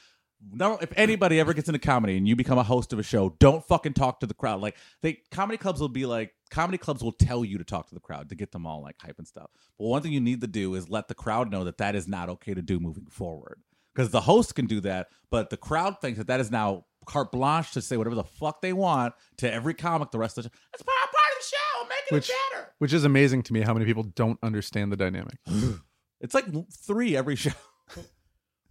[0.50, 3.36] No, if anybody ever gets into comedy and you become a host of a show,
[3.38, 4.60] don't fucking talk to the crowd.
[4.60, 7.94] Like they comedy clubs will be like comedy clubs will tell you to talk to
[7.94, 9.50] the crowd to get them all like hype and stuff.
[9.78, 12.08] But one thing you need to do is let the crowd know that that is
[12.08, 13.60] not okay to do moving forward.
[13.94, 17.30] Because the host can do that, but the crowd thinks that that is now carte
[17.30, 20.48] blanche to say whatever the fuck they want to every comic the rest of the
[20.50, 20.54] show.
[20.72, 21.82] That's part, part of the show.
[21.82, 22.68] I'm making Which- it better.
[22.78, 25.36] Which is amazing to me how many people don't understand the dynamic.
[26.22, 26.44] It's like
[26.86, 27.50] three every show.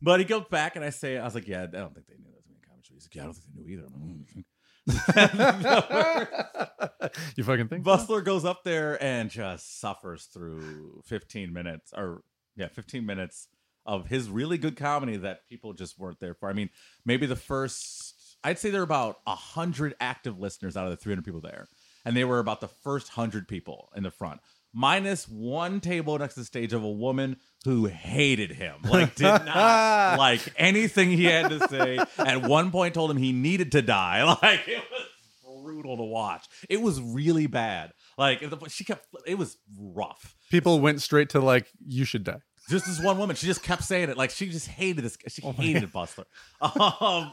[0.02, 2.16] But he goes back and I say, I was like, yeah, I don't think they
[2.16, 2.90] knew that was to be comedy.
[2.94, 3.86] He's like, yeah, I don't think they knew either.
[3.88, 4.44] I'm "Mm."
[7.36, 7.84] you fucking think?
[7.84, 12.24] Bustler goes up there and just suffers through 15 minutes or
[12.56, 13.48] yeah, 15 minutes
[13.86, 16.50] of his really good comedy that people just weren't there for.
[16.50, 16.70] I mean,
[17.06, 21.24] maybe the first I'd say there are about 100 active listeners out of the 300
[21.24, 21.68] people there.
[22.06, 24.42] And they were about the first 100 people in the front.
[24.74, 28.76] Minus one table next to the stage of a woman who hated him.
[28.84, 29.46] Like did not
[30.18, 32.00] like anything he had to say.
[32.18, 34.24] At one point told him he needed to die.
[34.42, 35.06] Like it was
[35.64, 36.46] brutal to watch.
[36.70, 37.92] It was really bad.
[38.18, 39.06] Like she kept.
[39.28, 40.36] It was rough.
[40.50, 42.42] People went straight to like, you should die.
[42.70, 43.36] just this one woman.
[43.36, 44.18] She just kept saying it.
[44.18, 45.18] Like she just hated this.
[45.28, 46.26] She Oh hated Bustler.
[46.62, 47.32] Um,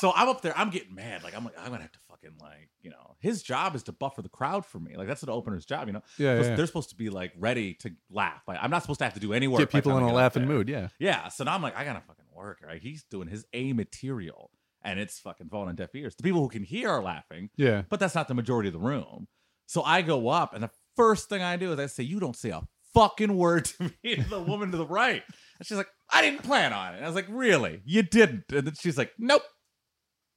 [0.00, 0.56] so I'm up there.
[0.58, 1.22] I'm getting mad.
[1.22, 3.92] Like I'm like I'm gonna have to fucking like you know his job is to
[3.92, 4.96] buffer the crowd for me.
[4.96, 5.86] Like that's an opener's job.
[5.86, 6.02] You know.
[6.18, 6.54] Yeah, yeah.
[6.56, 8.42] They're supposed to be like ready to laugh.
[8.46, 9.60] Like I'm not supposed to have to do any work.
[9.60, 10.68] Get people in a laughing mood.
[10.68, 10.88] Yeah.
[10.98, 11.28] Yeah.
[11.28, 12.80] So now I'm like, I gotta fucking work, right?
[12.80, 14.50] He's doing his A material
[14.82, 16.14] and it's fucking falling on deaf ears.
[16.16, 17.82] The people who can hear are laughing, Yeah.
[17.90, 19.28] but that's not the majority of the room.
[19.66, 22.36] So I go up and the first thing I do is I say, You don't
[22.36, 22.62] say a
[22.94, 25.22] fucking word to me to the woman to the right.
[25.58, 26.96] And she's like, I didn't plan on it.
[26.96, 27.82] And I was like, Really?
[27.84, 28.44] You didn't?
[28.52, 29.42] And then she's like, Nope.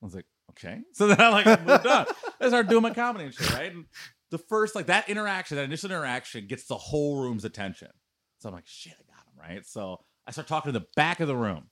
[0.01, 0.26] I was like,
[0.58, 0.82] Okay.
[0.94, 2.06] So then I like I moved on.
[2.40, 3.72] I started doing my comedy and shit, right?
[3.74, 3.86] And
[4.32, 7.90] the first like that interaction, that initial interaction gets the whole room's attention.
[8.40, 9.66] So I'm like, shit, I got him, right?
[9.66, 11.66] So I start talking to the back of the room.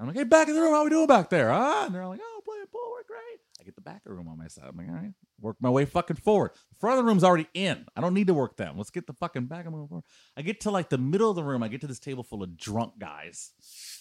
[0.00, 1.50] I'm like, hey, back of the room, how we doing back there?
[1.50, 1.84] Huh?
[1.86, 3.40] And they're like, oh, playing pool, we're great.
[3.60, 4.64] I get the back of the room on my side.
[4.68, 6.52] I'm like, all right, work my way fucking forward.
[6.54, 7.84] The front of the room's already in.
[7.96, 8.76] I don't need to work them.
[8.76, 10.02] Let's get the fucking back of the room.
[10.36, 11.64] I get to like the middle of the room.
[11.64, 13.50] I get to this table full of drunk guys.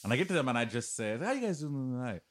[0.04, 2.22] And I get to them and I just say, how you guys doing tonight?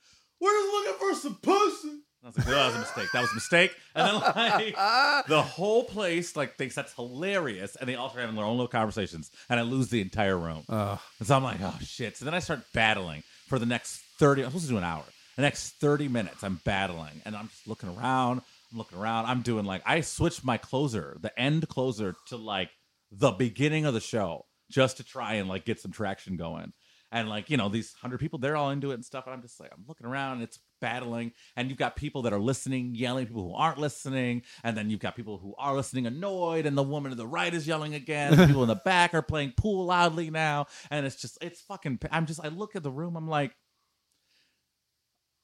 [0.40, 2.00] We're just looking for some pussy.
[2.24, 3.08] I was like, no, that was a mistake.
[3.12, 3.76] That was a mistake.
[3.94, 4.74] And then like
[5.28, 8.66] the whole place like thinks that's hilarious, and they all start having their own little
[8.68, 10.64] conversations, and I lose the entire room.
[10.68, 12.16] Uh, And so I'm like, oh shit.
[12.16, 15.04] So then I start battling for the next 30, I'm supposed to do an hour.
[15.36, 18.40] The next 30 minutes, I'm battling and I'm just looking around.
[18.72, 19.26] I'm looking around.
[19.26, 22.70] I'm doing like, I switched my closer, the end closer, to like
[23.12, 26.72] the beginning of the show just to try and like get some traction going.
[27.16, 29.24] And like, you know, these 100 people, they're all into it and stuff.
[29.24, 31.32] And I'm just like, I'm looking around and it's battling.
[31.56, 34.43] And you've got people that are listening, yelling, people who aren't listening.
[34.62, 36.66] And then you've got people who are listening annoyed.
[36.66, 38.36] And the woman to the right is yelling again.
[38.47, 40.66] People in the back are playing pool loudly now.
[40.90, 43.56] And it's just, it's fucking, I'm just, I look at the room, I'm like,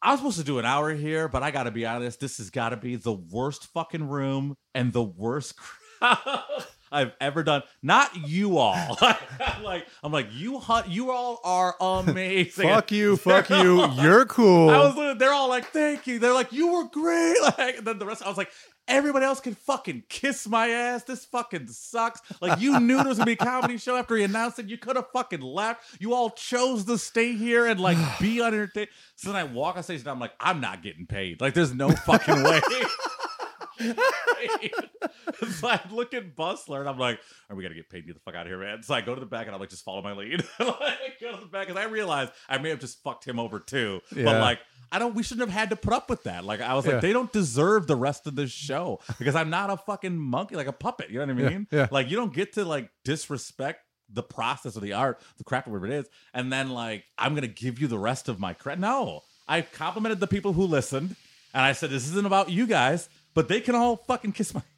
[0.03, 2.20] I was supposed to do an hour here, but I got to be honest.
[2.20, 5.55] This has got to be the worst fucking room and the worst
[6.01, 7.62] crowd I've ever done.
[7.82, 8.98] Not you all.
[9.62, 10.60] like I'm like you.
[10.60, 12.69] hu- You all are amazing.
[12.69, 13.16] fuck you.
[13.23, 13.86] Fuck you.
[14.01, 14.70] You're cool.
[14.70, 15.19] I was.
[15.19, 18.23] They're all like, "Thank you." They're like, "You were great." Like, and then the rest,
[18.24, 18.51] I was like,
[18.89, 21.05] "Everybody else can fucking kiss my ass.
[21.05, 24.23] This fucking sucks." Like, you knew there was gonna be a comedy show after he
[24.24, 24.66] announced it.
[24.69, 25.82] You could have fucking left.
[26.01, 28.89] You all chose to stay here and like be unentertained.
[29.16, 31.40] So then I walk on stage and I'm like, "I'm not getting paid.
[31.40, 32.60] Like, there's no fucking way."
[35.59, 37.18] so I look at Bustler and I'm like,
[37.48, 38.82] right, we gotta get paid to get the fuck out of here, man.
[38.82, 40.44] So I go to the back and I'm like, just follow my lead.
[40.59, 43.59] like, go to the back because I realize I may have just fucked him over
[43.59, 44.00] too.
[44.12, 44.59] But like,
[44.90, 45.14] I don't.
[45.14, 46.44] We shouldn't have had to put up with that.
[46.44, 46.92] Like, I was Yeah.
[46.94, 50.54] like, they don't deserve the rest of this show because I'm not a fucking monkey,
[50.56, 51.09] like a puppet.
[51.10, 51.66] You know what I Yeah, mean?
[51.70, 51.88] yeah.
[51.90, 53.80] Like, you don't get to like disrespect
[54.14, 57.46] the process of the art, the craft, whatever it is, and then like I'm gonna
[57.46, 58.80] give you the rest of my credit.
[58.82, 61.16] No, I complimented the people who listened,
[61.54, 64.62] and I said this isn't about you guys, but they can all fucking kiss my.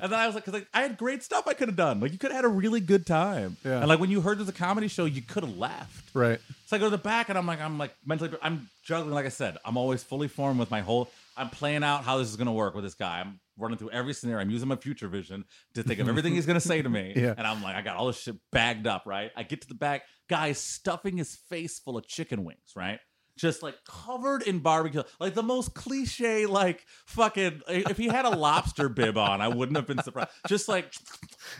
[0.00, 1.98] And then I was like, because like, I had great stuff I could have done.
[1.98, 3.56] Like you could have had a really good time.
[3.64, 3.80] Yeah.
[3.80, 6.14] And like when you heard there's a comedy show, you could have left.
[6.14, 6.38] right.
[6.66, 9.12] So I go to the back and I'm like, I'm like mentally, I'm juggling.
[9.12, 11.10] Like I said, I'm always fully formed with my whole.
[11.36, 13.18] I'm playing out how this is going to work with this guy.
[13.18, 14.42] I'm running through every scenario.
[14.42, 15.44] I'm using my future vision
[15.74, 17.12] to think of everything he's going to say to me.
[17.16, 17.34] Yeah.
[17.36, 19.02] And I'm like, I got all this shit bagged up.
[19.06, 19.32] Right.
[19.36, 22.74] I get to the back, guy is stuffing his face full of chicken wings.
[22.76, 23.00] Right.
[23.36, 27.62] Just like covered in barbecue, like the most cliche, like fucking.
[27.68, 30.30] If he had a lobster bib on, I wouldn't have been surprised.
[30.46, 30.94] Just like,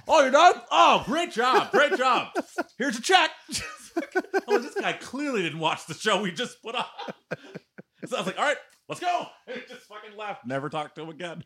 [0.07, 0.55] oh, you're done?
[0.71, 2.29] Oh, great job, great job.
[2.79, 3.31] Here's a check.
[4.49, 6.85] oh, this guy clearly didn't watch the show we just put on.
[8.07, 8.57] So I was like, all right,
[8.89, 9.27] let's go.
[9.47, 10.47] And he just fucking left.
[10.47, 11.45] Never talked to him again.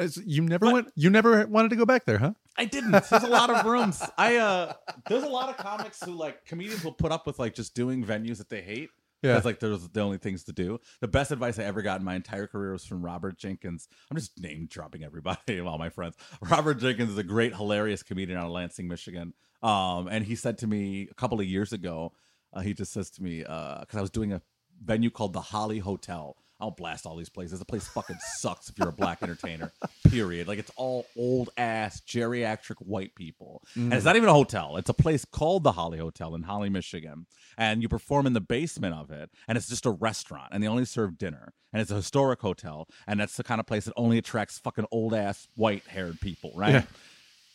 [0.00, 0.72] As- You never What?
[0.74, 0.88] went.
[0.96, 2.32] You never wanted to go back there, huh?
[2.56, 2.90] I didn't.
[2.92, 4.02] There's a lot of rooms.
[4.18, 4.72] I uh
[5.08, 8.04] there's a lot of comics who like comedians will put up with like just doing
[8.04, 8.90] venues that they hate.
[9.22, 9.34] Yeah.
[9.34, 10.80] That's like those the only things to do.
[11.00, 13.86] The best advice I ever got in my entire career was from Robert Jenkins.
[14.10, 16.16] I'm just name dropping everybody of all my friends.
[16.40, 19.34] Robert Jenkins is a great, hilarious comedian out of Lansing, Michigan.
[19.62, 22.12] Um, and he said to me a couple of years ago,
[22.54, 24.40] uh, he just says to me, because I was doing a
[24.82, 26.36] venue called the Holly Hotel.
[26.60, 27.58] I'll blast all these places.
[27.58, 29.72] The place fucking sucks if you're a black entertainer.
[30.08, 30.48] Period.
[30.48, 34.06] Like it's all old ass geriatric white people, and it's mm.
[34.06, 34.76] not even a hotel.
[34.76, 37.26] It's a place called the Holly Hotel in Holly, Michigan,
[37.56, 40.68] and you perform in the basement of it, and it's just a restaurant, and they
[40.68, 43.94] only serve dinner, and it's a historic hotel, and that's the kind of place that
[43.96, 46.72] only attracts fucking old ass white haired people, right?
[46.72, 46.82] Yeah.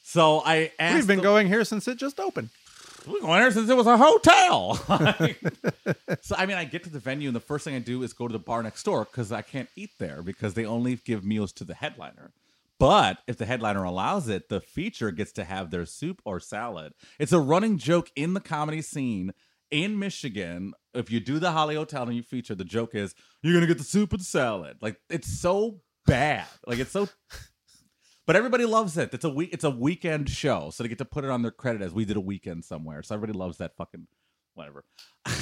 [0.03, 0.95] So I asked.
[0.95, 2.49] We've been them- going here since it just opened.
[3.05, 4.75] Been going there since it was a hotel.
[6.21, 8.13] so I mean, I get to the venue, and the first thing I do is
[8.13, 11.23] go to the bar next door because I can't eat there because they only give
[11.23, 12.31] meals to the headliner.
[12.79, 16.93] But if the headliner allows it, the feature gets to have their soup or salad.
[17.19, 19.33] It's a running joke in the comedy scene
[19.71, 20.73] in Michigan.
[20.93, 23.77] If you do the Holly Hotel and you feature, the joke is you're gonna get
[23.77, 24.77] the soup and salad.
[24.81, 26.47] Like it's so bad.
[26.67, 27.07] Like it's so
[28.25, 29.13] But everybody loves it.
[29.13, 29.51] It's a week.
[29.53, 32.05] It's a weekend show, so they get to put it on their credit as we
[32.05, 33.03] did a weekend somewhere.
[33.03, 34.07] So everybody loves that fucking
[34.55, 34.83] whatever.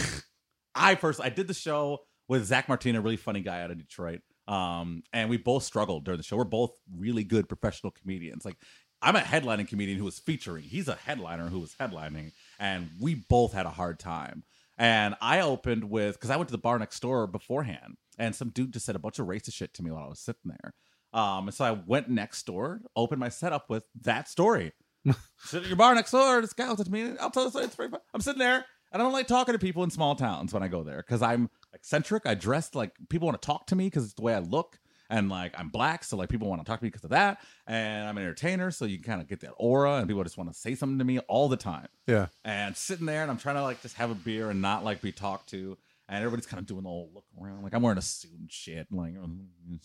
[0.76, 4.22] I first I did the show with Zach Martina, really funny guy out of Detroit.
[4.48, 6.36] Um, and we both struggled during the show.
[6.36, 8.44] We're both really good professional comedians.
[8.44, 8.58] Like
[9.02, 10.64] I'm a headlining comedian who was featuring.
[10.64, 14.44] He's a headliner who was headlining, and we both had a hard time.
[14.78, 18.50] And I opened with because I went to the bar next door beforehand, and some
[18.50, 20.74] dude just said a bunch of racist shit to me while I was sitting there.
[21.14, 24.72] Um, and so I went next door, opened my setup with that story.
[25.38, 26.42] Sit at your bar next door.
[26.42, 27.14] This guy was to me.
[27.20, 27.52] I'll tell you.
[27.60, 28.00] It's very fun.
[28.14, 30.68] I'm sitting there, and I don't like talking to people in small towns when I
[30.70, 32.26] go there because I'm eccentric.
[32.26, 34.80] I dress like people want to talk to me because it's the way I look,
[35.10, 37.42] and like I'm black, so like people want to talk to me because of that.
[37.68, 40.52] And I'm an entertainer, so you kind of get that aura, and people just want
[40.52, 42.28] to say something to me all the time Yeah.
[42.46, 45.02] and sitting there and I'm trying to like just have a beer and not like
[45.02, 45.78] be talked to.
[46.10, 47.64] And everybody's kind of doing the whole look around.
[47.64, 48.88] Like I'm wearing a suit and shit.
[48.92, 49.14] And like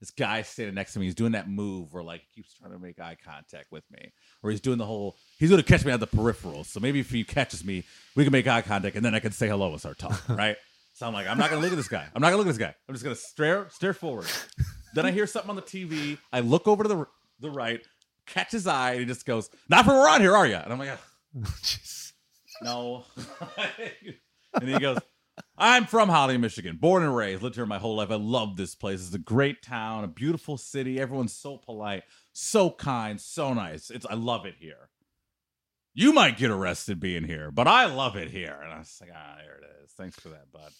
[0.00, 2.72] this guy standing next to me, he's doing that move where like he keeps trying
[2.72, 4.12] to make eye contact with me.
[4.42, 6.64] Or he's doing the whole he's gonna catch me on the peripheral.
[6.64, 9.32] So maybe if he catches me, we can make eye contact and then I can
[9.32, 10.56] say hello and start talking, right?
[10.92, 12.06] So I'm like, I'm not gonna look at this guy.
[12.14, 12.74] I'm not gonna look at this guy.
[12.88, 14.26] I'm just gonna stare stare forward.
[14.94, 16.18] then I hear something on the TV.
[16.32, 17.06] I look over to the
[17.40, 17.80] the right,
[18.26, 20.78] catch his eye, and he just goes, "Not from around here, are you?" And I'm
[20.78, 20.90] like.
[21.38, 22.12] Oh, jeez.
[22.62, 23.04] no.
[24.54, 24.96] and he goes,
[25.58, 28.10] I'm from Holly, Michigan, born and raised, lived here my whole life.
[28.10, 29.04] I love this place.
[29.04, 31.00] It's a great town, a beautiful city.
[31.00, 33.90] Everyone's so polite, so kind, so nice.
[33.90, 34.90] It's I love it here.
[35.94, 38.58] You might get arrested being here, but I love it here.
[38.62, 39.92] And I was like, ah, there it is.
[39.92, 40.72] Thanks for that, bud.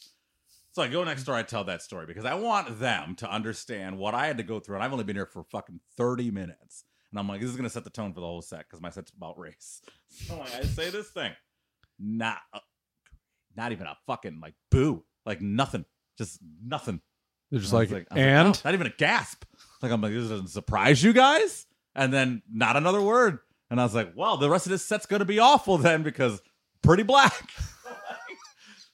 [0.73, 3.97] So I go next door, I tell that story because I want them to understand
[3.97, 4.74] what I had to go through.
[4.74, 6.85] And I've only been here for fucking 30 minutes.
[7.11, 8.83] And I'm like, this is going to set the tone for the whole set because
[8.83, 9.81] my set's about race.
[10.11, 11.33] So like, I say this thing.
[12.20, 12.37] A,
[13.57, 15.05] not even a fucking like boo.
[15.24, 15.85] Like nothing.
[16.19, 17.01] Just nothing.
[17.51, 19.45] They're just was like, was and "Oh," not even a gasp.
[19.83, 21.66] Like I'm like, this doesn't surprise you guys.
[21.95, 23.39] And then not another word.
[23.70, 26.41] And I was like, well, the rest of this set's gonna be awful then because
[26.83, 27.51] pretty black.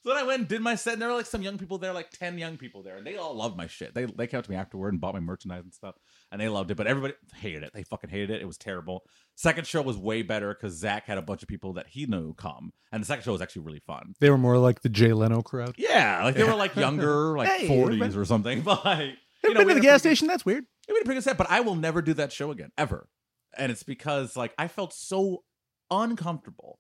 [0.05, 1.79] so then I went and did my set, and there were like some young people
[1.79, 3.95] there, like ten young people there, and they all loved my shit.
[3.95, 5.95] They they came up to me afterward and bought my merchandise and stuff,
[6.31, 6.77] and they loved it.
[6.77, 7.71] But everybody hated it.
[7.75, 8.43] They fucking hated it.
[8.43, 9.05] It was terrible.
[9.37, 12.35] Second show was way better because Zach had a bunch of people that he knew
[12.35, 14.15] come, and the second show was actually really fun.
[14.21, 15.75] they were more like the Jay Leno crowd.
[15.79, 18.63] Yeah, like they were like younger, like Hey, forties everybody- or something.
[18.65, 19.01] But like,
[19.45, 20.29] You you know, been we to the had a gas pretty station?
[20.29, 20.65] That's weird.
[20.89, 23.09] it would a pretty good set, but I will never do that show again, ever.
[23.57, 25.43] And it's because like I felt so
[25.91, 26.79] uncomfortable.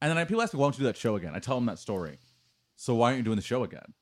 [0.00, 1.54] And then I, people ask me, "Why don't you do that show again?" I tell
[1.56, 2.18] them that story.
[2.76, 3.94] So why aren't you doing the show again?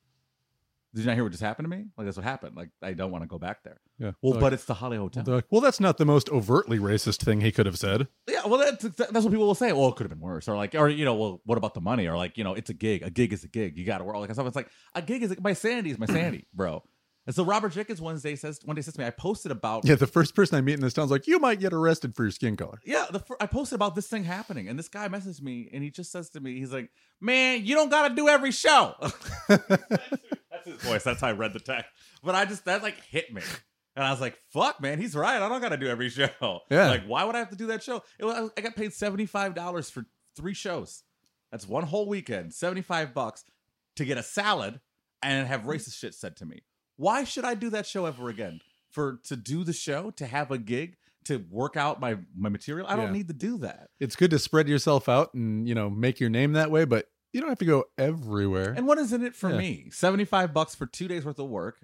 [0.95, 1.87] Did you not hear what just happened to me?
[1.97, 2.55] Like that's what happened.
[2.55, 3.81] Like I don't want to go back there.
[3.99, 4.11] Yeah.
[4.21, 5.23] Well, but it's the Holly Hotel.
[5.23, 8.09] They're like, well, that's not the most overtly racist thing he could have said.
[8.29, 9.73] yeah, well, that's that's what people will say.
[9.73, 11.81] Well, it could have been worse, or like, or you know, well, what about the
[11.81, 12.07] money?
[12.07, 13.03] Or like, you know, it's a gig.
[13.03, 13.79] A gig is a gig.
[13.79, 14.17] You got to work.
[14.17, 14.47] Like stuff.
[14.47, 16.83] It's like a gig is my sanity is my sanity, bro.
[17.27, 19.95] And so Robert Jenkins Wednesday says one day says to me, I posted about Yeah,
[19.95, 22.33] the first person I meet in this town's like, you might get arrested for your
[22.33, 22.81] skin color.
[22.85, 25.85] Yeah, the fir- I posted about this thing happening, and this guy messaged me, and
[25.85, 26.91] he just says to me, he's like,
[27.21, 28.95] "Man, you don't got to do every show."
[29.49, 31.05] that's his voice.
[31.05, 31.91] That's how I read the text.
[32.25, 33.43] But I just that like hit me,
[33.95, 35.41] and I was like, "Fuck, man, he's right.
[35.41, 36.29] I don't got to do every show.
[36.71, 36.89] Yeah.
[36.89, 38.03] like why would I have to do that show?
[38.19, 40.05] It was, I got paid seventy five dollars for
[40.37, 41.05] three shows.
[41.53, 43.45] That's one whole weekend, seventy five bucks
[43.97, 44.81] to get a salad
[45.23, 46.63] and have racist shit said to me.
[46.97, 48.61] Why should I do that show ever again?
[48.91, 52.87] For to do the show, to have a gig, to work out my my material.
[52.89, 53.89] I don't need to do that.
[54.01, 57.07] It's good to spread yourself out and, you know, make your name that way, but
[57.33, 58.75] you don't have to go everywhere.
[58.77, 59.57] And what is in it for Yeah.
[59.57, 59.89] me?
[59.91, 61.77] 75 bucks for 2 days worth of work.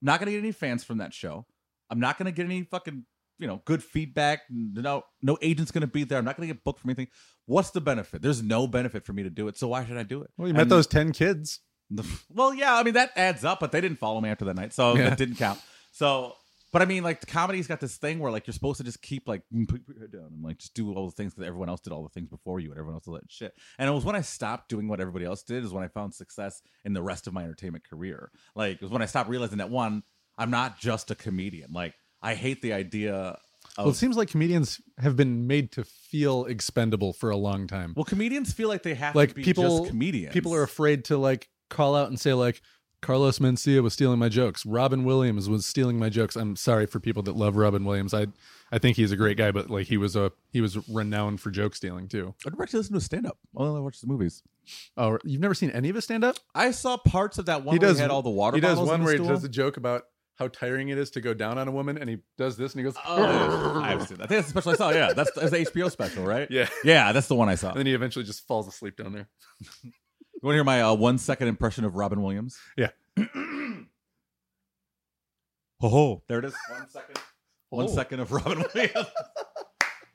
[0.00, 1.46] Not going to get any fans from that show.
[1.90, 3.04] I'm not going to get any fucking,
[3.38, 4.42] you know, good feedback.
[4.50, 6.18] No no agent's going to be there.
[6.18, 7.08] I'm not going to get booked for anything.
[7.46, 8.22] What's the benefit?
[8.22, 9.56] There's no benefit for me to do it.
[9.56, 10.30] So why should I do it?
[10.36, 11.58] well, you met those 10 kids.
[11.90, 14.56] The- well, yeah, I mean that adds up, but they didn't follow me after that
[14.56, 15.10] night, so Yeah.
[15.10, 15.60] that didn't count.
[15.92, 16.34] So,
[16.72, 19.02] but I mean, like the comedy's got this thing where like you're supposed to just
[19.02, 21.34] keep like mm, put put your head down and like just do all the things
[21.34, 23.54] that everyone else did all the things before you and everyone else did that shit.
[23.78, 26.14] And it was when I stopped doing what everybody else did is when I found
[26.14, 28.30] success in the rest of my entertainment career.
[28.54, 30.02] Like it was when I stopped realizing that one,
[30.38, 31.72] I'm not just a comedian.
[31.72, 33.38] Like I hate the idea of
[33.76, 37.92] Well, it seems like comedians have been made to feel expendable for a long time.
[37.94, 40.32] well, comedians feel like they have like to be people just comedians.
[40.32, 42.62] people are afraid to like call out and say like
[43.00, 44.64] Carlos Mencia was stealing my jokes.
[44.64, 46.36] Robin Williams was stealing my jokes.
[46.36, 48.14] I'm sorry for people that love Robin Williams.
[48.14, 48.28] I
[48.70, 51.50] I think he's a great guy, but like he was a he was renowned for
[51.50, 52.34] joke stealing too.
[52.46, 53.38] I'd actually listen to stand up.
[53.58, 54.42] I only watch the movies.
[54.96, 56.36] Oh, you've never seen any of his stand up?
[56.54, 58.60] I saw parts of that one He where does he had all the water He
[58.60, 60.04] does one on the where he does a joke about
[60.36, 62.80] how tiring it is to go down on a woman, and he does this, and
[62.80, 64.24] he goes, Oh, I've seen that.
[64.24, 64.90] I think that's the special I saw.
[64.90, 66.46] Yeah, that's, that's the HBO special, right?
[66.50, 66.68] yeah.
[66.84, 67.70] yeah, that's the one I saw.
[67.70, 69.28] And then he eventually just falls asleep down there.
[70.42, 72.58] You want to hear my uh, one second impression of Robin Williams?
[72.76, 72.88] Yeah.
[75.80, 76.22] Ho ho!
[76.28, 76.54] There it is.
[76.68, 77.16] One second.
[77.70, 77.88] One Oh.
[77.88, 79.06] second of Robin Williams.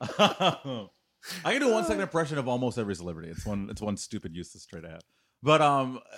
[0.00, 3.30] I can do one second impression of almost every celebrity.
[3.30, 3.68] It's one.
[3.70, 5.02] It's one stupid, useless trait I have.
[5.42, 6.16] But um, uh,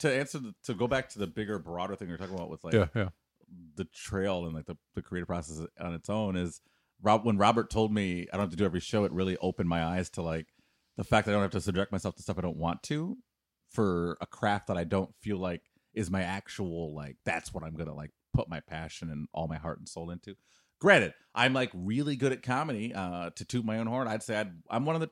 [0.00, 2.62] to answer the, to go back to the bigger, broader thing you're talking about with
[2.64, 3.08] like yeah, yeah.
[3.76, 6.60] the trail and like the, the creative process on its own is
[7.02, 9.68] Rob when Robert told me I don't have to do every show, it really opened
[9.68, 10.46] my eyes to like
[10.96, 13.16] the fact that I don't have to subject myself to stuff I don't want to
[13.70, 15.62] for a craft that I don't feel like
[15.94, 19.58] is my actual like that's what I'm gonna like put my passion and all my
[19.58, 20.36] heart and soul into.
[20.80, 22.94] Granted, I'm like really good at comedy.
[22.94, 25.10] Uh, to toot my own horn, I'd say I'd, I'm one of the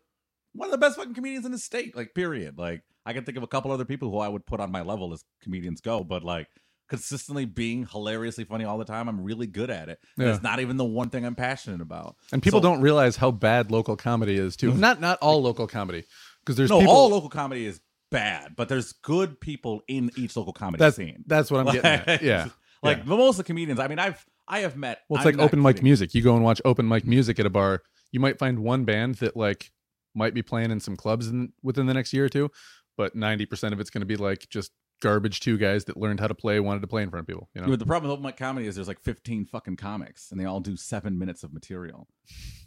[0.53, 1.95] one of the best fucking comedians in the state.
[1.97, 2.57] Like, period.
[2.57, 4.83] Like, I can think of a couple other people who I would put on my
[4.83, 6.47] level as comedians go, but like
[6.89, 9.99] consistently being hilariously funny all the time, I'm really good at it.
[10.17, 10.33] Yeah.
[10.33, 12.17] It's not even the one thing I'm passionate about.
[12.33, 14.73] And people So- don't realize how bad local comedy is too.
[14.73, 16.05] Not not all local comedy,
[16.45, 16.95] because there's no, people.
[16.95, 17.81] all local comedy is
[18.17, 21.23] bad, but there's good people in each local comedy that's scene.
[21.27, 22.23] that's what I'm getting at.
[22.23, 22.49] Yeah,
[22.83, 23.03] like yeah.
[23.05, 23.79] the most of the comedians.
[23.79, 25.03] I mean, I've I have met.
[25.09, 26.15] Well, it's I'm like open mic music.
[26.15, 27.83] You go and watch open mic music at a bar.
[28.13, 29.71] You might find one band that like
[30.15, 32.51] might be playing in some clubs in, within the next year or two,
[32.97, 34.73] but ninety percent of it's going to be like just
[35.03, 37.51] garbage two guys that learned how to play, wanted to play in front of people.
[37.55, 40.41] You know, the problem with open mic comedy is there's like 15 fucking comics, and
[40.41, 42.09] they all do seven minutes of material.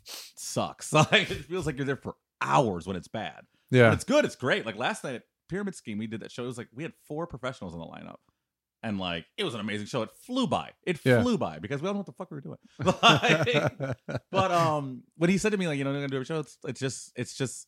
[0.03, 0.93] sucks.
[0.93, 3.41] Like it feels like you're there for hours when it's bad.
[3.69, 4.25] When yeah, it's good.
[4.25, 4.65] It's great.
[4.65, 6.43] Like last night at Pyramid Scheme, we did that show.
[6.43, 8.15] It was like we had four professionals in the lineup.
[8.81, 10.03] And like it was an amazing show.
[10.03, 10.71] It flew by.
[10.85, 11.21] It Yeah.
[11.21, 12.57] flew by because we don't know what the fuck we were doing.
[13.03, 13.97] Like,
[14.31, 16.39] but um, when he said to me like, you know, you're gonna do a show,
[16.39, 17.67] it's it's just it's just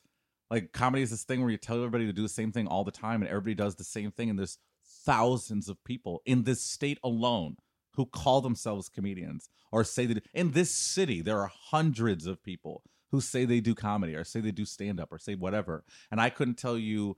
[0.50, 2.86] like comedy is this thing where you tell everybody to do the same thing all
[2.86, 4.58] the time, and everybody does the same thing, and there's
[5.06, 7.58] thousands of people in this state alone
[7.96, 12.84] who call themselves comedians or say that in this city there are hundreds of people
[13.10, 16.22] who say they do comedy or say they do stand up or say whatever, and
[16.22, 17.18] I couldn't tell you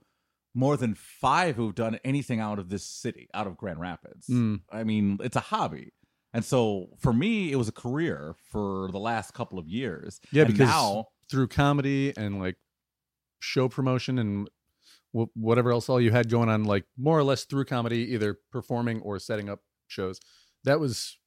[0.54, 4.28] more than five who've done anything out of this city, out of Grand Rapids.
[4.28, 4.60] Mm.
[4.70, 5.92] I mean, it's a hobby.
[6.32, 10.20] And so for me, it was a career for the last couple of years.
[10.32, 12.56] Yeah, And because now through comedy and like
[13.40, 14.48] show promotion and
[15.16, 18.38] wh- whatever else all you had going on, like more or less through comedy, either
[18.50, 20.20] performing or setting up shows.
[20.64, 21.18] That was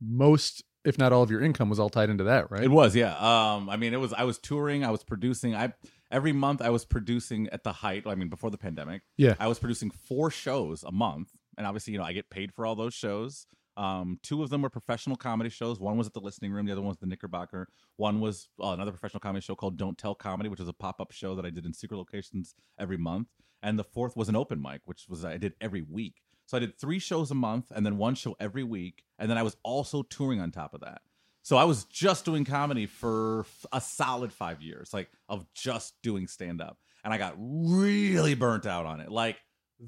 [0.00, 2.64] most, if not all, of your income was all tied into that, right?
[2.64, 3.14] it was, yeah.
[3.16, 4.12] Um, I mean, it was.
[4.12, 4.84] I was touring.
[4.84, 5.54] I was producing.
[5.54, 5.72] I
[6.10, 8.06] every month I was producing at the height.
[8.06, 9.02] I mean, before the pandemic.
[9.16, 9.34] Yeah.
[9.38, 12.66] I was producing four shows a month, and obviously, you know, I get paid for
[12.66, 13.46] all those shows.
[13.76, 15.78] Um, two of them were professional comedy shows.
[15.78, 16.66] One was at the Listening Room.
[16.66, 17.68] The other one was the Knickerbocker.
[17.96, 21.00] One was uh, another professional comedy show called Don't Tell Comedy, which was a pop
[21.00, 23.28] up show that I did in secret locations every month.
[23.62, 26.22] And the fourth was an open mic, which was I did every week.
[26.46, 29.36] So I did three shows a month, and then one show every week, and then
[29.36, 31.02] I was also touring on top of that.
[31.48, 36.26] So I was just doing comedy for a solid five years, like of just doing
[36.26, 39.10] stand up, and I got really burnt out on it.
[39.10, 39.38] Like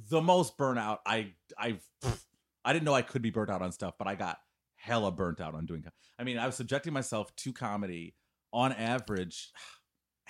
[0.09, 1.87] the most burnout I I've
[2.65, 4.39] I didn't know I could be burnt out on stuff, but I got
[4.77, 5.85] hella burnt out on doing.
[6.19, 8.15] I mean, I was subjecting myself to comedy
[8.55, 9.53] on average.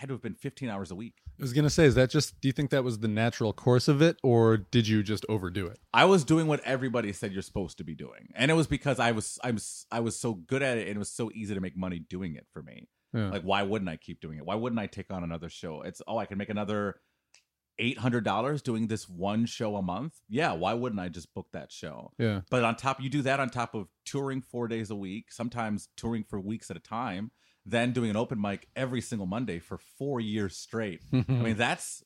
[0.00, 1.16] Had to have been 15 hours a week.
[1.38, 2.40] I was gonna say, is that just?
[2.40, 5.66] Do you think that was the natural course of it, or did you just overdo
[5.66, 5.78] it?
[5.92, 8.98] I was doing what everybody said you're supposed to be doing, and it was because
[8.98, 11.52] I was I was, I was so good at it, and it was so easy
[11.54, 12.88] to make money doing it for me.
[13.12, 13.28] Yeah.
[13.28, 14.46] Like, why wouldn't I keep doing it?
[14.46, 15.82] Why wouldn't I take on another show?
[15.82, 16.94] It's oh, I can make another
[17.78, 20.14] eight hundred dollars doing this one show a month.
[20.30, 22.12] Yeah, why wouldn't I just book that show?
[22.18, 25.30] yeah, But on top, you do that on top of touring four days a week,
[25.30, 27.32] sometimes touring for weeks at a time,
[27.70, 31.00] then doing an open mic every single Monday for four years straight.
[31.12, 32.02] I mean, that's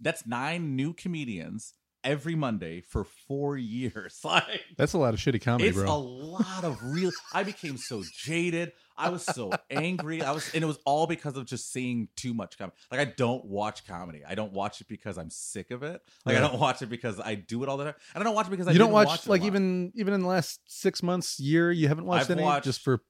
[0.00, 4.20] that's nine new comedians every Monday for four years.
[4.24, 5.92] Like that's a lot of shitty comedy, it's bro.
[5.92, 7.10] a lot of real.
[7.32, 8.72] I became so jaded.
[9.00, 10.22] I was so angry.
[10.22, 12.76] I was, and it was all because of just seeing too much comedy.
[12.90, 14.22] Like I don't watch comedy.
[14.28, 16.00] I don't watch it because I'm sick of it.
[16.26, 17.94] Like I don't watch it because I do it all the time.
[18.14, 20.20] And I don't watch it because I you don't watch, watch like even even in
[20.20, 23.02] the last six months, year, you haven't watched I've any watched- just for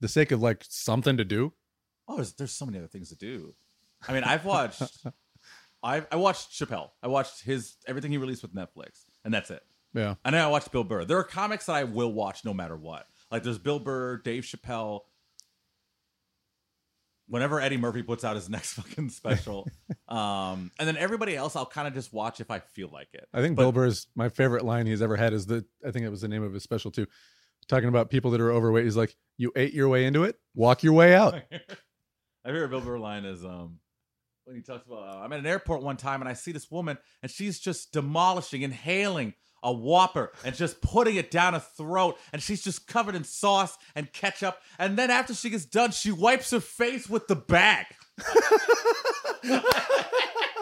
[0.00, 1.52] the sake of like something to do.
[2.08, 3.54] Oh, there's, there's so many other things to do.
[4.06, 4.82] I mean, I've watched.
[5.82, 6.90] I I watched Chappelle.
[7.02, 9.62] I watched his everything he released with Netflix, and that's it.
[9.94, 11.04] Yeah, And then I watched Bill Burr.
[11.06, 13.06] There are comics that I will watch no matter what.
[13.30, 15.00] Like there's Bill Burr, Dave Chappelle.
[17.26, 19.68] Whenever Eddie Murphy puts out his next fucking special,
[20.08, 23.28] um, and then everybody else, I'll kind of just watch if I feel like it.
[23.34, 26.04] I think But- Bill Burr's my favorite line he's ever had is the I think
[26.06, 27.06] it was the name of his special too.
[27.68, 30.82] Talking about people that are overweight, he's like, "You ate your way into it, walk
[30.82, 31.34] your way out."
[32.44, 33.78] My favorite Bill Burr line is um
[34.44, 36.70] when he talks about uh, I'm at an airport one time and I see this
[36.70, 42.18] woman and she's just demolishing, inhaling a Whopper and just putting it down a throat
[42.32, 46.10] and she's just covered in sauce and ketchup and then after she gets done she
[46.10, 47.84] wipes her face with the bag.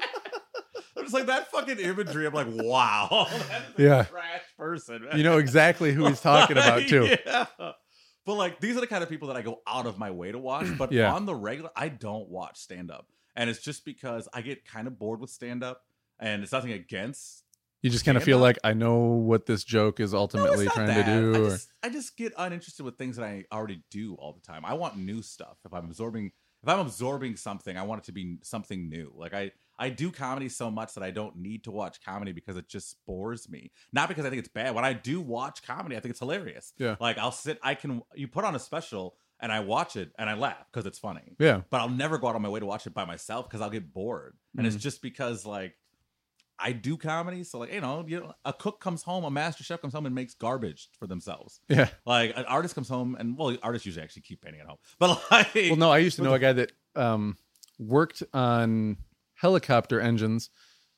[1.07, 2.27] Just like that fucking imagery.
[2.27, 4.03] I'm like, wow, that is a Yeah.
[4.05, 5.07] trash person.
[5.15, 7.17] You know exactly who he's talking about too.
[7.27, 7.47] yeah.
[7.59, 10.33] But like these are the kind of people that I go out of my way
[10.33, 10.67] to watch.
[10.77, 11.13] But Yeah.
[11.15, 13.07] on the regular, I don't watch stand up,
[13.37, 15.83] and it's just because I get kind of bored with stand up,
[16.19, 17.45] and it's nothing against.
[17.83, 20.87] You just kind of feel like I know what this joke is ultimately not trying
[20.89, 21.05] that.
[21.07, 21.35] to do.
[21.45, 24.65] I just, I just get uninterested with things that I already do all the time.
[24.65, 25.59] I want new stuff.
[25.65, 26.33] If I'm absorbing,
[26.65, 29.13] if I'm absorbing something, I want it to be something new.
[29.15, 32.57] Like I, I do comedy so much that I don't need to watch comedy because
[32.57, 33.73] it just bores me.
[33.93, 34.75] Not because I think it's bad.
[34.75, 36.73] When I do watch comedy, I think it's hilarious.
[36.79, 36.97] Yeah.
[37.01, 38.03] Like I'll sit, I can.
[38.15, 41.37] You put on a special and I watch it and I laugh because it's funny.
[41.39, 41.61] yeah.
[41.69, 43.71] But I'll never go out on my way to watch it by myself because I'll
[43.71, 44.35] get bored.
[44.57, 44.75] And Mm-hmm.
[44.75, 45.75] it's just because like
[46.59, 49.63] I do comedy, so like you know, you know, a cook comes home, a master
[49.63, 51.61] chef comes home and makes garbage for themselves.
[51.69, 51.89] Yeah.
[52.07, 54.79] Like an artist comes home, and well, artists usually actually keep painting at home.
[54.99, 57.37] But like, Well, no, I used to know a guy that um,
[57.79, 58.97] worked on
[59.37, 60.51] helicopter engines,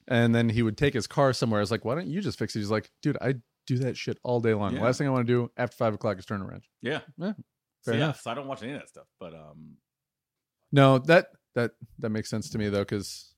[0.07, 1.61] and then he would take his car somewhere.
[1.61, 3.35] I was like, "Why don't you just fix it?" He's like, "Dude, I
[3.67, 4.75] do that shit all day long.
[4.75, 4.83] Yeah.
[4.83, 7.33] Last thing I want to do after five o'clock is turn a wrench." yeah, Yeah,
[7.83, 8.13] so, yeah.
[8.13, 9.07] So I don't watch any of that stuff.
[9.21, 9.77] But um,
[10.73, 13.35] No, that that that makes sense to me though, because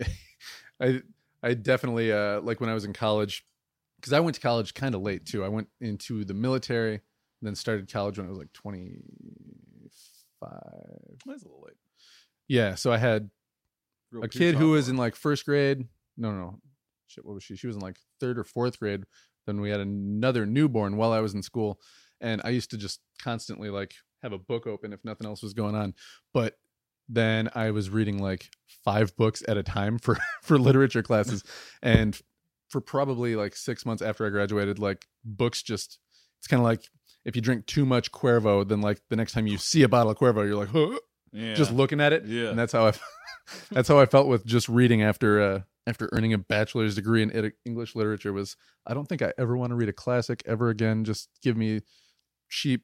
[0.80, 1.02] I
[1.42, 3.44] I definitely uh, like when I was in college,
[4.00, 5.44] because I went to college kind of late too.
[5.44, 7.02] I went into the military, and
[7.42, 8.98] then started college when I was like twenty
[10.40, 10.60] five.
[11.12, 11.76] it's a little late.
[12.48, 13.30] Yeah, so I had
[14.10, 15.86] Real a kid who was in like first grade.
[16.16, 16.60] No, no, no.
[17.06, 17.56] Shit, what was she?
[17.56, 19.04] She was in like third or fourth grade.
[19.46, 21.78] Then we had another newborn while I was in school,
[22.20, 25.54] and I used to just constantly like have a book open if nothing else was
[25.54, 25.94] going on.
[26.34, 26.58] But
[27.08, 28.48] then I was reading like
[28.84, 31.44] five books at a time for for literature classes,
[31.82, 32.18] and
[32.68, 35.98] for probably like six months after I graduated, like books just
[36.38, 36.88] it's kind of like
[37.24, 40.12] if you drink too much Cuervo, then like the next time you see a bottle
[40.12, 40.98] of Cuervo, you're like, huh,
[41.32, 41.54] yeah.
[41.54, 42.48] just looking at it Yeah.
[42.50, 42.92] and that's how i
[43.70, 47.52] that's how i felt with just reading after uh after earning a bachelor's degree in
[47.64, 51.04] english literature was i don't think i ever want to read a classic ever again
[51.04, 51.80] just give me
[52.48, 52.82] cheap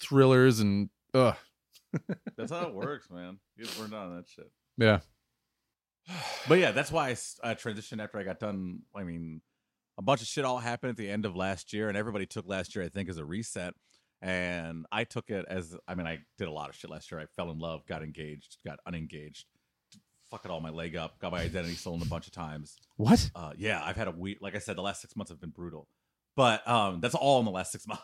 [0.00, 1.32] thrillers and uh
[2.36, 3.38] That's how it works, man.
[3.56, 4.50] You get burned on that shit.
[4.76, 4.98] yeah
[6.48, 8.80] But yeah, that's why I transitioned after I got done.
[8.94, 9.40] I mean,
[9.98, 12.46] a bunch of shit all happened at the end of last year, and everybody took
[12.46, 13.72] last year, I think, as a reset.
[14.22, 17.20] And I took it as I mean, I did a lot of shit last year.
[17.20, 19.44] I fell in love, got engaged, got unengaged,
[20.30, 22.76] fuck it all my leg up, got my identity stolen a bunch of times.
[22.96, 24.38] what Uh, yeah, I've had a week.
[24.40, 25.88] Like I said, the last six months have been brutal.
[26.34, 28.02] But um, that's all in the last six months.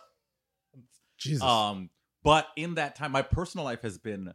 [1.18, 1.90] jesus Um,
[2.22, 4.32] but in that time, my personal life has been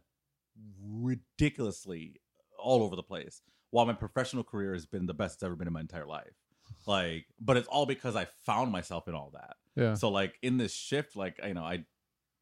[0.82, 2.20] ridiculously
[2.58, 3.40] all over the place,
[3.70, 6.34] while my professional career has been the best it's ever been in my entire life.
[6.86, 9.56] Like, but it's all because I found myself in all that.
[9.76, 11.84] yeah So, like in this shift, like you know, I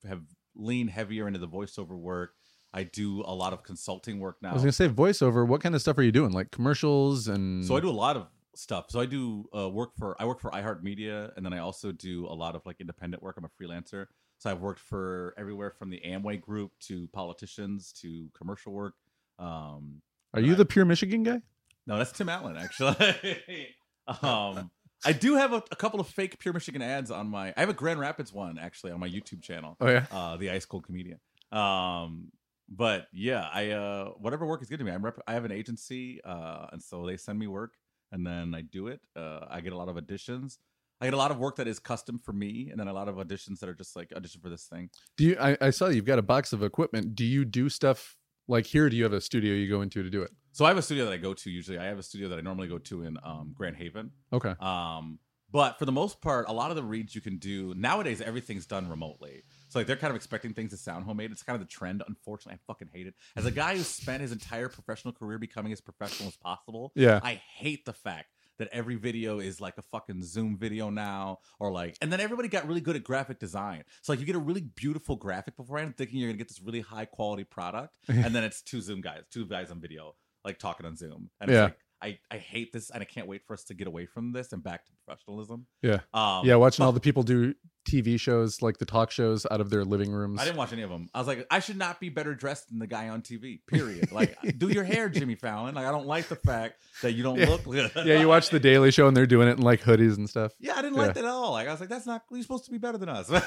[0.08, 0.22] have
[0.54, 2.34] leaned heavier into the voiceover work.
[2.72, 4.50] I do a lot of consulting work now.
[4.50, 7.64] i was gonna say voiceover what kind of stuff are you doing like commercials and
[7.64, 8.86] So I do a lot of stuff.
[8.90, 12.26] So I do uh, work for I work for iHeartMedia, and then I also do
[12.26, 13.36] a lot of like independent work.
[13.38, 14.06] I'm a freelancer,
[14.38, 18.94] so I've worked for everywhere from the Amway Group to politicians to commercial work.
[19.38, 20.02] Um,
[20.34, 21.40] are you the pure michigan guy
[21.86, 22.94] no, that's Tim Allen actually.
[24.22, 24.70] um,
[25.04, 27.52] I do have a, a couple of fake Pure Michigan ads on my.
[27.56, 29.76] I have a Grand Rapids one actually on my YouTube channel.
[29.80, 31.18] oh yeah Uh, the Ice Cold Comedian.
[31.52, 32.32] Um,
[32.68, 34.90] but yeah, I uh, whatever work is good to me.
[34.90, 37.74] I'm rep- I have an agency, uh, and so they send me work,
[38.10, 39.00] and then I do it.
[39.14, 40.58] Uh, I get a lot of auditions.
[41.00, 43.08] I get a lot of work that is custom for me, and then a lot
[43.08, 44.90] of auditions that are just like audition for this thing.
[45.16, 48.16] do you I, I saw you've got a box of equipment do you do stuff
[48.48, 50.68] like here do you have a studio you go into to do it So I
[50.68, 51.78] have a studio that I go to usually.
[51.78, 54.10] I have a studio that I normally go to in um, Grand Haven.
[54.32, 55.18] okay Um,
[55.52, 58.66] but for the most part, a lot of the reads you can do nowadays, everything's
[58.66, 59.44] done remotely.
[59.68, 61.30] So like they're kind of expecting things to sound homemade.
[61.30, 62.02] It's kind of the trend.
[62.06, 63.14] Unfortunately, I fucking hate it.
[63.36, 67.20] As a guy who spent his entire professional career becoming as professional as possible, yeah
[67.22, 68.26] I hate the fact
[68.58, 72.48] that every video is like a fucking Zoom video now, or like, and then everybody
[72.48, 73.82] got really good at graphic design.
[74.02, 76.80] So like, you get a really beautiful graphic beforehand, thinking you're gonna get this really
[76.80, 80.14] high quality product, and then it's two Zoom guys, two guys on video,
[80.44, 81.64] like talking on Zoom, and Yeah.
[81.66, 81.78] it's like.
[82.02, 84.52] I, I hate this and I can't wait for us to get away from this
[84.52, 85.66] and back to professionalism.
[85.82, 87.54] yeah Um, yeah watching all the people do
[87.88, 90.82] tv shows like the talk shows out of their living rooms I didn't watch any
[90.82, 91.08] of them.
[91.14, 93.60] I was like, I should not be better dressed than the guy on TV.
[93.68, 94.10] Period.
[94.10, 95.76] Like, do your hair, Jimmy Fallon.
[95.76, 97.48] Like, I don't like the fact that you don't Yeah.
[97.48, 97.92] look good.
[98.04, 100.52] yeah you watch the daily show and they're doing it in like hoodies and stuff
[100.58, 101.02] Yeah, I didn't Yeah.
[101.06, 101.52] like that at all.
[101.52, 102.22] Like, I was like, that's not.
[102.30, 103.30] You're supposed to be better than us.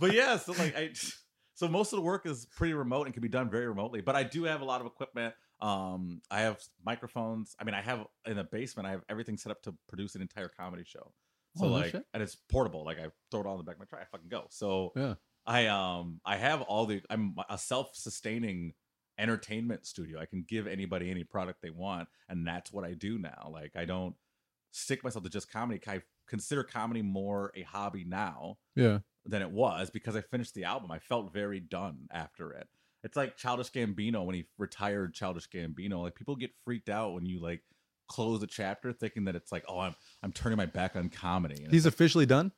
[0.00, 0.90] but yeah, so like, I
[1.62, 4.00] so most of the work is pretty remote and can be done very remotely.
[4.00, 5.32] But I do have a lot of equipment.
[5.60, 7.54] Um, I have microphones.
[7.60, 8.88] I mean, I have in the basement.
[8.88, 11.12] I have everything set up to produce an entire comedy show.
[11.56, 12.04] So Oh, no like, shit.
[12.14, 12.84] and it's portable.
[12.84, 14.02] Like I throw it all in the back of my truck.
[14.02, 14.46] I fucking go.
[14.50, 15.14] So Yeah.
[15.46, 18.72] I um I have all the I'm a self-sustaining
[19.18, 20.18] entertainment studio.
[20.20, 23.50] I can give anybody any product they want, and that's what I do now.
[23.52, 24.16] Like I don't
[24.72, 25.80] stick myself to just comedy.
[25.86, 29.00] I consider comedy more a hobby now Yeah.
[29.26, 30.90] Than it was because I finished the album.
[30.90, 32.68] I felt very done after it.
[33.04, 36.02] It's like Childish Gambino when he retired Childish Gambino.
[36.02, 37.62] Like people get freaked out when you like
[38.08, 41.62] close a chapter thinking that it's like, oh, I'm I'm turning my back on comedy.
[41.64, 42.52] And He's officially done.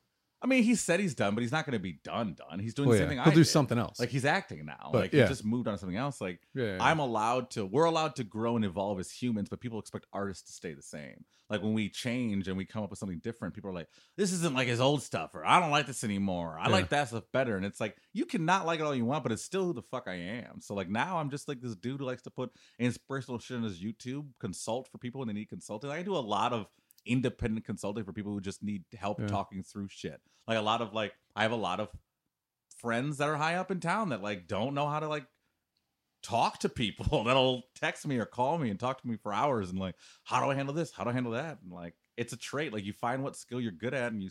[0.45, 2.35] Like- I mean, he said he's done, but he's not going to be done.
[2.35, 2.59] Done.
[2.59, 3.09] He's doing Well, the yeah.
[3.09, 3.23] same thing.
[3.23, 3.49] He'll I do did.
[3.49, 3.99] something else.
[3.99, 4.89] Like he's acting now.
[4.91, 5.23] But, like yeah.
[5.23, 6.21] he just moved on to something else.
[6.21, 6.77] Like yeah, yeah.
[6.79, 7.65] I'm allowed to.
[7.65, 10.81] We're allowed to grow and evolve as humans, but people expect artists to stay the
[10.81, 11.25] same.
[11.49, 14.31] Like when we change and we come up with something different, people are like, "This
[14.33, 16.57] isn't like his old stuff," or "I don't like this anymore.
[16.59, 16.71] I Yeah.
[16.71, 19.31] like that stuff better." And it's like you cannot like it all you want, but
[19.31, 20.59] it's still who the fuck I am.
[20.61, 23.63] So like now I'm just like this dude who likes to put inspirational shit on
[23.63, 25.89] his YouTube, consult for people when they need consulting.
[25.89, 26.67] I do a lot of
[27.05, 29.27] independent consulting for people who just need help Yeah.
[29.27, 30.21] talking through shit.
[30.47, 31.89] Like a lot of like I have a lot of
[32.77, 35.25] friends that are high up in town that like don't know how to like
[36.21, 39.69] talk to people that'll text me or call me and talk to me for hours
[39.69, 42.33] and like how do i handle this how do i handle that and like it's
[42.33, 44.29] a trait like you find what skill you're good at and you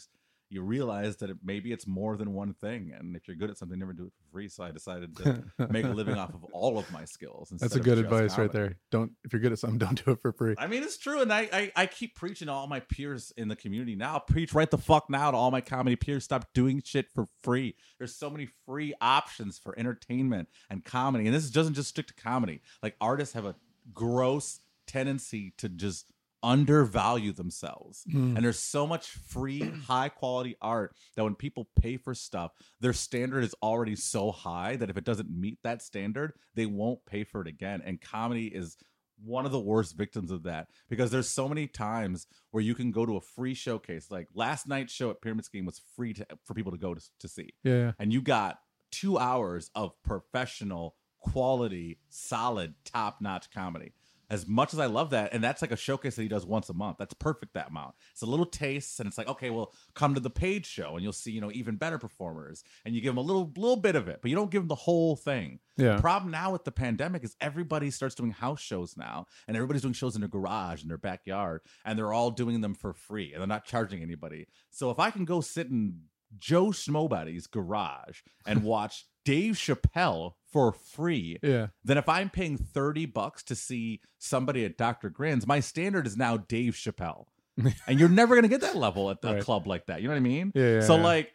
[0.55, 3.59] you realize that it, maybe it's more than one thing and if you're good at
[3.59, 6.45] something never do it for free so i decided to make a living off of
[6.53, 8.77] all of my skills That's a good advice right there.
[8.91, 10.55] Don't if you're good at something, don't do it for free.
[10.59, 13.49] I mean, it's true, and I, I I keep preaching to all my peers in
[13.49, 14.19] the community now.
[14.19, 16.25] Preach right the fuck now to all my comedy peers.
[16.25, 17.77] Stop doing shit for free.
[17.99, 22.15] There's so many free options for entertainment and comedy, and this doesn't just stick to
[22.15, 22.61] comedy.
[22.83, 23.57] Like artists have a
[23.93, 26.07] gross tendency to just
[26.45, 28.05] undervalue themselves.
[28.09, 28.37] Mm.
[28.37, 32.93] And there's so much free, high quality art that when people pay for stuff, their
[32.93, 37.25] standard is already so high that if it doesn't meet that standard, they won't pay
[37.25, 37.83] for it again.
[37.85, 38.77] And comedy is
[39.25, 42.91] one of the worst victims of that because there's so many times where you can
[42.91, 44.11] go to a free showcase.
[44.11, 47.01] Like last night's show at Pyramid Scheme was free to, for people to go to,
[47.21, 47.93] to see Yeah, yeah.
[47.99, 48.59] and you got
[48.91, 53.93] two hours of professional quality solid top-notch comedy
[54.31, 56.69] as much as i love that and that's like a showcase that he does once
[56.69, 59.73] a month that's perfect that amount it's a little taste and it's like okay well
[59.95, 63.01] come to the page show and you'll see you know even better performers and you
[63.01, 65.17] give them a little little bit of it but you don't give them the whole
[65.17, 65.97] thing Yeah.
[65.97, 69.83] the problem now with the pandemic is everybody starts doing house shows now, and everybody's
[69.83, 73.33] doing shows in their garage in their backyard, and they're all doing them for free,
[73.33, 74.47] and they're not charging anybody.
[74.71, 76.03] So if I can go sit in
[76.39, 81.69] Joe Schmobody's garage and watch Dave Chappelle for free, Yeah.
[81.85, 85.11] then if I'm paying 30 bucks to see somebody at Dr.
[85.11, 87.27] Grin's, my standard is now Dave Chappelle.
[87.87, 89.43] and you're never going to get that level at a Right.
[89.43, 90.01] club like that.
[90.03, 90.53] You know what I mean?
[90.55, 91.03] Yeah, yeah, so yeah.
[91.03, 91.33] like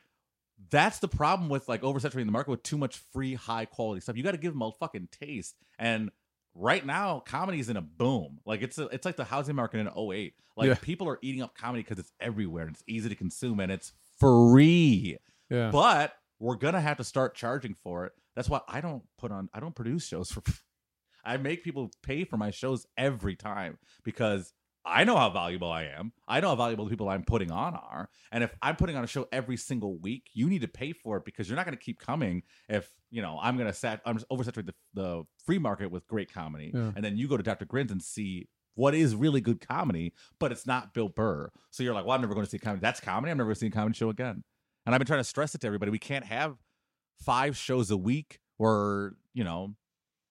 [0.70, 4.18] that's the problem with like oversaturating the market with too much free high quality stuff.
[4.18, 5.56] You got to give them a fucking taste.
[5.78, 6.12] And
[6.54, 8.40] right now comedy's in a boom.
[8.46, 10.34] Like it's a, it's like the housing market in 08.
[10.58, 10.76] Like Yeah.
[10.82, 13.94] people are eating up comedy cuz it's everywhere and it's easy to consume and it's
[14.20, 15.18] free
[15.50, 15.72] Yeah.
[15.72, 18.14] but we're gonna have to start charging for it.
[18.36, 19.50] That's why I don't put on.
[19.54, 20.42] I don't produce shows for.
[21.26, 24.54] I make people pay for my shows every time because
[24.86, 26.14] I know how valuable I am.
[26.28, 28.10] I know how valuable the people I'm putting on are.
[28.32, 31.18] And if I'm putting on a show every single week, you need to pay for
[31.18, 32.44] it because you're not going to keep coming.
[32.70, 36.08] If you know I'm going to sat, I'm just oversaturate the, the free market with
[36.08, 36.94] great comedy, Yeah.
[36.96, 37.66] and then you go to Dr.
[37.66, 41.50] Grins and see what is really good comedy, but it's not Bill Burr.
[41.70, 42.80] So you're like, well, I'm never going to see comedy.
[42.82, 43.30] That's comedy.
[43.32, 44.46] I'm never going to see a comedy show again.
[44.90, 45.92] And I've been trying to stress it to everybody.
[45.92, 46.58] We can't have
[47.24, 49.76] five shows a week or, you know,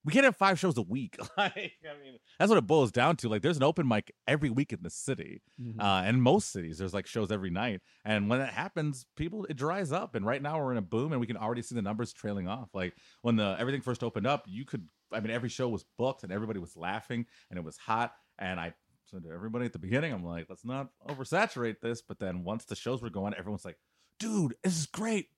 [0.05, 1.17] we can't have five shows a week.
[1.37, 3.29] like, I mean, that's what it boils down to.
[3.29, 5.43] Like, there's an open mic every week in the city.
[5.63, 5.81] Mhm.
[5.81, 7.83] Uh, and most cities, there's like shows every night.
[8.05, 10.17] And when that happens, people, it dries up.
[10.17, 12.49] And right now we're in a boom and we can already see the numbers trailing
[12.49, 12.71] off.
[12.75, 16.25] Like, when the everything first opened up, you could, I mean, every show was booked
[16.25, 18.13] and everybody was laughing and it was hot.
[18.41, 18.75] And I
[19.05, 22.03] said to everybody at the beginning, I'm like, let's not oversaturate this.
[22.03, 23.79] But then once the shows were going, everyone's like,
[24.19, 25.29] dude, this is great.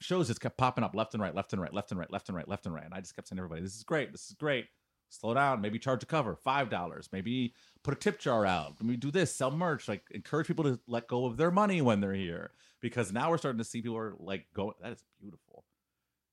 [0.00, 2.28] Shows just kept popping up left and right, left and right, left and right, left
[2.28, 2.84] and right, left and right.
[2.84, 4.66] And I just kept saying everybody, this is great, this is great.
[5.08, 8.96] Slow down, maybe charge a cover, five dollars, maybe put a tip jar out, maybe
[8.96, 12.14] do this, sell merch, like encourage people to let go of their money when they're
[12.14, 12.50] here.
[12.80, 15.43] Because now we're starting to see people are like going that is beautiful.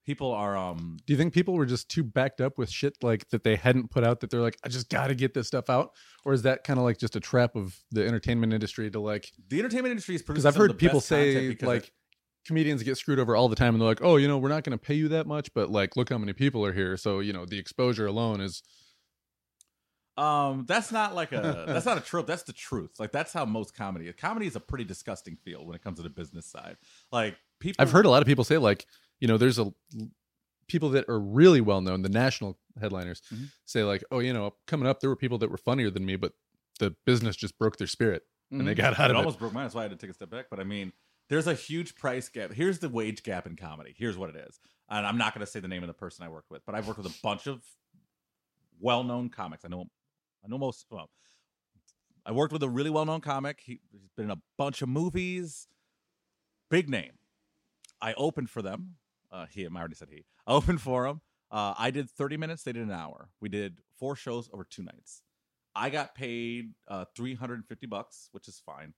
[0.06, 3.30] People are um Do you think people were just too backed up with shit like
[3.30, 5.70] that they hadn't put out that they're like, I just got to get this stuff
[5.70, 5.92] out?
[6.26, 9.32] Or is that kind of like just a trap of the entertainment industry to like,
[9.50, 11.92] the entertainment industry is because I've heard people say like
[12.48, 14.64] comedians get screwed over all the time and they're like, oh, you know, we're not
[14.64, 16.98] going to pay you that much, but like, look how many people are here.
[16.98, 18.64] So, you know, the exposure alone is,
[20.18, 22.28] Um, that's not like a that's not a trope.
[22.28, 23.00] That's the truth.
[23.00, 24.08] Like that's how most comedy.
[24.08, 24.16] is.
[24.16, 26.76] Comedy is a pretty disgusting field when it comes to the business side.
[27.12, 28.86] Like people, I've heard a lot of people say like,
[29.22, 29.72] you know, there's a
[30.68, 33.52] people that are really well known, the national headliners Mhm.
[33.66, 36.16] say like, oh, you know, coming up, there were people that were funnier than me,
[36.18, 36.34] but
[36.80, 38.24] the business just broke their spirit.
[38.54, 38.78] and they Mhm.
[38.78, 39.16] got out of it of it.
[39.20, 39.64] almost broke mine.
[39.64, 40.48] That's why I had to take a step back.
[40.50, 40.92] But I mean,
[41.30, 42.52] there's a huge price gap.
[42.52, 43.96] Here's the wage gap in comedy.
[43.98, 44.60] Here's what it is.
[44.90, 46.76] And I'm not going to say the name of the person I worked with, but
[46.76, 47.64] I've worked with a bunch of
[48.82, 49.64] well-known comics.
[49.64, 49.86] I know,
[50.44, 50.86] I know most.
[50.90, 51.10] Well,
[52.26, 53.62] I worked with a really well known comic.
[53.64, 55.68] He, he's been in a bunch of movies.
[56.70, 57.14] Big name.
[58.02, 58.96] I opened for them.
[59.32, 60.26] Uh, he, I already said he.
[60.48, 61.22] I opened for him.
[61.50, 62.64] Uh, I did 30 minutes.
[62.64, 63.30] They did an hour.
[63.42, 65.22] We did four shows over two nights.
[65.76, 68.94] I got paid uh, 350 bucks, which is fine.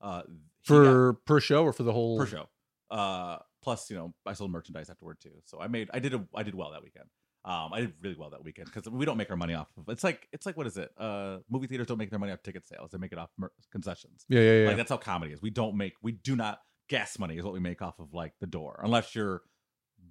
[0.00, 0.22] Uh,
[0.62, 2.48] he got- For per show or for the whole per show.
[2.90, 5.32] Uh, plus, you know, I sold merchandise afterward too.
[5.44, 7.06] So I made, I did, a, I did well that weekend.
[7.44, 9.88] Um, I did really well that weekend because we don't make our money off of.
[9.88, 10.90] It's like, it's like what is it?
[10.98, 13.52] Uh, movie theaters don't make their money off ticket sales; they make it off mer-
[13.70, 14.24] concessions.
[14.28, 14.66] Yeah, yeah, yeah.
[14.68, 15.40] Like that's how comedy is.
[15.40, 16.58] We don't make, we do not
[16.88, 19.42] gas money is what we make off of like the door, unless you're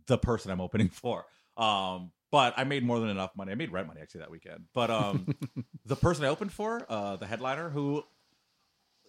[0.07, 1.25] the person I'm opening for.
[1.57, 3.51] Um, but I made more than enough money.
[3.51, 4.65] I made rent money actually that weekend.
[4.73, 5.27] But um,
[5.85, 8.03] the person I opened for, uh, the headliner, who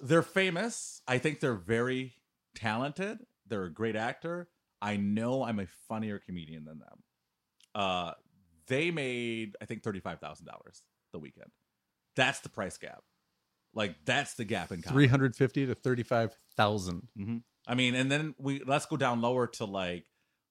[0.01, 1.01] they're famous.
[1.09, 2.15] I think they're very
[2.55, 3.19] talented.
[3.49, 4.49] They're a great actor.
[4.83, 7.03] I know I'm a funnier comedian than them.
[7.75, 8.13] Uh,
[8.67, 10.83] they made I think thirty five thousand dollars
[11.13, 11.51] the weekend.
[12.15, 13.03] That's the price gap.
[13.75, 14.83] Like that's the gap in.
[14.83, 17.09] Three hundred fifty to thirty five thousand.
[17.17, 17.39] hmm
[17.69, 20.05] I mean, and then we let's go down lower to like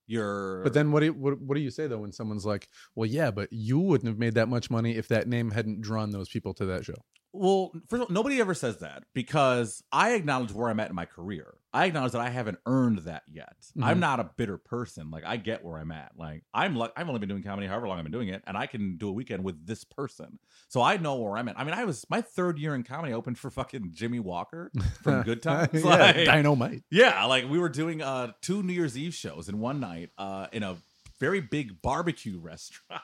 [0.08, 0.64] your.
[0.64, 3.10] But then what do you, what, what do you say though when someone's like, "Well,
[3.10, 6.30] yeah, but you wouldn't have made that much money if that name hadn't drawn those
[6.30, 6.96] people to that show."
[7.38, 10.96] Well, first of all, nobody ever says that because I acknowledge where I'm at in
[10.96, 11.56] my career.
[11.74, 13.56] I acknowledge that I haven't earned that yet.
[13.82, 14.00] I'm Mhm.
[14.00, 15.12] not a bitter person.
[15.12, 16.14] Like I get where I'm at.
[16.18, 18.58] Like I'm like I've only been doing comedy however long I've been doing it, and
[18.58, 20.40] I can do a weekend with this person.
[20.70, 21.60] So I know where I'm at.
[21.60, 23.12] I mean, I was my third year in comedy.
[23.12, 24.72] I opened for fucking Jimmie Walker
[25.04, 25.70] from Good Times.
[25.74, 26.84] yeah, Like- dynamite.
[26.90, 30.48] yeah, like we were doing uh two New Year's Eve shows in one night uh
[30.54, 30.78] in a
[31.20, 33.02] very big barbecue restaurant.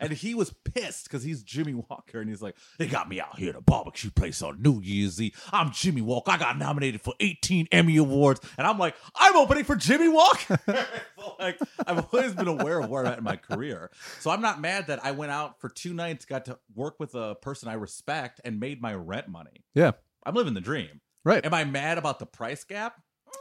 [0.00, 3.38] And he was pissed because he's Jimmie Walker and he's like, They got me out
[3.38, 5.40] here at a barbecue place on New Year's Eve.
[5.52, 6.32] I'm Jimmie Walker.
[6.32, 8.40] I got nominated for 18 Emmy Awards.
[8.58, 10.58] And I'm like, I'm opening for Jimmie Walker.
[11.18, 13.90] so like I've always been aware of where I'm at in my career.
[14.20, 17.14] So I'm not mad that I went out for two nights, got to work with
[17.14, 19.64] a person I respect and made my rent money.
[19.74, 19.92] Yeah,
[20.24, 21.00] I'm living the dream.
[21.24, 21.44] right.
[21.44, 23.00] Am I mad about the price gap?
[23.26, 23.32] Yeah,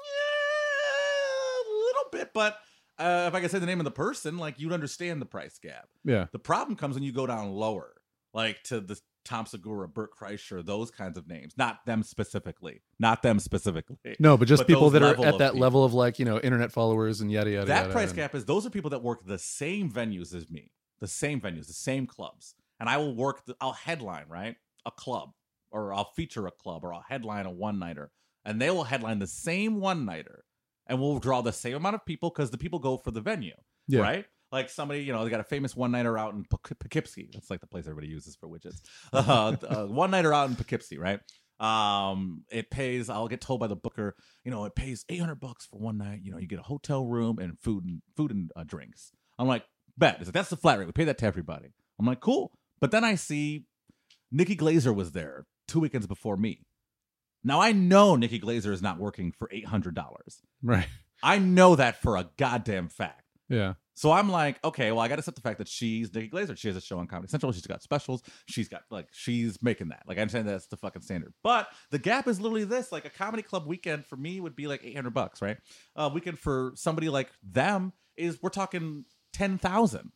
[1.62, 2.58] a little bit, but
[2.98, 5.58] uh, if I could say the name of the person, like you'd understand the price
[5.60, 5.90] gap.
[6.04, 7.94] Yeah, The problem comes when you go down lower,
[8.34, 11.54] like to the Tom Segura, Bert Kreischer, those kinds of names.
[11.58, 12.84] Not them specifically.
[13.00, 13.98] Not them specifically.
[14.20, 15.60] no, but just But people that are at that people.
[15.60, 17.66] level of like you know internet followers and yada yada.
[17.66, 20.50] that yada, price and- gap is those are people that work the same venues as
[20.50, 23.46] me, the same venues, the same clubs, and I will work.
[23.46, 24.56] The, I'll headline right
[24.86, 25.32] a club,
[25.72, 28.12] or I'll feature a club, or I'll headline a one nighter,
[28.46, 30.45] and they will headline the same one nighter,
[30.88, 33.56] and we'll draw the same amount of people because the people go for the venue,
[33.88, 34.02] Yeah.
[34.02, 34.26] right?
[34.52, 37.30] Like somebody, you know, they got a famous one nighter out in Poughke- Poughkeepsie.
[37.34, 38.80] That's like the place everybody uses for widgets.
[39.14, 41.20] Uh, uh, one nighter out in Poughkeepsie, right?
[41.60, 43.10] Um, it pays.
[43.10, 45.98] I'll get told by the booker, you know, it pays eight hundred bucks for one
[45.98, 46.20] night.
[46.24, 49.12] You know, you get a hotel room and food and food and uh, drinks.
[49.40, 49.64] I'm like,
[49.98, 50.20] bet.
[50.20, 50.86] Like, that's the flat rate.
[50.86, 51.70] We pay that to everybody.
[52.00, 52.52] I'm like, cool.
[52.82, 53.66] But then I see
[54.32, 56.66] Nikki Glazer was there two weekends before me.
[57.46, 60.42] Now I know Nikki Glazer is not working for eight hundred dollars.
[60.62, 60.88] right.
[61.24, 63.22] I know that for a goddamn fact.
[63.48, 66.30] Yeah, So I'm like, okay, well, I got to set the fact that she's Nikki
[66.30, 66.58] Glazer.
[66.58, 67.52] She has a show on Comedy Central.
[67.52, 68.24] She's got specials.
[68.50, 70.02] She's got like she's making that.
[70.08, 71.34] Like I'm saying that's the fucking standard.
[71.44, 74.66] But the gap is literally this: like a comedy club weekend for me would be
[74.68, 75.58] like 800 bucks, right?
[75.96, 80.12] A weekend for somebody like them is we're talking ten thousand.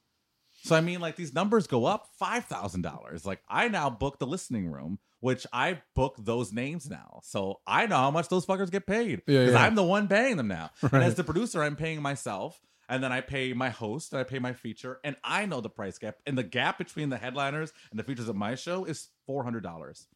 [0.63, 3.25] So I mean, like these numbers go up five thousand dollars.
[3.25, 7.85] Like I now book the listening room, which I book those names now, so I
[7.87, 9.63] know how much those fuckers get paid because yeah.
[9.63, 10.71] I'm the one paying them now.
[10.91, 12.59] And as the producer, I'm paying myself,
[12.89, 15.69] and then I pay my host, and I pay my feature, and I know the
[15.69, 16.17] price gap.
[16.25, 19.63] And the gap between the headliners and the features of my show is four hundred
[19.63, 20.07] dollars.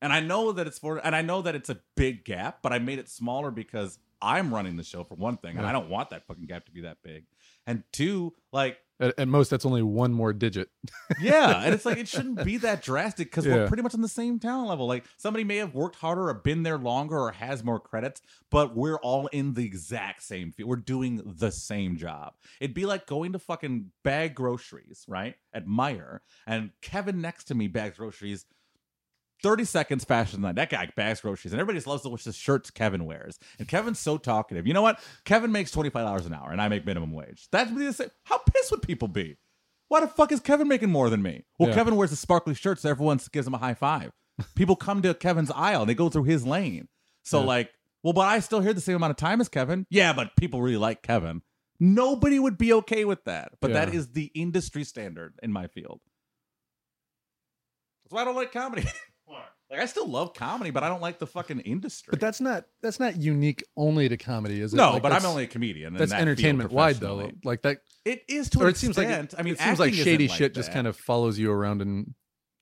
[0.00, 2.72] And I know that it's for, and I know that it's a big gap, but
[2.72, 5.68] I made it smaller because I'm running the show for one thing, and Yeah.
[5.68, 7.24] I don't want that fucking gap to be that big.
[7.68, 10.70] And two, like at, at most that's only one more digit.
[11.20, 13.54] yeah, and it's like it shouldn't be that drastic because Yeah.
[13.54, 14.88] we're pretty much on the same talent level.
[14.88, 18.20] Like somebody may have worked harder or been there longer or has more credits,
[18.50, 20.68] but we're all in the exact same field.
[20.68, 22.32] We're doing the same job.
[22.60, 25.36] It'd be like going to fucking bag groceries, right?
[25.52, 28.46] At Meijer, and Kevin next to me bags groceries
[29.42, 30.56] 30 seconds faster than that.
[30.56, 33.38] That guy bags groceries, and everybody just loves watch the shirts Kevin wears.
[33.58, 34.66] And Kevin's so talkative.
[34.66, 34.98] You know what?
[35.24, 37.48] Kevin makes $25 an hour, and I make minimum wage.
[37.52, 38.10] That's the same.
[38.24, 39.36] How pissed would people be?
[39.88, 41.44] Why the fuck is Kevin making more than me?
[41.58, 41.76] Well, Yeah.
[41.76, 44.12] Kevin wears the sparkly shirts, so everyone gives him a high five.
[44.54, 46.88] People come to Kevin's aisle, and they go through his lane.
[47.22, 47.46] So, Yeah.
[47.46, 47.70] like,
[48.02, 49.86] well, but I still hear the same amount of time as Kevin.
[49.90, 51.42] Yeah, but people really like Kevin.
[51.80, 53.52] Nobody would be okay with that.
[53.60, 53.98] But that Yeah.
[54.00, 56.00] is the industry standard in my field.
[58.04, 58.84] That's why I don't like comedy.
[59.70, 62.10] like I still love comedy, but I don't like the fucking industry.
[62.10, 64.76] But that's not that's not unique only to comedy, is it?
[64.76, 65.94] no, Like, but I'm only a comedian.
[65.94, 67.30] that's that entertainment wide though.
[67.44, 69.78] Like that, It is to or an it seems like it, I mean, it seems
[69.78, 72.14] like shady shit just kind of follows you around and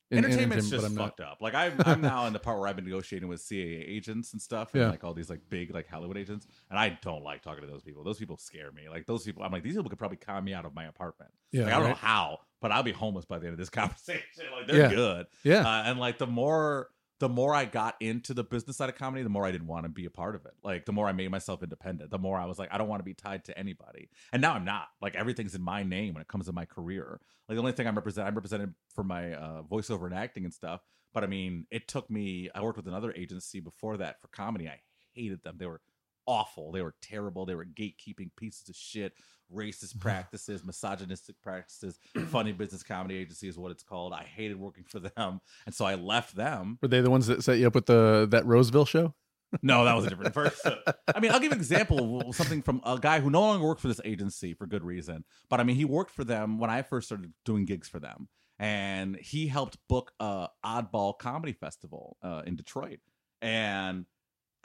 [0.09, 1.05] in Entertainment's entertainment, just but I'm not.
[1.05, 1.38] fucked up.
[1.40, 4.40] Like I'm, I'm now in the part where I've been negotiating with CAA agents and
[4.40, 4.90] stuff, and Yeah.
[4.90, 7.82] like all these like big like Hollywood agents, and I don't like talking to those
[7.82, 8.05] people.
[8.05, 8.88] Those people scare me.
[8.88, 11.32] Like those people, I'm like these people could probably con me out of my apartment.
[11.51, 13.70] Yeah, like, I don't know how, but I'll be homeless by the end of this
[13.83, 14.23] conversation.
[14.57, 14.95] Like they're Yeah.
[14.95, 15.27] good.
[15.45, 16.89] Yeah, Uh, and like the more
[17.19, 19.85] the more I got into the business side of comedy, the more I didn't want
[19.85, 20.53] to be a part of it.
[20.62, 23.01] Like the more I made myself independent, the more I was like, I don't want
[23.01, 24.11] to be tied to anybody.
[24.35, 24.89] And now I'm not.
[25.01, 27.19] Like everything's in my name when it comes to my career.
[27.49, 30.53] Like the only thing I'm represent I'm represented for my uh, voiceover and acting and
[30.53, 30.83] stuff.
[31.15, 32.51] But I mean, it took me.
[32.55, 34.69] I worked with another agency before that for comedy.
[34.69, 34.81] I
[35.15, 35.57] hated them.
[35.59, 35.81] They were
[36.27, 36.70] awful.
[36.73, 37.47] They were terrible.
[37.47, 39.15] They were gatekeeping pieces of shit,
[39.55, 41.98] racist practices, misogynistic practices.
[42.28, 44.12] Funny business comedy agency is what it's called.
[44.12, 46.78] I hated working for them, and so I left them.
[46.82, 49.14] were they the ones that set you up with the that Roseville show?
[49.62, 50.74] No, that was a different person.
[51.14, 53.81] I mean, I'll give an example of something from a guy who no longer worked
[53.81, 55.24] for this agency for good reason.
[55.48, 58.28] But I mean, he worked for them when I first started doing gigs for them,
[58.59, 62.98] and he helped book a oddball comedy festival uh, in Detroit.
[63.43, 64.06] And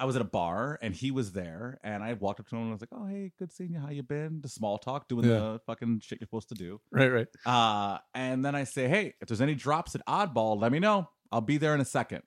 [0.01, 2.63] I was at a bar, and he was there, and I walked up to him
[2.63, 3.79] and I was like, "Oh, hey, good seeing you.
[3.79, 5.37] How you been?" The small talk, doing Yeah.
[5.37, 6.81] the fucking shit you're supposed to do.
[6.91, 7.27] Right, right.
[7.45, 11.07] Uh, and then I say, hey, if there's any drops at Oddball, let me know.
[11.31, 12.23] I'll be there in a second.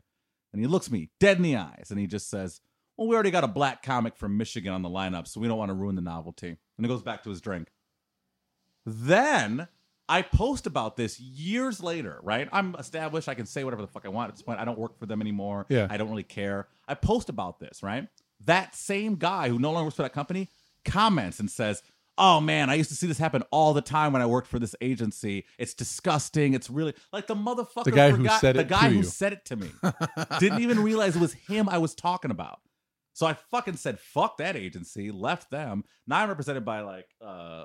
[0.52, 2.60] And he looks me dead in the eyes and he just says,
[2.96, 5.58] well, we already got a black comic from Michigan on the lineup, so we don't
[5.58, 6.46] want to ruin the novelty.
[6.48, 7.68] And he goes back to his drink.
[8.86, 9.66] Then
[10.08, 12.48] I post about this years later, right?
[12.52, 13.28] I'm established.
[13.28, 14.60] I can say whatever the fuck I want at this point.
[14.60, 15.64] I don't work for them anymore.
[15.68, 15.86] Yeah.
[15.88, 16.68] I don't really care.
[16.86, 18.08] I post about this, right?
[18.44, 20.48] That same guy who no longer works for that company
[20.84, 21.82] comments and says,
[22.16, 24.58] Oh man, I used to see this happen all the time when I worked for
[24.60, 25.46] this agency.
[25.58, 26.54] It's disgusting.
[26.54, 28.96] It's really like the motherfucker The guy who forgot said the it guy to who
[28.98, 29.02] you.
[29.02, 29.70] said it to me.
[30.38, 32.60] Didn't even realize it was him I was talking about.
[33.14, 35.84] So I fucking said, fuck that agency, left them.
[36.06, 37.64] Now I'm represented by like uh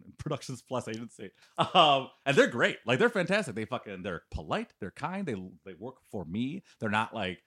[0.00, 1.30] fucking Productions Plus agency.
[1.74, 2.78] Um, and they're great.
[2.86, 3.54] Like they're fantastic.
[3.54, 6.62] They fucking they're polite, they're kind, they they work for me.
[6.80, 7.42] They're not like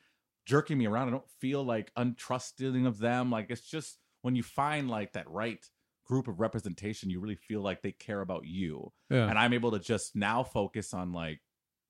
[0.45, 1.07] jerking me around.
[1.07, 3.29] I don't feel like untrusting of them.
[3.31, 5.63] Like it's just when you find like that right
[6.05, 9.27] group of representation, you really feel like they care about you Yeah.
[9.27, 11.39] and I'm able to just now focus on like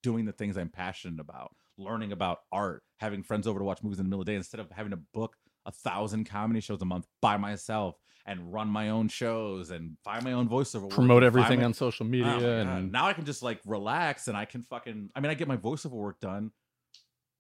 [0.03, 3.99] doing the things I'm passionate about, learning about art, having friends over to watch movies
[3.99, 6.81] in the middle of the day instead of having to book a thousand comedy shows
[6.81, 7.95] a month by myself
[8.27, 10.83] and run my own shows and find my own voiceover.
[10.83, 12.43] work Promote everything my- on social Oh media God.
[12.77, 15.47] and now I can just like relax and I can fucking I mean I get
[15.47, 16.51] my voiceover work done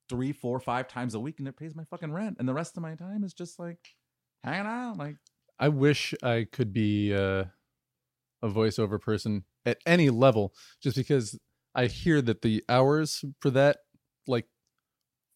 [0.09, 2.37] three, four, five times a week and it pays my fucking rent.
[2.39, 3.79] And the rest of my time is just like
[4.43, 4.97] hanging out.
[4.97, 5.15] Like
[5.59, 7.45] I wish I could be uh,
[8.43, 10.53] a voiceover person at any level,
[10.83, 11.39] just because
[11.73, 13.77] I hear that the hours for that,
[14.27, 14.45] like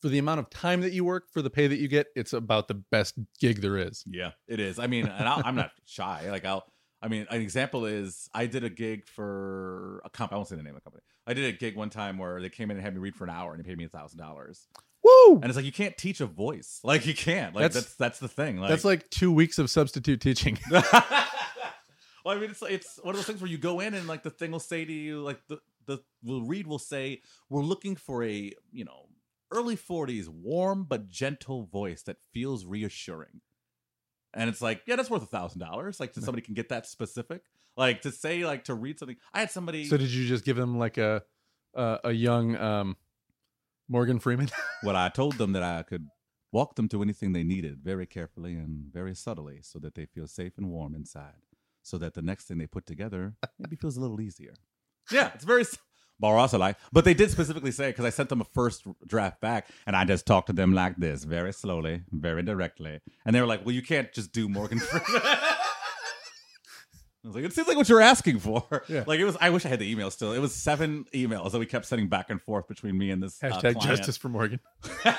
[0.01, 2.33] for the amount of time that you work, for the pay that you get, it's
[2.33, 4.03] about the best gig there is.
[4.07, 4.79] Yeah, it is.
[4.79, 6.29] I mean, and I'll, I'm not shy.
[6.29, 6.65] Like I'll.
[7.01, 10.35] I mean, an example is I did a gig for a company.
[10.35, 11.03] I won't say the name of the company.
[11.25, 13.23] I did a gig one time where they came in and had me read for
[13.23, 14.67] an hour, and they paid me a thousand dollars.
[15.03, 15.35] Woo!
[15.35, 16.81] And it's like you can't teach a voice.
[16.83, 17.55] Like you can't.
[17.55, 18.57] Like That's- that's that's, the thing.
[18.57, 20.59] Like, That's like two weeks of substitute teaching.
[20.71, 20.83] well,
[22.25, 24.29] I mean, it's it's one of those things where you go in and like the
[24.29, 28.23] thing will say to you, like the the the read will say, "We're looking for
[28.23, 29.05] a you know
[29.51, 33.41] early forties warm but gentle voice that feels reassuring."
[34.33, 35.99] And it's like, yeah, that's worth a thousand dollars.
[35.99, 37.41] Like, so somebody can get that specific.
[37.75, 39.17] Like to say, like to read something.
[39.33, 39.85] I had somebody.
[39.85, 41.23] so did you just give them like a
[41.73, 42.97] a, a young um,
[43.87, 44.49] Morgan Freeman?
[44.83, 46.07] Well, I told them that I could
[46.53, 50.25] walk them to anything they needed very carefully and very subtly so that they feel
[50.25, 51.43] safe and warm inside.
[51.83, 54.53] So that the next thing they put together maybe feels a little easier.
[55.11, 55.65] Yeah, it's very.
[56.21, 56.75] Barassalai.
[56.91, 60.05] But they did specifically say, because I sent them a first draft back, and I
[60.05, 62.99] just talked to them like this, very slowly, very directly.
[63.25, 65.21] And they were like, well, you can't just do Morgan Freeman.
[67.21, 68.63] I was like, it seems like what you're asking for.
[68.87, 69.03] Yeah.
[69.05, 69.35] Like it was.
[69.41, 70.31] I wish I had the email still.
[70.31, 73.43] It was seven emails that we kept sending back and forth between me and this
[73.43, 73.81] uh, Hashtag client.
[73.81, 74.61] justice for Morgan.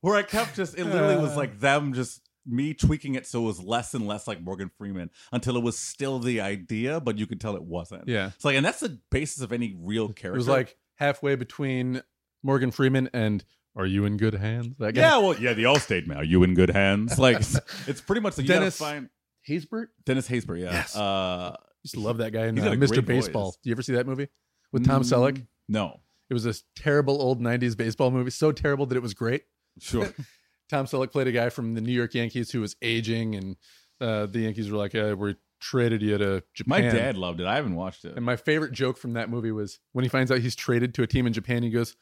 [0.00, 3.46] Where I kept just, it literally was like them just me tweaking it so it
[3.46, 7.26] was less and less like Morgan Freeman until it was still the idea, but you
[7.26, 8.08] could tell it wasn't.
[8.08, 8.28] Yeah.
[8.34, 10.34] It's like, and that's the basis of any real character.
[10.34, 12.02] It was like halfway between
[12.42, 13.44] Morgan Freeman and
[13.76, 14.74] Are You in Good Hands?
[14.78, 15.02] That guy.
[15.02, 16.18] yeah, well, yeah, the Allstate man.
[16.18, 17.18] Are you in good hands?
[17.18, 19.08] Like, it's, it's pretty much like you Dennis- find
[19.48, 19.88] Haysbert?
[20.04, 20.60] Dennis Haysbert.
[20.60, 20.72] Yeah.
[20.72, 20.96] Yes.
[20.96, 23.04] Uh, used to love that guy in He's uh, Mr.
[23.04, 23.50] Baseball.
[23.50, 23.58] voice.
[23.62, 24.28] Do you ever see that movie
[24.72, 25.46] with Tom mm, Selleck?
[25.68, 26.00] No.
[26.30, 29.44] It was this terrible old 90s baseball movie, so terrible that it was great.
[29.78, 30.12] Sure.
[30.68, 33.56] Tom Selleck played a guy from the New York Yankees who was aging, and
[34.00, 37.46] uh, the Yankees were like, uh, "We traded you to Japan." My dad loved it.
[37.46, 38.16] I haven't watched it.
[38.16, 41.02] And my favorite joke from that movie was when he finds out he's traded to
[41.02, 41.62] a team in Japan.
[41.62, 41.94] He goes,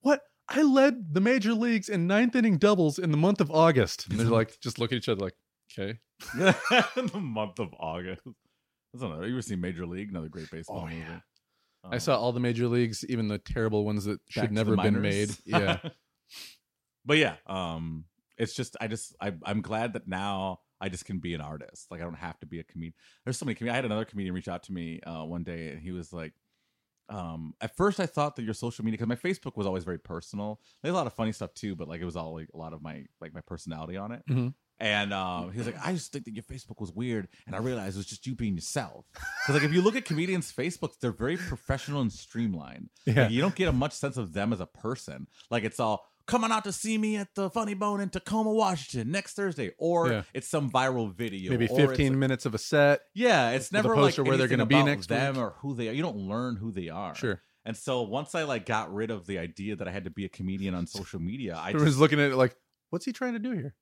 [0.00, 0.22] "What?
[0.48, 4.18] I led the major leagues in ninth inning doubles in the month of August." And
[4.18, 5.34] they're like, just look at each other like,
[5.78, 5.98] "Okay."
[6.36, 8.22] the month of August.
[8.26, 9.24] I don't know.
[9.26, 10.08] You ever seen Major League?
[10.10, 10.96] Another great baseball Oh, movie.
[10.96, 11.20] yeah.
[11.84, 14.82] Um, I saw all the major leagues, even the terrible ones that should never the
[14.82, 15.30] been made.
[15.44, 15.78] Yeah.
[17.08, 18.04] But yeah, um,
[18.36, 21.90] it's just I just I, I'm glad that now I just can be an artist.
[21.90, 22.94] Like I don't have to be a comedian.
[23.24, 23.54] There's so many.
[23.56, 26.12] Com- I had another comedian reach out to me uh, one day, and he was
[26.12, 26.34] like,
[27.08, 29.98] um, at first I thought that your social media because my Facebook was always very
[29.98, 30.60] personal.
[30.82, 32.74] There's a lot of funny stuff too, but like it was all like a lot
[32.74, 34.22] of my like my personality on it.
[34.28, 34.54] Mhm.
[34.80, 37.58] And um, he was like, I just think that your Facebook was weird, and I
[37.58, 39.06] realized it was just you being yourself.
[39.12, 42.90] Because like if you look at comedians' Facebooks, they're very professional and streamlined.
[43.04, 43.22] Yeah.
[43.22, 45.26] Like, you don't get a much sense of them as a person.
[45.50, 49.10] Like it's all coming out to see me at the Funny Bone in Tacoma, Washington
[49.10, 50.22] next Thursday, or Yeah.
[50.32, 53.00] it's some viral video, Maybe or it's 15 a- minutes of a set.
[53.14, 55.42] yeah, it's never poster like where they're gonna be about next them week.
[55.42, 55.92] or who they are.
[55.92, 57.16] You don't learn who they are.
[57.16, 57.40] Sure.
[57.64, 60.24] And so once I like got rid of the idea that I had to be
[60.24, 62.54] a comedian on social media, I just, looking at it like,
[62.90, 63.74] what's he trying to do here?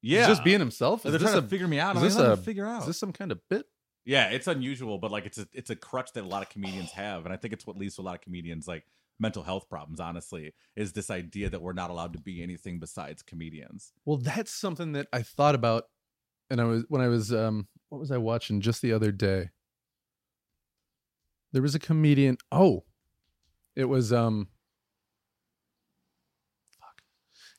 [0.00, 1.02] yeah, He's just being himself.
[1.02, 1.96] They're this, trying a, to figure me out.
[1.96, 2.80] is this like, "Let a- figure out?
[2.82, 3.66] is this some kind of bit?
[4.04, 6.92] Yeah, it's unusual, but like it's a it's a crutch that a lot of comedians
[6.92, 8.84] have, and I think it's what leads to a lot of comedians like
[9.20, 10.00] mental health problems.
[10.00, 13.92] Honestly, is this idea that we're not allowed to be anything besides comedians.
[14.04, 15.84] Well, that's something that I thought about,
[16.50, 19.50] and I was when I was um, what was I watching just the other day?
[21.52, 22.36] There was a comedian.
[22.52, 22.84] Oh,
[23.74, 24.48] it was um.
[26.78, 27.02] Fuck.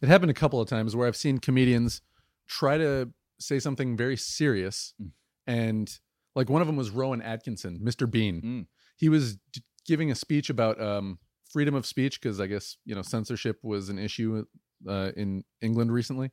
[0.01, 2.01] It happened a couple of times where I've seen comedians
[2.47, 3.09] try to
[3.39, 5.11] say something very serious, Mm.
[5.47, 5.99] and
[6.35, 8.09] like one of them was Rowan Atkinson, Mr.
[8.09, 8.41] Bean.
[8.41, 8.65] Mm.
[8.97, 11.19] He was d- giving a speech about um
[11.49, 14.45] freedom of speech because I guess you know censorship was an issue
[14.87, 16.31] uh, in England recently,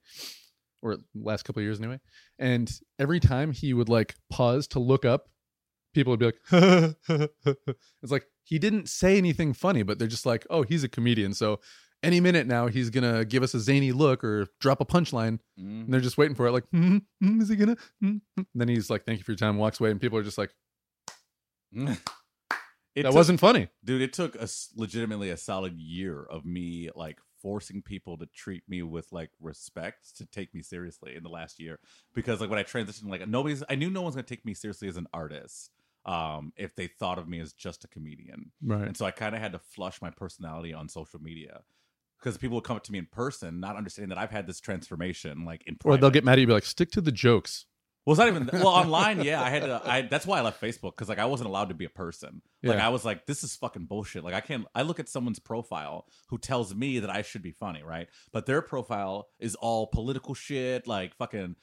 [0.82, 2.00] or last couple of years anyway.
[2.38, 5.28] And every time he would like pause to look up,
[5.94, 6.40] people would be like,
[8.02, 11.34] "It's like he didn't say anything funny, but they're just like, oh, he's a comedian,
[11.34, 11.60] so."
[12.02, 15.92] Any minute now, he's gonna give us a zany look or drop a punchline, and
[15.92, 16.52] they're just waiting for it.
[16.52, 17.76] Like, "Hmm, hmm, is he gonna?
[18.02, 20.22] hmm, hmm." then he's like, "Thank you for your time." Walks away, and people are
[20.22, 20.54] just like,
[22.96, 26.90] It "That took- wasn't funny." dude it took a legitimately a solid year of me
[26.96, 31.28] like forcing people to treat me with like respect to take me seriously in the
[31.28, 31.78] last year
[32.14, 34.88] because like when i transitioned like nobody's i knew no one's gonna take me seriously
[34.88, 35.70] as an artist
[36.06, 38.86] um if they thought of me as just a comedian Right.
[38.88, 41.60] and so i kind of had to flush my personality on social media
[42.18, 44.58] because people would come up to me in person not understanding that i've had this
[44.58, 47.66] transformation like in Or they'll get mad at you, be like, "Stick to the jokes."
[48.06, 49.20] Well, it's not even well online.
[49.22, 49.82] Yeah, I had to.
[49.84, 52.40] I that's why I left Facebook because like I wasn't allowed to be a person.
[52.62, 52.86] Like Yeah.
[52.86, 54.22] I was like, this is fucking bullshit.
[54.22, 54.64] Like I can't.
[54.76, 58.06] I look at someone's profile who tells me that I should be funny, right?
[58.32, 61.56] But their profile is all political shit, like fucking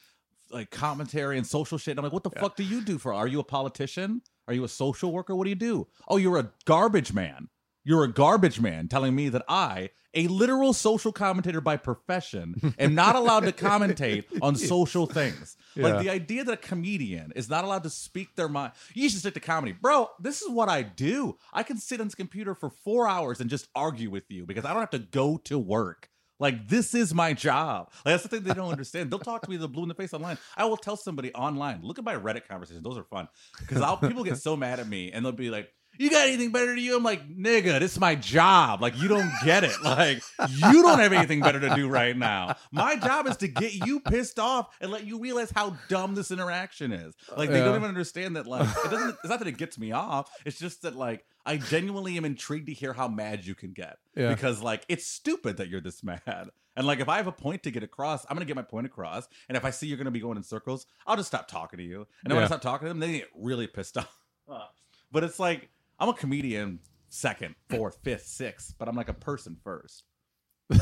[0.51, 1.93] like commentary and social shit.
[1.93, 3.13] And I'm like, what the fuck do you do for?
[3.13, 4.21] Are you a politician?
[4.47, 5.35] Are you a social worker?
[5.35, 5.87] What do you do?
[6.09, 7.47] Oh, you're a garbage man.
[7.83, 12.95] You're a garbage man telling me that I, a literal social commentator by profession, am
[12.95, 15.57] not allowed to commentate on social things.
[15.75, 15.87] Yeah.
[15.87, 18.73] Like the idea that a comedian is not allowed to speak their mind.
[18.93, 19.73] You should stick to comedy.
[19.73, 21.37] Bro, this is what I do.
[21.51, 24.65] I can sit on this computer for four hours and just argue with you because
[24.65, 26.09] I don't have to go to work.
[26.39, 27.91] Like this is my job.
[28.05, 29.11] Like that's the thing they don't understand.
[29.11, 30.37] They'll talk to me the blue in the face online.
[30.57, 31.81] I will tell somebody online.
[31.83, 32.83] Look at my Reddit conversations.
[32.83, 33.27] Those are fun
[33.59, 36.73] because people get so mad at me and they'll be like, "You got anything better
[36.75, 38.81] to you?" I'm like, "Nigga, this is my job.
[38.81, 39.75] Like you don't get it.
[39.83, 42.55] Like you don't have anything better to do right now.
[42.71, 46.31] My job is to get you pissed off and let you realize how dumb this
[46.31, 47.13] interaction is.
[47.37, 47.65] Like they Yeah.
[47.65, 48.47] don't even understand that.
[48.47, 49.09] Like it doesn't.
[49.23, 50.31] It's not that it gets me off.
[50.45, 53.97] It's just that like I genuinely am intrigued to hear how mad you can get
[54.15, 54.29] Yeah.
[54.33, 56.49] because like it's stupid that you're this mad.
[56.75, 58.85] And like if I have a point to get across, I'm gonna get my point
[58.87, 59.27] across.
[59.47, 61.83] And if I see you're gonna be going in circles, I'll just stop talking to
[61.83, 62.07] you.
[62.23, 63.97] And then when I stop talking to them, they get really pissed
[64.47, 64.71] off.
[65.11, 65.69] But it's like
[66.03, 70.03] I'm a comedian second, fourth, fifth, sixth, but I'm like a person first.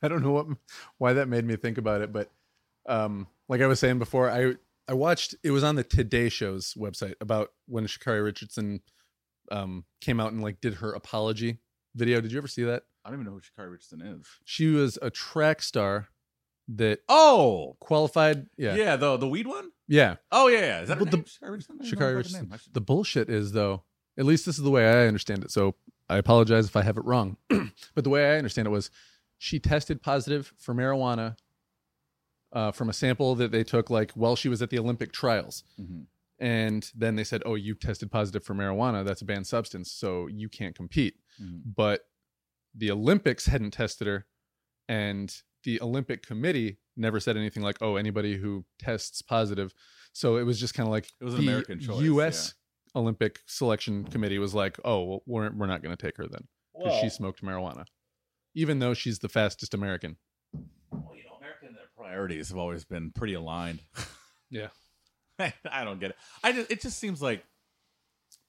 [0.00, 0.46] I don't know what
[0.98, 2.30] why that made me think about it, but
[2.88, 4.54] um, like I was saying before, I
[4.86, 8.80] I watched it was on the Today Show's website about when Sha'Carri Richardson
[9.50, 11.58] um, came out and like did her apology
[11.96, 12.20] video.
[12.20, 12.84] Did you ever see that?
[13.04, 14.24] I don't even know who Sha'Carri Richardson is.
[14.44, 16.06] She was a track star
[16.68, 18.46] that Oh, qualified.
[18.56, 19.72] Yeah, yeah, the the weed one.
[19.90, 20.16] Yeah.
[20.30, 20.80] Oh yeah, yeah.
[20.82, 21.24] Is that her the- name?
[21.24, 21.76] Sha'Carri Richardson.
[21.80, 22.48] I didn't know Sha'Carri about the Richardson.
[22.48, 22.58] name.
[22.72, 23.82] The bullshit is though,
[24.16, 25.50] at least this is the way I understand it.
[25.50, 25.74] So
[26.08, 27.36] I apologize if I have it wrong,
[27.94, 28.90] but the way I understand it was
[29.38, 31.36] she tested positive for marijuana
[32.52, 35.64] uh, from a sample that they took like while she was at the Olympic trials,
[35.80, 36.06] Mhm.
[36.38, 39.04] and then they said, "Oh, you tested positive for marijuana.
[39.04, 41.62] That's a banned substance, so you can't compete." Mhm.
[41.76, 42.02] But
[42.74, 44.26] the Olympics hadn't tested her,
[44.88, 45.34] and
[45.64, 49.72] the Olympic Committee never said anything like, "Oh, anybody who tests positive."
[50.12, 52.54] So it was just kind of like It was an the American choice, U.S.
[52.94, 56.48] Olympic Selection Committee was like, "Oh, well, we're we're not going to take her then
[56.76, 57.84] because she smoked marijuana,
[58.54, 60.16] even though she's the fastest American."
[60.90, 63.80] Well, you know, American their priorities have always been pretty aligned.
[64.50, 64.68] Yeah.
[65.70, 66.16] I don't get it.
[66.42, 67.44] I just it just seems like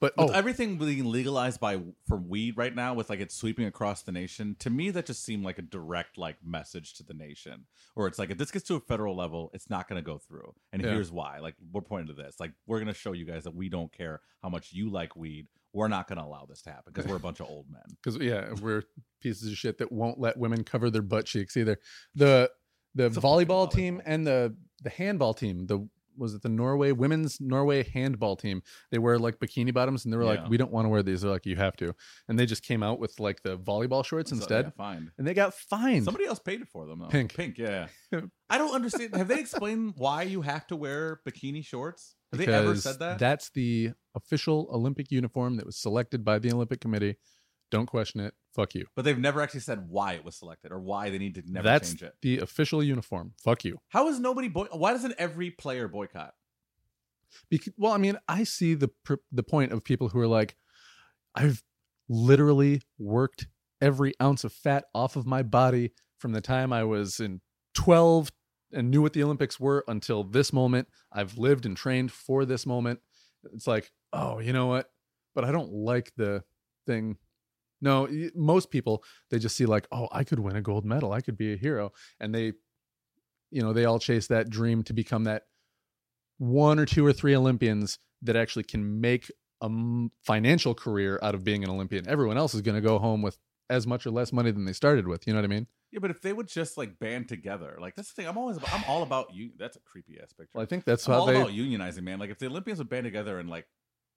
[0.02, 3.65] But with oh, everything being legalized by for weed right now, with like it's sweeping
[3.65, 4.56] across the nation.
[4.60, 7.65] To me, that just seemed like a direct like message to the nation,
[7.95, 10.18] or it's like if this gets to a federal level, it's not going to go
[10.18, 10.90] through, and Yeah.
[10.90, 11.38] here's why.
[11.38, 12.40] Like we're pointing to this.
[12.40, 15.15] Like we're going to show you guys that we don't care how much you like
[15.15, 15.48] weed.
[15.72, 17.84] We're not going to allow this to happen because we're a bunch of old men.
[18.03, 18.82] because yeah, we're
[19.22, 21.78] pieces of shit that won't let women cover their butt cheeks either.
[22.15, 22.52] The
[22.95, 25.88] the fucking volleyball team and the the handball team, the
[26.22, 28.61] was it the Norway women's Norway handball team?
[28.91, 30.41] They wear like bikini bottoms, and they were Yeah.
[30.41, 31.93] like, "We don't want to wear these." They're like, "You have to,"
[32.30, 35.11] and they just came out with like the volleyball shorts So, instead, yeah, fine.
[35.18, 36.06] and they got fined.
[36.06, 37.07] Somebody else paid it for them though.
[37.07, 37.35] Pink.
[37.35, 37.57] pink.
[37.57, 37.88] Yeah.
[38.49, 39.15] I don't understand.
[39.15, 42.15] Have they explained why you have to wear bikini shorts?
[42.31, 43.19] Have they ever said that?
[43.19, 47.15] That's the official Olympic uniform that was selected by the Olympic Committee.
[47.72, 48.34] Don't question it.
[48.53, 48.85] Fuck you.
[48.95, 51.64] But they've never actually said why it was selected or why they need to never
[51.64, 52.14] That's change it.
[52.22, 53.34] the official uniform.
[53.43, 53.80] Fuck you.
[53.89, 54.65] How is nobody boy?
[54.72, 56.34] Why doesn't every player boycott?
[57.49, 60.57] Because, well, I mean, I see the pr- the point of people who are like,
[61.34, 61.64] I've
[62.10, 63.48] literally worked
[63.80, 67.39] every ounce of fat off of my body from the time I was in
[67.73, 68.31] 12
[68.73, 70.89] and knew what the Olympics were until this moment.
[71.11, 72.99] I've lived and trained for this moment.
[73.53, 74.89] It's like, oh, you know what?
[75.34, 76.43] But I don't like the
[76.85, 77.15] thing.
[77.82, 81.14] No, most people they just see like, oh, I could win a gold medal.
[81.14, 82.53] I could be a hero, and they,
[83.49, 85.44] you know, they all chase that dream to become that
[86.38, 89.32] one or two or three Olympians that actually can make
[89.62, 89.70] a
[90.24, 92.08] financial career out of being an Olympian.
[92.08, 93.38] Everyone else is going to go home with
[93.70, 95.26] as much or less money than they started with.
[95.26, 95.68] You know what I mean?
[95.91, 98.28] Yeah, but if they would just like band together, like that's the thing.
[98.28, 99.52] I'm always about, I'm all about you.
[99.58, 100.49] That's a creepy aspect.
[100.53, 101.36] Well, I think that's I'm how all they.
[101.36, 102.18] about unionizing, man.
[102.18, 103.68] Like if the Olympians would band together and like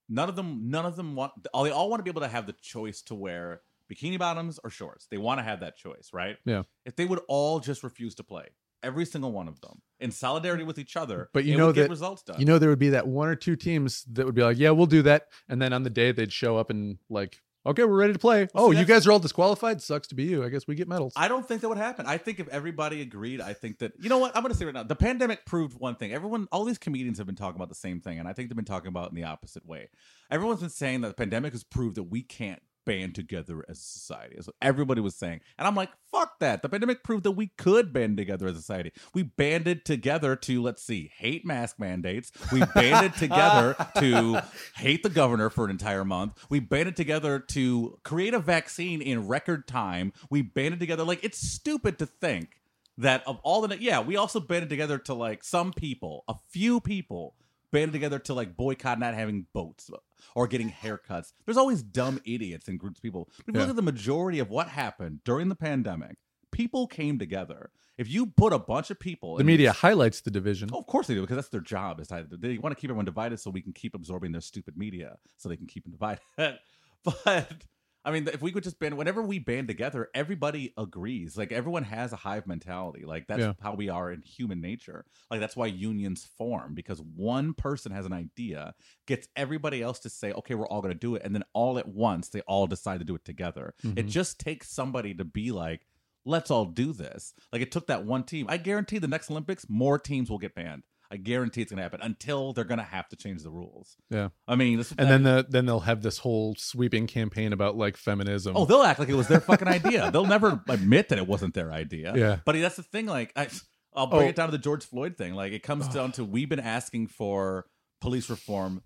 [0.08, 1.32] none of them, none of them want.
[1.52, 3.62] All they all want to be able to have the choice to wear
[3.92, 5.06] bikini bottoms or shorts.
[5.10, 6.36] They want to have that choice, right?
[6.44, 6.62] Yeah.
[6.84, 8.48] If they would all just refuse to play,
[8.82, 12.22] every single one of them, in solidarity with each other, But you know that- results
[12.22, 12.38] done.
[12.40, 14.70] You know, there would be that one or two teams that would be like, "Yeah,
[14.70, 17.96] we'll do that," and then on the day they'd show up and like, "Okay, we're
[17.96, 19.82] ready to play." Well, oh, you guys are all disqualified.
[19.82, 20.44] Sucks to be you.
[20.44, 21.12] I guess we get medals.
[21.16, 22.06] I don't think that would happen.
[22.06, 24.64] I think if everybody agreed, I think that you know what I'm going to say
[24.64, 24.82] right now.
[24.82, 26.12] The pandemic proved one thing.
[26.12, 28.56] Everyone, all these comedians have been talking about the same thing, and I think they've
[28.56, 29.88] been talking about it in the opposite way.
[30.30, 33.82] Everyone's been saying that the pandemic has proved that we can't band together as a
[33.82, 34.36] society.
[34.36, 36.62] What everybody was saying, and I'm like, fuck that.
[36.62, 38.92] The pandemic proved that we could band together as a society.
[39.12, 42.32] We banded together to let's see, hate mask mandates.
[42.52, 44.42] We banded together to
[44.76, 46.44] hate the governor for an entire month.
[46.48, 50.12] We banded together to create a vaccine in record time.
[50.30, 52.60] We banded together like it's stupid to think
[52.98, 56.80] that of all the yeah, we also banded together to like some people, a few
[56.80, 57.34] people
[57.72, 59.90] banded together to like boycott not having boats
[60.34, 61.32] or getting haircuts.
[61.44, 63.28] There's always dumb idiots and groups of people.
[63.44, 63.60] But if you Yeah.
[63.62, 66.16] look at the majority of what happened during the pandemic,
[66.50, 67.70] people came together.
[67.98, 70.68] If you put a bunch of people the in media highlights the division.
[70.72, 72.00] Oh, of course they do, because that's their job.
[72.00, 75.16] Is they want to keep everyone divided so we can keep absorbing their stupid media,
[75.36, 76.20] so they can keep them divided.
[77.04, 77.64] but
[78.04, 81.36] I mean, if we could just band, whenever we band together, everybody agrees.
[81.38, 83.04] Like everyone has a hive mentality.
[83.04, 83.52] Like that's Yeah.
[83.60, 85.06] how we are in human nature.
[85.30, 88.74] Like that's why unions form because one person has an idea,
[89.06, 91.78] gets everybody else to say, "Okay, we're all going to do it," and then all
[91.78, 93.74] at once they all decide to do it together.
[93.82, 94.10] It Mhm.
[94.10, 95.86] just takes somebody to be like,
[96.26, 97.34] let's all do this.
[97.52, 98.46] Like it took that one team.
[98.48, 100.82] I guarantee the next Olympics, more teams will get banned.
[101.14, 103.96] I guarantee it's going to happen until they're going to have to change the rules.
[104.10, 104.28] Yeah.
[104.48, 107.96] I mean, this, and then the then they'll have this whole sweeping campaign about like
[107.96, 108.56] feminism.
[108.56, 110.10] oh, they'll act like it was their fucking idea.
[110.10, 112.12] They'll never admit that it wasn't their idea.
[112.16, 112.38] Yeah.
[112.44, 113.06] But that's the thing.
[113.06, 113.48] Like, I,
[113.94, 114.28] I'll bring Oh.
[114.28, 115.34] it down to the George Floyd thing.
[115.34, 117.66] Like, it comes down to we've been asking for
[118.00, 118.82] police reform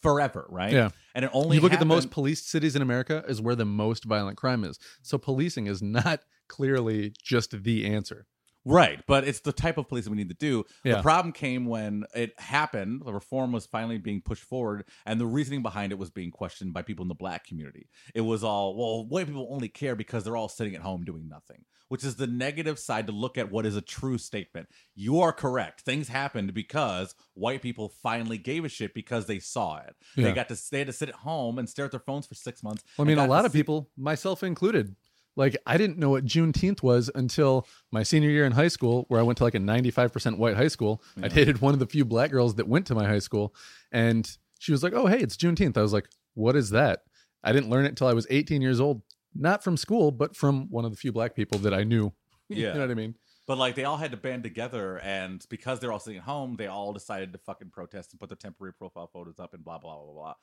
[0.00, 0.72] forever, right?
[0.72, 0.90] Yeah.
[1.14, 3.64] And it only you look at the most policed cities in America is where the
[3.64, 4.78] most violent crime is.
[5.02, 8.26] So policing is not clearly just the answer.
[8.64, 10.64] Right, but it's the type of policing we need to do.
[10.84, 10.96] Yeah.
[10.96, 13.02] The problem came when it happened.
[13.04, 16.72] The reform was finally being pushed forward, and the reasoning behind it was being questioned
[16.72, 17.88] by people in the black community.
[18.14, 21.28] It was all, well, white people only care because they're all sitting at home doing
[21.28, 24.68] nothing, which is the negative side to look at what is a true statement.
[24.94, 25.80] You are correct.
[25.80, 29.96] Things happened because white people finally gave a shit because they saw it.
[30.16, 30.24] Yeah.
[30.24, 32.34] They got to they had to sit at home and stare at their phones for
[32.34, 32.84] six months.
[32.96, 34.94] Well, I mean, a lot of people, myself included,
[35.36, 39.20] like I didn't know what Juneteenth was until my senior year in high school, where
[39.20, 41.02] I went to like a 95% white high school.
[41.22, 43.54] I dated one of the few black girls that went to my high school,
[43.90, 47.00] and she was like, "Oh, hey, it's Juneteenth." I was like, "What is that?"
[47.44, 49.02] I didn't learn it until I was 18 years old,
[49.34, 52.12] not from school, but from one of the few black people that I knew.
[52.48, 52.68] Yeah.
[52.68, 53.14] you know what I mean?
[53.46, 56.56] But like they all had to band together, and because they're all sitting at home,
[56.56, 59.78] they all decided to fucking protest and put their temporary profile photos up and blah
[59.78, 60.34] blah blah blah blah.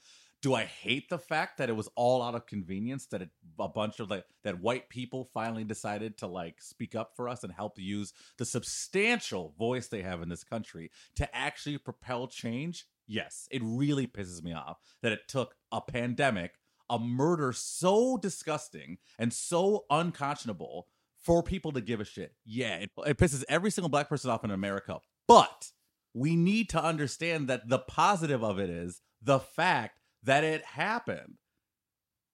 [0.42, 3.30] Do I hate the fact that it was all out of convenience that it,
[3.60, 7.44] a bunch of like that white people finally decided to like speak up for us
[7.44, 12.86] and help use the substantial voice they have in this country to actually propel change?
[13.06, 16.54] Yes, it really pisses me off that it took a pandemic,
[16.90, 20.88] a murder so disgusting and so unconscionable
[21.22, 22.34] for people to give a shit.
[22.46, 25.00] Yeah, it, it pisses every single black person off in America.
[25.28, 25.72] But
[26.14, 31.36] we need to understand that the positive of it is the fact that it happened.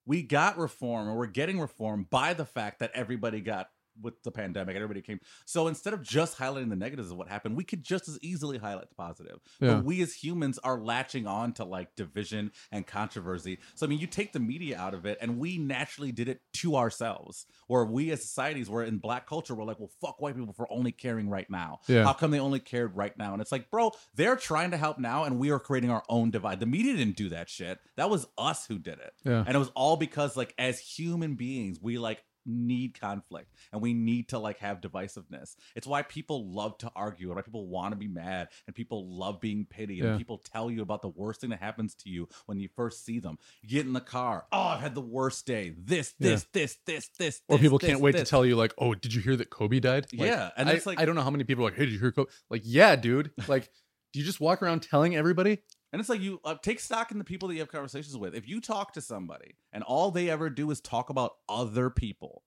[0.04, 3.68] We got reform, or we're getting reform by the fact that everybody got
[4.00, 5.20] with the pandemic and everybody came.
[5.44, 8.58] So instead of just highlighting the negatives of what happened, we could just as easily
[8.58, 9.40] highlight the positive.
[9.60, 9.74] Yeah.
[9.74, 13.58] But we as humans are latching on to like division and controversy.
[13.74, 16.40] So I mean, you take the media out of it, and we naturally did it
[16.54, 17.46] to ourselves.
[17.66, 20.70] Where we as societies, were in black culture, we're like, well, fuck white people for
[20.70, 21.80] only caring right now.
[21.86, 22.04] Yeah.
[22.04, 23.32] How come they only cared right now?
[23.32, 26.30] And it's like, bro, they're trying to help now, and we are creating our own
[26.30, 26.60] divide.
[26.60, 27.78] The media didn't do that shit.
[27.96, 29.12] That was us who did it.
[29.24, 29.44] Yeah.
[29.46, 33.92] And it was all because, like, as human beings, we like need conflict and we
[33.94, 35.56] need to like have divisiveness.
[35.74, 39.08] It's why people love to argue and why people want to be mad and people
[39.08, 40.10] love being pitied Yeah.
[40.10, 43.04] and people tell you about the worst thing that happens to you when you first
[43.04, 43.38] see them.
[43.62, 44.46] You get in the car.
[44.52, 45.74] Oh, I've had the worst day.
[45.76, 47.42] This, this, this, this, this.
[47.48, 48.22] Or people this, can't wait this.
[48.22, 50.06] to tell you, like, oh, did you hear that Kobe died?
[50.12, 51.92] Like, Yeah, and it's like- I don't know how many people are like, hey, did
[51.94, 52.30] you hear Kobe?
[52.50, 53.30] Like, yeah, dude.
[53.48, 53.68] Like,
[54.12, 55.58] do you just walk around telling everybody?
[55.96, 58.34] And it's like you uh, take stock in the people that you have conversations with.
[58.34, 62.42] If you talk to somebody and all they ever do is talk about other people,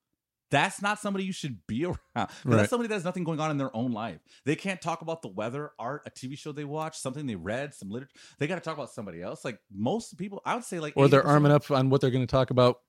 [0.52, 1.98] that's not somebody you should be around.
[2.16, 2.30] Right.
[2.46, 4.20] That's somebody that has nothing going on in their own life.
[4.46, 7.74] They can't talk about the weather, art, a TV show they watch, something they read,
[7.74, 8.14] some literature.
[8.38, 9.44] They got to talk about somebody else.
[9.44, 12.28] Like most people, I would say, like Or they're arming up on what they're going
[12.28, 12.82] to talk about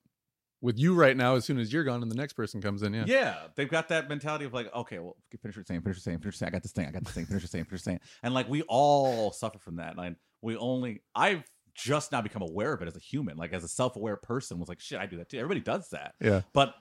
[0.61, 2.93] with you right now as soon as you're gone and the next person comes in.
[2.93, 3.05] Yeah.
[3.07, 3.37] Yeah.
[3.57, 6.35] they've got that mentality of like, okay, well, finish your saying, finish your saying, finish
[6.35, 6.49] your saying.
[6.49, 8.01] I got this thing, I got this thing, finish your saying, finish your saying.
[8.23, 9.97] And like we all suffer from that.
[9.97, 11.45] And we only, I've
[11.75, 14.59] just now become aware of it as a human, like as a self-aware person.
[14.59, 15.39] Was like, shit, I do that too.
[15.39, 16.15] Everybody does that.
[16.21, 16.43] Yeah.
[16.53, 16.75] But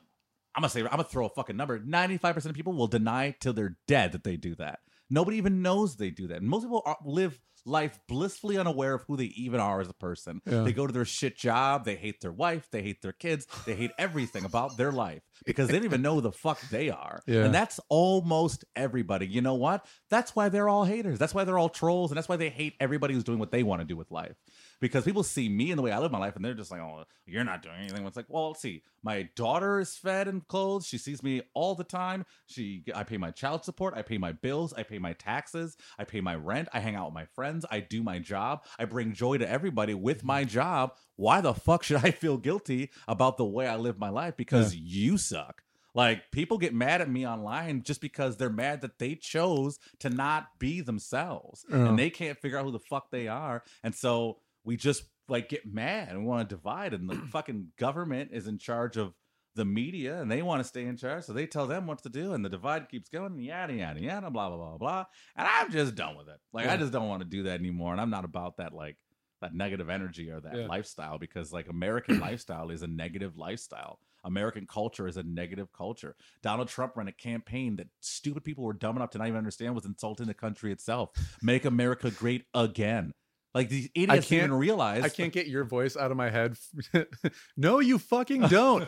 [0.56, 1.80] I'm gonna say, I'm gonna throw a fucking number.
[1.80, 4.80] 95% of people will deny till they're dead that they do that.
[5.10, 6.41] Nobody even knows they do that.
[6.41, 10.41] Most people are, live life blissfully unaware of who they even are as a person.
[10.45, 10.61] Yeah.
[10.61, 13.76] They go to their shit job, they hate their wife, they hate their kids, they
[13.76, 17.22] hate everything about their life because they don't even know who the fuck they are.
[17.27, 17.45] Yeah.
[17.45, 19.27] And that's almost everybody.
[19.27, 19.86] You know what?
[20.10, 21.19] That's why they're all haters.
[21.19, 23.64] That's why they're all trolls, and that's why they hate everybody who's doing what they
[23.64, 24.36] want to do with life.
[24.80, 26.81] Because people see me and the way I live my life, and they're just like,
[26.81, 28.84] "Oh, you're not doing anything." It's like, well, let's see.
[29.03, 30.85] My daughter is fed and clothed.
[30.85, 32.26] She sees me all the time.
[32.45, 33.93] She, I pay my child support.
[33.95, 34.73] I pay my bills.
[34.73, 35.77] I pay my taxes.
[35.97, 36.69] I pay my rent.
[36.73, 37.65] I hang out with my friends.
[37.69, 38.64] I do my job.
[38.77, 40.27] I bring joy to everybody with mm-hmm.
[40.27, 40.93] my job.
[41.15, 44.38] Why the fuck should I feel guilty about the way I live my life?
[44.38, 45.64] Because you suck.
[45.95, 50.10] Like people get mad at me online just because they're mad that they chose to
[50.10, 51.88] not be themselves Yeah.
[51.88, 53.64] and they can't figure out who the fuck they are.
[53.84, 54.38] And so
[54.70, 58.60] we just like get mad and want to divide and the fucking government is in
[58.60, 59.14] charge of
[59.56, 62.08] the media and they want to stay in charge so they tell them what to
[62.10, 65.04] do and the divide keeps going and yada yada yada blah blah blah blah
[65.36, 66.40] and i'm just done with it.
[66.54, 68.98] Like i just don't want to do that anymore and i'm not about that like
[69.41, 70.68] that negative energy or that Yeah.
[70.68, 74.00] lifestyle because like american lifestyle is a negative lifestyle.
[74.26, 76.14] American culture is a negative culture.
[76.44, 79.74] Donald trump ran a campaign that stupid people were dumb enough to not even understand
[79.74, 81.10] was insulting the country itself.
[81.41, 83.14] Make america great again
[83.54, 86.30] like these idiots didn't even can't- realize I can't get your voice out of my
[86.30, 86.56] head.
[87.58, 88.88] no, you fucking don't.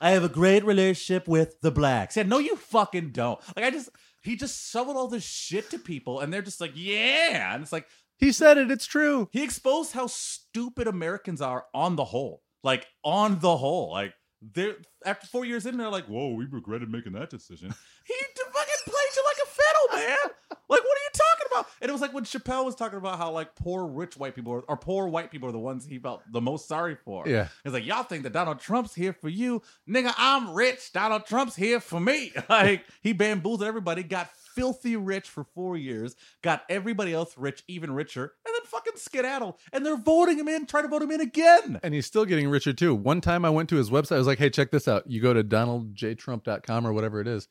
[0.00, 2.16] I have a great relationship with the blacks.
[2.16, 3.38] Yeah, no, you fucking don't.
[3.54, 3.90] Like, I just,
[4.22, 7.52] he just shoveled all this shit to people, and they're just like, yeah.
[7.54, 7.86] And it's like,
[8.16, 8.70] he said it.
[8.70, 9.28] It's true.
[9.30, 12.42] he exposed how stupid Americans are on the whole.
[12.62, 13.90] Like, on the whole.
[13.92, 17.68] Like, they're, after four years in, they're like, whoa, we regretted making that decision.
[18.06, 20.16] he d- fucking played you like a fiddle, man.
[20.50, 21.66] Like, what are you talking about?
[21.80, 24.52] And it was like when Chappelle was talking about how, like, poor rich white people
[24.52, 27.26] are, or poor white people are the ones he felt the most sorry for.
[27.26, 27.48] Yeah.
[27.64, 30.12] It's like y'all think that Donald Trump's here for you, nigga.
[30.16, 30.92] I'm rich.
[30.92, 32.32] Donald Trump's here for me.
[32.48, 37.92] Like he bamboozled everybody, got filthy rich for four years, got everybody else rich, even
[37.92, 39.58] richer, and then fucking skedaddle.
[39.72, 41.78] And they're voting him in, trying to vote him in again.
[41.82, 42.94] And he's still getting richer too.
[42.94, 44.16] One time I went to his website.
[44.16, 45.08] I was like, hey, check this out.
[45.08, 47.48] You go to donaldjtrump.com or whatever it is.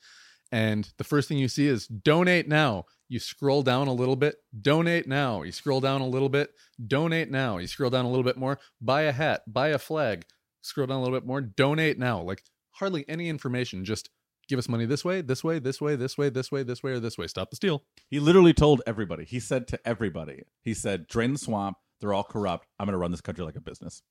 [0.52, 2.86] And the first thing you see is donate now.
[3.10, 5.42] You scroll down a little bit, donate now.
[5.42, 6.52] You scroll down a little bit,
[6.86, 7.58] donate now.
[7.58, 10.26] You scroll down a little bit more, buy a hat, buy a flag.
[10.62, 12.22] Scroll down a little bit more, donate now.
[12.22, 13.84] Like hardly any information.
[13.84, 14.10] Just
[14.48, 16.92] give us money this way, this way, this way, this way, this way, this way,
[16.92, 17.26] or this way.
[17.28, 17.84] Stop the steal.
[18.10, 19.26] He literally told everybody.
[19.26, 21.78] He said to everybody, he said, "Drain the swamp.
[22.02, 22.68] They're all corrupt.
[22.80, 24.04] I'm going to run this country like a business."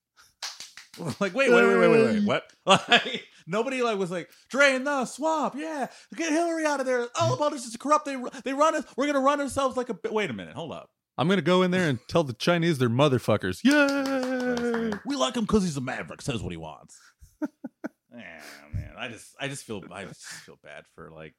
[1.21, 2.23] like, wait, wait, wait, wait, wait, wait, uh.
[2.23, 2.53] what?
[2.89, 7.09] Like, nobody like was like, drain the swamp, yeah, get Hillary out of there.
[7.21, 8.05] All about us is corrupt.
[8.05, 8.85] They they run us.
[8.97, 9.95] We're gonna run ourselves like a.
[9.95, 10.91] bi- Wait a minute, hold up.
[11.17, 13.61] I'm gonna go in there and tell the Chinese they're motherfuckers.
[13.65, 14.99] Yay!
[15.05, 16.23] We like him because he's a maverick.
[16.23, 16.97] Says what he wants.
[17.43, 18.41] yeah,
[18.73, 18.93] man.
[18.97, 21.35] I just, I just feel, I just feel bad for like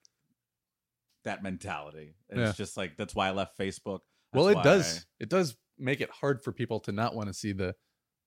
[1.23, 2.15] that mentality.
[2.29, 2.49] And Yeah.
[2.49, 3.99] It's just like that's why I left Facebook.
[4.33, 5.05] Well, it does.
[5.19, 7.73] It does make it hard for people to not want to see the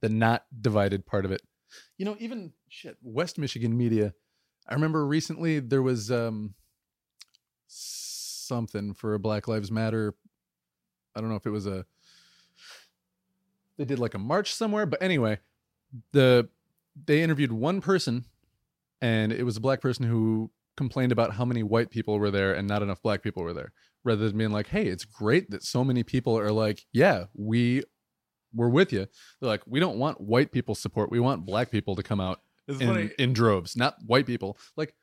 [0.03, 1.41] the not divided part of it.
[1.97, 4.13] You know, even shit, West Michigan media.
[4.69, 6.55] I remember recently there was um
[7.67, 10.15] something for a Black Lives Matter.
[11.17, 11.87] I don't know if it was a
[13.79, 15.39] they did like a march somewhere, but anyway,
[16.13, 16.49] the
[17.07, 18.27] they interviewed one person
[19.01, 22.55] and it was a black person who complained about how many white people were there
[22.55, 23.73] and not enough black people were there
[24.05, 27.83] rather than being like hey it's great that so many people are like yeah we
[28.55, 29.07] we're with you
[29.41, 32.41] they're like we don't want white people support we want black people to come out
[32.69, 34.95] in, in droves not white people like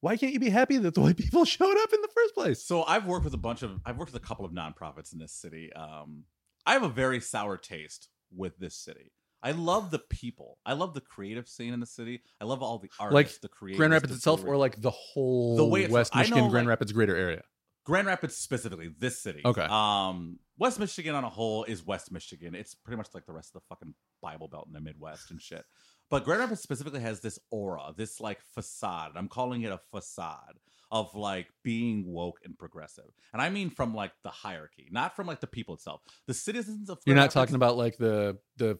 [0.00, 2.64] why can't you be happy that the white people showed up in the first place
[2.64, 5.18] So I've worked with a bunch of I've worked with a couple of nonprofits in
[5.18, 5.72] this city.
[5.72, 6.22] Um,
[6.64, 9.10] I have a very sour taste with this city.
[9.42, 10.58] I love the people.
[10.66, 12.22] I love the creative scene in the city.
[12.40, 13.78] I love all the artists, Like the creators.
[13.78, 16.70] grand rapids itself or like the whole The way west I know, michigan grand like-
[16.70, 17.42] rapids greater area
[17.84, 19.40] Grand Rapids specifically, this city.
[19.44, 19.62] Okay.
[19.62, 22.54] Um, West Michigan on a whole is West Michigan.
[22.54, 25.40] It's pretty much like the rest of the fucking Bible Belt in the Midwest and
[25.40, 25.64] shit.
[26.10, 29.12] But Grand Rapids specifically has this aura, this like facade.
[29.14, 30.58] I'm calling it a facade
[30.90, 33.04] of like being woke and progressive.
[33.32, 36.00] And I mean from like the hierarchy, not from like the people itself.
[36.26, 38.78] The citizens of you're not Rapids- talking about like the the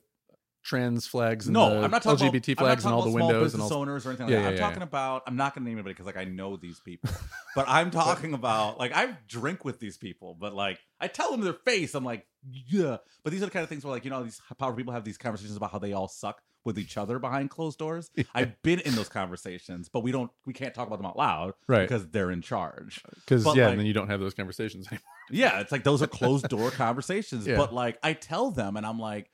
[0.69, 3.63] trans flags and no, I'm not talking lgbt about, flags and all the windows and
[3.63, 4.49] all owners or anything like Yeah, that.
[4.49, 5.23] I'm yeah, talking about.
[5.27, 7.11] I'm not going to name anybody because like I know these people,
[7.55, 11.41] but I'm talking about like I drink with these people, but like I tell them
[11.41, 12.99] their face, I'm like, yeah.
[13.25, 15.05] But these are the kind of things where like you know these powerful people have
[15.05, 18.11] these conversations about how they all suck with each other behind closed doors.
[18.35, 21.55] I've been in those conversations, but we don't we can't talk about them out loud
[21.67, 21.83] Right.
[21.89, 23.01] because they're in charge.
[23.15, 26.03] because yeah like- and then you don't have those conversations anymore Yeah, it's like those
[26.03, 27.47] are closed door conversations.
[27.47, 27.57] Yeah.
[27.57, 29.31] But like I tell them and I'm like,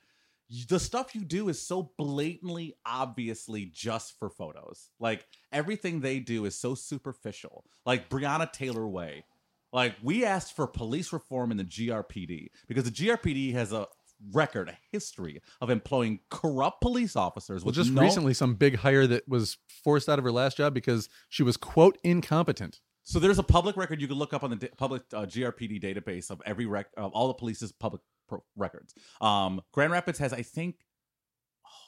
[0.69, 4.89] the stuff you do is so blatantly obviously just for photos.
[4.99, 7.65] Like everything they do is so superficial.
[7.85, 9.25] Like Breonna Taylor Way.
[9.73, 13.87] Like we asked for police reform in the GRPD because the GRPD has a
[14.31, 19.05] record, a history of employing corrupt police officers well just no- recently some big hire
[19.05, 23.37] that was forced out of her last job because she was quote incompetent So there's
[23.39, 26.65] a public record you can look up on the public uh, GRPD database of every
[26.65, 28.93] rec of all the police's public pro- records.
[29.21, 30.75] Um, Grand Rapids has, I think,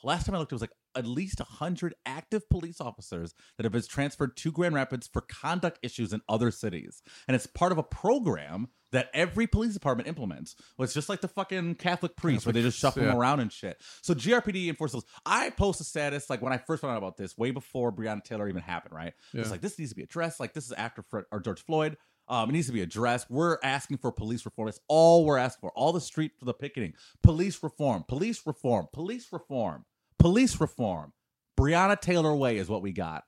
[0.04, 3.72] last time I looked, it was like at least hundred active police officers that have
[3.72, 7.78] been transferred to Grand Rapids for conduct issues in other cities, and it's part of
[7.78, 10.56] a program that every police department implements.
[10.78, 13.52] Well, it's just like the fucking Catholic priests, where they just shuffle them around and
[13.52, 13.82] shit.
[14.02, 15.04] So GRPD enforces.
[15.26, 18.24] I post a status like when I first found out about this, way before Breonna
[18.24, 18.94] Taylor even happened.
[18.96, 19.14] Right?
[19.34, 20.40] It's like this needs to be addressed.
[20.40, 21.98] Like this is after Fred, or George Floyd.
[22.30, 23.30] Um, it needs to be addressed.
[23.30, 24.68] We're asking for police reform.
[24.68, 25.72] That's all we're asking for.
[25.72, 26.94] All the street for the picketing.
[27.24, 28.04] Police reform.
[28.08, 28.88] Police reform.
[28.92, 29.86] Police reform.
[30.20, 31.14] Police reform.
[31.58, 33.24] Breonna Taylor Way is what we got.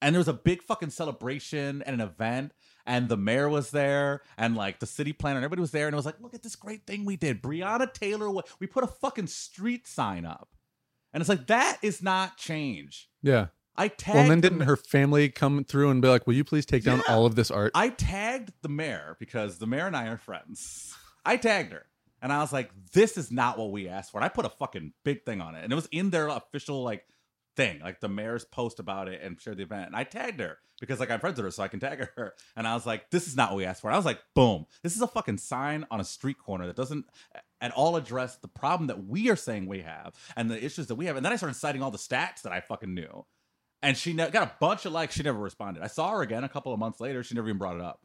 [0.00, 2.52] And there was a big fucking celebration and an event,
[2.84, 5.94] and the mayor was there, and like the city planner, and everybody was there, and
[5.94, 7.42] it was like, look at this great thing we did.
[7.42, 8.42] Breonna Taylor Way.
[8.58, 10.48] We put a fucking street sign up.
[11.12, 13.08] And it's like, that is not change.
[13.22, 13.46] yeah
[13.76, 16.64] I tagged well then didn't her family come through and be like will you please
[16.66, 17.14] take down Yeah.
[17.14, 20.94] all of this art I tagged the mayor because the mayor and I are friends.
[21.24, 21.86] I tagged her.
[22.22, 24.18] And I was like, this is not what we asked for.
[24.18, 25.62] And I put a fucking big thing on it.
[25.64, 27.04] And it was in their official like
[27.54, 29.88] thing, like the mayor's post about it and shared the event.
[29.88, 32.34] And I tagged her because like I'm friends with her, so I can tag her.
[32.56, 33.88] And I was like, this is not what we asked for.
[33.88, 36.76] And I was like, boom, this is a fucking sign on a street corner that
[36.76, 37.04] doesn't
[37.60, 40.94] at all address the problem that we are saying we have and the issues that
[40.94, 41.16] we have.
[41.16, 43.26] And then I started citing all the stats that I fucking knew.
[43.84, 45.14] And she ne- got a bunch of likes.
[45.14, 45.82] She never responded.
[45.82, 47.22] I saw her again a couple of months later.
[47.22, 48.00] She never even brought it up.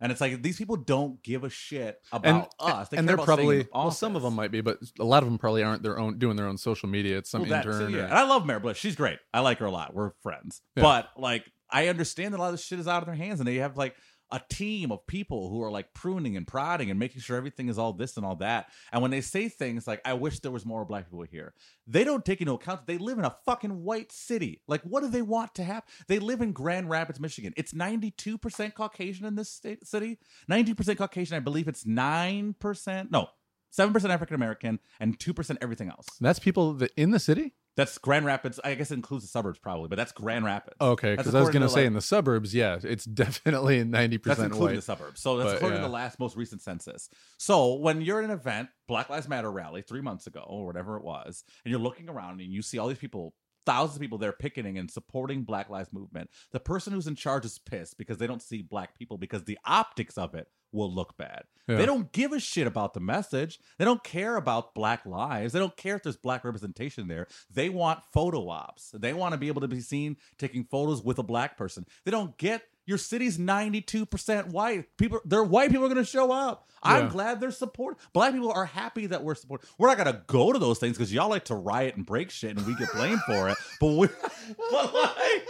[0.00, 2.88] And it's like these people don't give a shit about and us.
[2.88, 5.38] They and they're probably well some of them might be but a lot of them
[5.38, 7.96] probably aren't their own doing their own social media it's some Well, that- intern so,
[7.96, 8.02] yeah.
[8.02, 8.76] or- And I love Mayor Bliss.
[8.76, 9.18] She's great.
[9.32, 9.94] I like her a lot.
[9.94, 10.60] We're friends.
[10.76, 10.82] Yeah.
[10.82, 13.40] But like, I understand that a lot of this shit is out of their hands,
[13.40, 13.94] and they have like
[14.34, 17.78] a team of people who are like pruning and prodding and making sure everything is
[17.78, 18.66] all this and all that.
[18.92, 21.54] And when they say things like, "I wish there was more black people here,"
[21.86, 24.60] they don't take into account that they live in a fucking white city.
[24.66, 25.84] Like, what do they want to have?
[26.08, 27.54] They live in Grand Rapids, Michigan.
[27.56, 30.18] It's ninety-two percent Caucasian in this state city.
[30.48, 31.36] Ninety percent Caucasian.
[31.36, 33.12] I believe it's nine percent.
[33.12, 33.28] No.
[33.70, 36.06] Seven percent African American and two percent everything else.
[36.20, 38.60] that's people that in the city That's Grand Rapids.
[38.62, 40.76] I guess it includes the suburbs probably, but that's Grand Rapids.
[40.80, 44.18] Okay, because I was going to, say like- in the suburbs, yeah, it's definitely ninety
[44.18, 44.76] percent That's including white.
[44.76, 45.20] the suburbs.
[45.20, 45.82] So that's But, according yeah.
[45.82, 47.08] to the last most recent census.
[47.38, 50.96] So when you're at an event, Black Lives Matter rally three months ago or whatever
[50.96, 53.34] it was, and you're looking around and you see all these people,
[53.66, 57.44] thousands of people there picketing and supporting Black Lives Movement, the person who's in charge
[57.44, 61.16] is pissed because they don't see black people because the optics of it will look
[61.16, 61.44] bad.
[61.68, 61.76] Yeah.
[61.76, 63.58] They don't give a shit about the message.
[63.78, 65.52] They don't care about black lives.
[65.54, 67.26] They don't care if there's black representation there.
[67.50, 68.90] They want photo ops.
[68.92, 71.86] They want to be able to be seen taking photos with a black person.
[72.04, 74.94] They don't get your city's 92% white.
[74.98, 76.68] People they're white people are going to show up.
[76.82, 77.96] I'm glad they're support.
[78.12, 79.64] Black people are happy that we're support.
[79.78, 82.30] We're not going to go to those things cuz y'all like to riot and break
[82.30, 83.56] shit and we get blamed for it.
[83.80, 84.08] But we
[84.70, 85.48] but like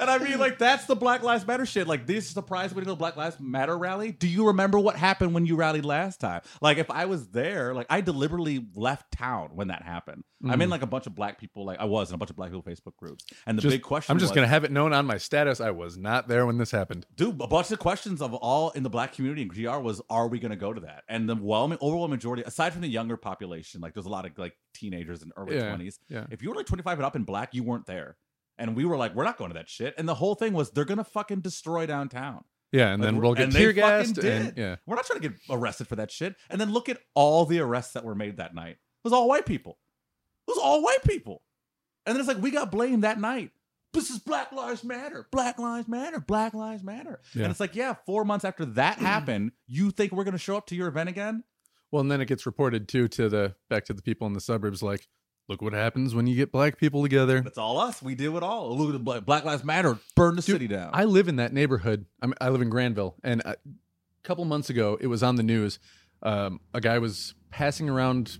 [0.00, 1.86] and I mean, like, that's the Black Lives Matter shit.
[1.86, 4.12] Like, this is surprised we didn't Black Lives Matter rally.
[4.12, 6.40] Do you remember what happened when you rallied last time?
[6.60, 10.24] Like, if I was there, like, I deliberately left town when that happened.
[10.42, 10.62] I'm mm.
[10.62, 12.50] in like a bunch of black people, like, I was in a bunch of black
[12.50, 13.26] people Facebook groups.
[13.46, 15.60] And the Just- big question I'm just was, to have it known on my status.
[15.60, 17.06] I was not there when this happened.
[17.14, 20.28] dude, a bunch of questions of all in the black community in GR was, are
[20.28, 21.04] we going to go to that?
[21.08, 24.36] And the overwhelming, overwhelming majority, aside from the younger population, like, there's a lot of
[24.38, 25.98] like teenagers and early Yeah, 20s.
[26.08, 26.24] yeah.
[26.30, 28.16] If you were like 25 and up in black, you weren't there.
[28.60, 29.94] And we were like, we're not going to that shit.
[29.98, 32.44] And the whole thing was, they're going to fucking destroy downtown.
[32.72, 34.18] Yeah, and Like, then we're- we'll get tear gassed.
[34.18, 36.36] And, yeah, We're not trying to get arrested for that shit.
[36.48, 38.72] And then look at all the arrests that were made that night.
[38.76, 39.78] It was all white people.
[40.46, 41.42] It was all white people.
[42.06, 43.50] And then it's like we got blamed that night.
[43.92, 45.26] This is Black Lives Matter.
[45.32, 46.20] Black Lives Matter.
[46.20, 47.20] Black Lives Matter.
[47.34, 47.42] Yeah.
[47.44, 50.66] And it's like, yeah, four months after that happened, you think we're gonna show up
[50.66, 51.42] to your event again?
[51.90, 54.40] Well, and then it gets reported too to the back to the people in the
[54.40, 54.80] suburbs.
[54.80, 55.08] Like,
[55.50, 57.40] look what happens when you get black people together.
[57.40, 58.00] That's all us.
[58.00, 58.76] We do it all.
[58.78, 59.98] Look at the Black, Black Lives Matter.
[60.14, 60.90] Burn the Dude, city down.
[60.92, 62.06] I live in that neighborhood.
[62.22, 63.56] I'm, I live in Grandville, and a
[64.22, 65.80] couple months ago, it was on the news.
[66.22, 68.38] Um, a guy was passing around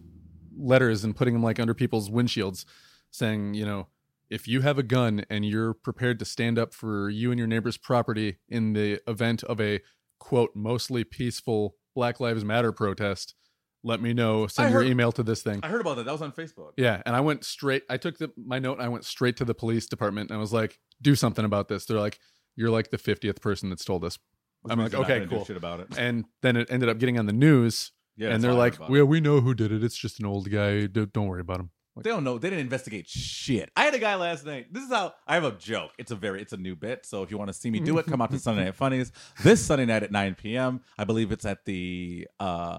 [0.57, 2.65] letters and putting them like under people's windshields,
[3.11, 3.89] saying, you know,
[4.31, 7.49] if you have a gun and you're prepared to stand up for you and your
[7.49, 9.81] neighbor's property in the event of a
[10.21, 13.35] quote mostly peaceful Black Lives Matter protest,
[13.83, 14.47] let me know.
[14.47, 15.61] Send I your heard- email to this thing.
[15.63, 16.05] I heard about that.
[16.05, 16.73] That was on Facebook.
[16.77, 17.83] Yeah, and I went straight.
[17.89, 18.75] I took the my note.
[18.75, 21.69] And I went straight to the police department and I was like, "Do something about
[21.69, 22.19] this." They're like,
[22.57, 24.19] "You're like the fiftieth person that's told us."
[24.63, 25.89] Which I'm like, "Okay, cool." shit about it.
[25.97, 28.81] And then it ended up getting on the news, Yeah, and they're what I heard
[28.81, 28.91] like.
[28.91, 29.83] "Well, we know who did it.
[29.83, 30.87] It's just an old guy.
[30.87, 32.39] Don't worry about him." Like, They don't know.
[32.39, 33.71] They didn't investigate shit.
[33.75, 34.73] I had a guy last night.
[34.73, 35.91] This is how I have a joke.
[35.99, 37.05] It's a very, it's a new bit.
[37.05, 39.11] So if you want to see me do it, come out to Sunday Night Funnies
[39.43, 40.83] this Sunday night at 9 p.m.
[40.99, 42.79] I believe it's at the uh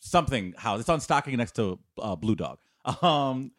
[0.00, 0.80] something house.
[0.80, 2.58] It's on Stocking next to uh, Blue Dog.
[3.02, 3.52] Um,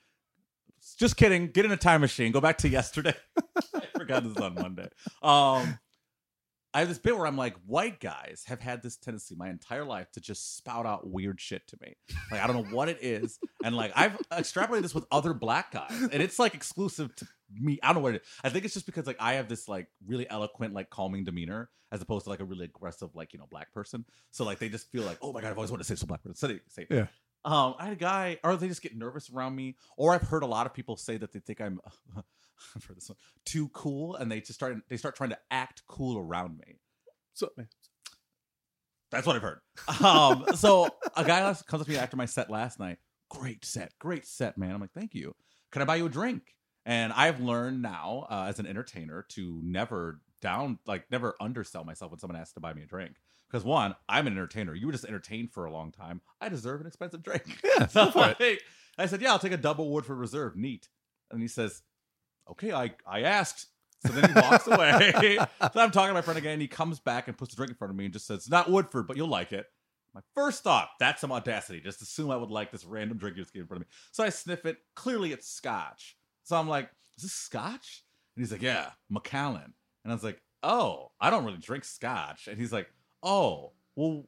[0.97, 1.47] just kidding.
[1.47, 2.31] Get in a time machine.
[2.31, 3.13] Go back to yesterday.
[3.75, 4.89] I forgot this is on Monday.
[5.21, 5.79] Um,
[6.73, 9.83] I have this bit where I'm like, white guys have had this tendency my entire
[9.83, 11.95] life to just spout out weird shit to me.
[12.31, 15.71] Like I don't know what it is, and like I've extrapolated this with other black
[15.71, 17.79] guys, and it's like exclusive to me.
[17.81, 18.27] I don't know what it is.
[18.43, 21.69] I think it's just because like I have this like really eloquent, like calming demeanor,
[21.91, 24.05] as opposed to like a really aggressive, like you know, black person.
[24.31, 26.07] So like they just feel like, oh my god, I've always wanted to say some
[26.07, 26.35] black person.
[26.35, 26.95] Say, say it.
[26.95, 27.07] Yeah.
[27.45, 30.43] Um, I had a guy, or they just get nervous around me, or I've heard
[30.43, 31.79] a lot of people say that they think I'm.
[32.75, 35.83] I've heard this one too cool, and they just start they start trying to act
[35.87, 36.79] cool around me.
[37.33, 37.69] so, man,
[39.11, 39.59] That's what I've heard.
[40.03, 42.97] Um, so a guy comes up to me after my set last night.
[43.29, 44.71] Great set, great set, man.
[44.71, 45.35] I'm like, thank you.
[45.71, 46.55] Can I buy you a drink?
[46.85, 52.11] And I've learned now uh, as an entertainer to never down, like never undersell myself
[52.11, 53.15] when someone asks to buy me a drink.
[53.49, 54.75] Because one, I'm an entertainer.
[54.75, 56.21] You were just entertained for a long time.
[56.39, 57.43] I deserve an expensive drink.
[57.63, 58.61] Yeah, so for it.
[58.97, 60.55] I said, yeah, I'll take a double Woodford Reserve.
[60.55, 60.89] Neat.
[61.31, 61.81] And he says,
[62.51, 63.67] okay, I I asked.
[64.05, 65.11] So then he walks away.
[65.37, 66.59] so I'm talking to my friend again.
[66.59, 68.49] He comes back and puts the drink in front of me and just says, "It's
[68.49, 69.65] not Woodford, but you'll like it."
[70.13, 71.81] My first thought, that's some audacity.
[71.81, 73.91] Just assume I would like this random drink you just gave in front of me.
[74.11, 74.77] So I sniff it.
[74.95, 76.17] Clearly, it's Scotch.
[76.43, 78.03] So I'm like, "Is this Scotch?"
[78.35, 79.73] And he's like, "Yeah, Macallan."
[80.03, 82.89] And I was like, "Oh, I don't really drink Scotch." And he's like,
[83.23, 84.25] "Oh, well,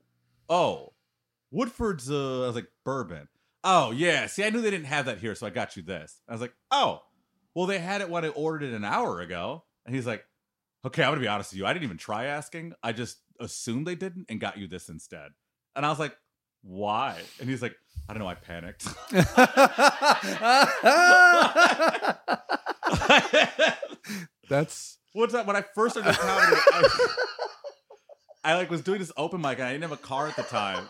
[0.50, 0.94] oh,
[1.52, 3.28] Woodford's." Uh, I was like, "Bourbon."
[3.64, 4.26] Oh yeah.
[4.28, 6.22] See, I knew they didn't have that here, so I got you this.
[6.28, 7.04] I was like, "Oh."
[7.54, 9.66] Well, they had it when I ordered it an hour ago.
[9.86, 10.24] And he's like,
[10.86, 11.66] okay, I'm going to be honest with you.
[11.66, 12.74] I didn't even try asking.
[12.82, 15.32] I just assumed they didn't and got you this instead.
[15.76, 16.16] And I was like,
[16.64, 17.20] why?
[17.40, 17.76] And he's like,
[18.08, 18.30] I don't know.
[18.30, 18.88] I panicked.
[24.50, 25.46] that's What's that?
[25.46, 26.84] When I first started comedy, I,
[28.44, 30.44] I like was doing this open mic and I didn't have a car at the
[30.44, 30.90] time.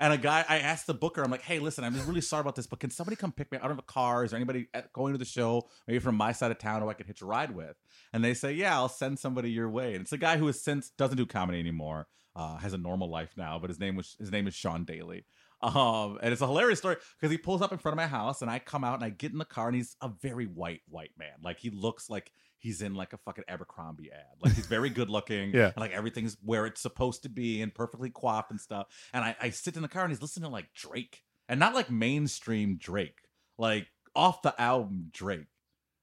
[0.00, 2.40] And a guy, I asked the booker, I'm like, hey, listen, I'm just really sorry
[2.40, 3.62] about this, but can somebody come pick me up?
[3.62, 4.24] I don't have a car.
[4.24, 6.94] Is there anybody going to the show, maybe from my side of town, who I
[6.94, 7.76] could hitch a ride with?
[8.12, 9.94] And they say, yeah, I'll send somebody your way.
[9.94, 13.10] And it's a guy who has since doesn't do comedy anymore, uh, has a normal
[13.10, 15.24] life now, but his name was his name is Sean Daly.
[15.62, 18.42] Um, and it's a hilarious story because he pulls up in front of my house,
[18.42, 20.80] and I come out and I get in the car, and he's a very white
[20.88, 21.34] white man.
[21.44, 24.38] Like he looks like he's in like a fucking Abercrombie ad.
[24.40, 25.50] Like he's very good looking.
[25.54, 25.66] Yeah.
[25.66, 28.86] and, like everything's where it's supposed to be and perfectly coiffed and stuff.
[29.12, 31.74] And I, I sit in the car and he's listening to like Drake, and not
[31.74, 33.18] like mainstream Drake,
[33.58, 35.46] like off the album Drake.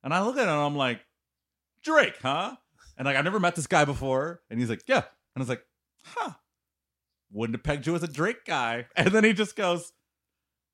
[0.04, 1.00] And I look at him, and I'm like,
[1.84, 2.56] Drake, huh?
[2.98, 4.98] And like I've never met this guy before, and he's like, yeah.
[4.98, 5.64] And I was like,
[6.04, 6.32] huh.
[7.32, 8.88] Wouldn't have pegged you as a Drake guy.
[8.96, 9.92] And then he just goes,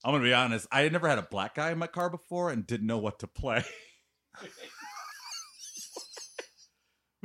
[0.04, 2.50] I'm gonna be honest, I had never had a black guy in my car before
[2.50, 3.64] and didn't know what to play.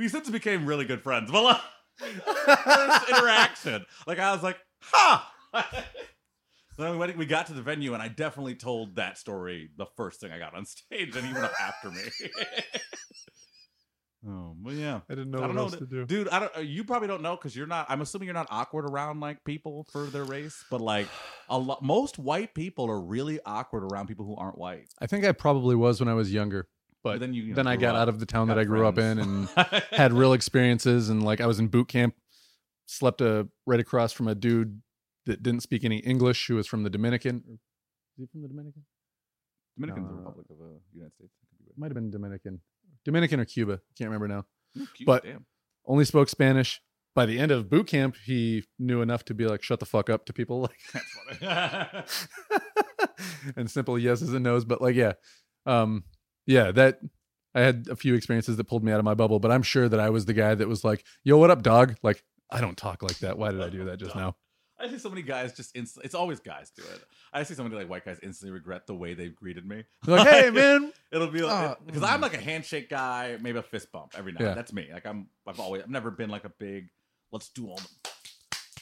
[0.01, 1.31] we since became really good friends.
[1.31, 1.47] Well,
[2.03, 5.33] uh, first interaction, like I was like, "Ha!"
[6.79, 9.87] then we, went, we got to the venue, and I definitely told that story the
[9.97, 12.01] first thing I got on stage, and he went up after me.
[14.27, 15.01] oh, but yeah.
[15.09, 16.07] I didn't know I what don't know, else to do.
[16.07, 16.29] dude.
[16.29, 16.57] I don't.
[16.57, 17.87] uh, You probably don't know because you're not.
[17.89, 21.09] I'm assuming you're not awkward around like people for their race, but like
[21.49, 24.89] a lot, most white people are really awkward around people who aren't white.
[25.01, 26.69] I think I probably was when I was younger,
[27.03, 28.65] but then you, you know, then I got up, out of the town that I
[28.65, 29.49] grew up in and
[29.91, 31.09] had real experiences.
[31.09, 32.15] And like I was in boot camp,
[32.87, 34.81] slept a, right across from a dude
[35.27, 37.43] that didn't speak any English, who was from the Dominican.
[37.49, 37.59] Is
[38.19, 38.85] he from the Dominican?
[39.77, 41.33] Dominican Uh, Republic of the United States.
[41.77, 42.61] Might have been Dominican,
[43.05, 43.81] Dominican or Cuba.
[43.97, 44.45] Can't remember now.
[44.95, 45.47] Cute, but- damn.
[45.87, 46.81] Only spoke Spanish.
[47.15, 50.09] By the end of boot camp, he knew enough to be like, "Shut the fuck
[50.09, 53.11] up" to people, like, That's funny.
[53.57, 54.65] and simple yeses and nos.
[54.65, 55.15] But like, yeah,
[55.67, 56.05] um,
[56.51, 57.01] yeah, that
[57.55, 59.39] I had a few experiences that pulled me out of my bubble.
[59.39, 61.97] But I'm sure that I was the guy that was like, "Yo, what up, dog?"
[62.03, 63.39] Like, I don't talk like that.
[63.39, 64.37] Why did I do that just now?
[64.83, 67.05] I see so many guys just inst- it's always guys do it.
[67.35, 69.85] I see so many like white guys instantly regret the way they've greeted me.
[70.05, 73.59] They're like, hey, man, It'll be like Ah, because I'm like a handshake guy, maybe
[73.59, 74.43] a fist bump every now.
[74.47, 74.55] Yeah.
[74.55, 74.89] That's me.
[74.93, 76.89] Like I'm I've always I've never been like a big
[77.31, 77.79] let's do all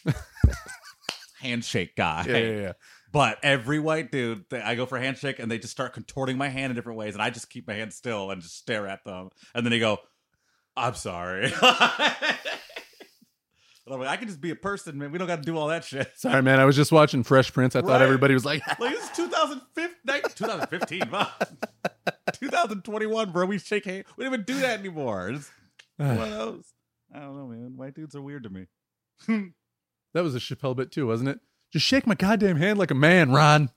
[0.04, 0.14] the
[1.40, 2.24] handshake guy.
[2.28, 2.72] yeah, yeah, yeah.
[3.10, 6.36] But every white dude, they, I go for a handshake and they just start contorting
[6.36, 8.86] my hand in different ways, and I just keep my hand still and just stare
[8.86, 9.98] at them, and then they go,
[10.76, 11.52] "I'm sorry."
[13.88, 15.12] And I'm like, I can just be a person, man.
[15.12, 16.12] We don't got to do all that shit.
[16.14, 16.60] Sorry, man.
[16.60, 17.74] I was just watching Fresh Prince.
[17.74, 21.32] I thought everybody was like, Like this is 2015, 2015, wow.
[22.34, 23.46] 2021, bro.
[23.46, 24.04] We shake hands.
[24.18, 25.30] We don't even do that anymore.
[25.30, 25.50] It's
[25.96, 26.64] one of those.
[27.14, 27.76] I don't know, man.
[27.76, 28.66] White dudes are weird to me.
[30.12, 31.40] that was a Chappelle bit too, wasn't it?
[31.72, 33.70] Just shake my goddamn hand like a man, Ron.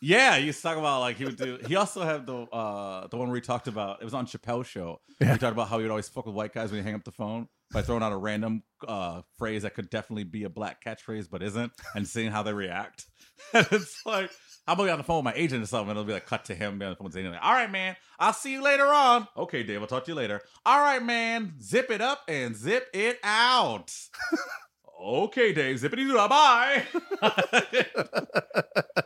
[0.00, 1.58] Yeah, he used to talk about like he would do.
[1.66, 4.68] He also had the uh the one where he talked about it was on Chappelle's
[4.68, 5.00] show.
[5.20, 5.32] Yeah.
[5.32, 7.02] He talked about how he would always fuck with white guys when he hang up
[7.02, 10.82] the phone by throwing out a random uh phrase that could definitely be a black
[10.84, 13.06] catchphrase but isn't, and seeing how they react.
[13.54, 14.30] And it's like
[14.66, 16.26] I'm gonna be on the phone with my agent or something, and it'll be like
[16.26, 18.62] cut to him be on the phone saying like, "All right, man, I'll see you
[18.62, 20.42] later on." Okay, Dave, I'll talk to you later.
[20.66, 23.92] All right, man, zip it up and zip it out.
[25.00, 26.28] okay, Dave, Zippity doo dah.
[26.28, 26.84] bye.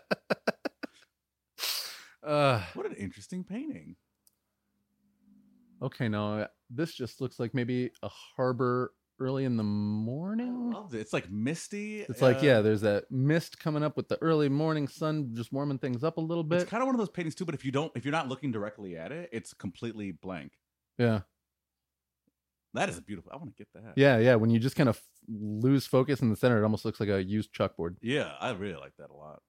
[2.24, 3.96] Uh, what an interesting painting.
[5.82, 10.72] okay, now this just looks like maybe a harbor early in the morning.
[10.92, 10.96] it.
[10.96, 12.00] It's like misty.
[12.02, 15.52] It's like, uh, yeah, there's that mist coming up with the early morning sun, just
[15.52, 16.62] warming things up a little bit.
[16.62, 18.28] It's kind of one of those paintings too, but if you don't, if you're not
[18.28, 20.52] looking directly at it, it's completely blank.
[20.98, 21.20] Yeah,
[22.74, 23.30] That is a beautiful.
[23.32, 23.92] I want to get that.
[23.96, 24.34] yeah, yeah.
[24.36, 27.08] When you just kind of f- lose focus in the center, it almost looks like
[27.10, 27.96] a used chalkboard.
[28.00, 29.42] yeah, I really like that a lot.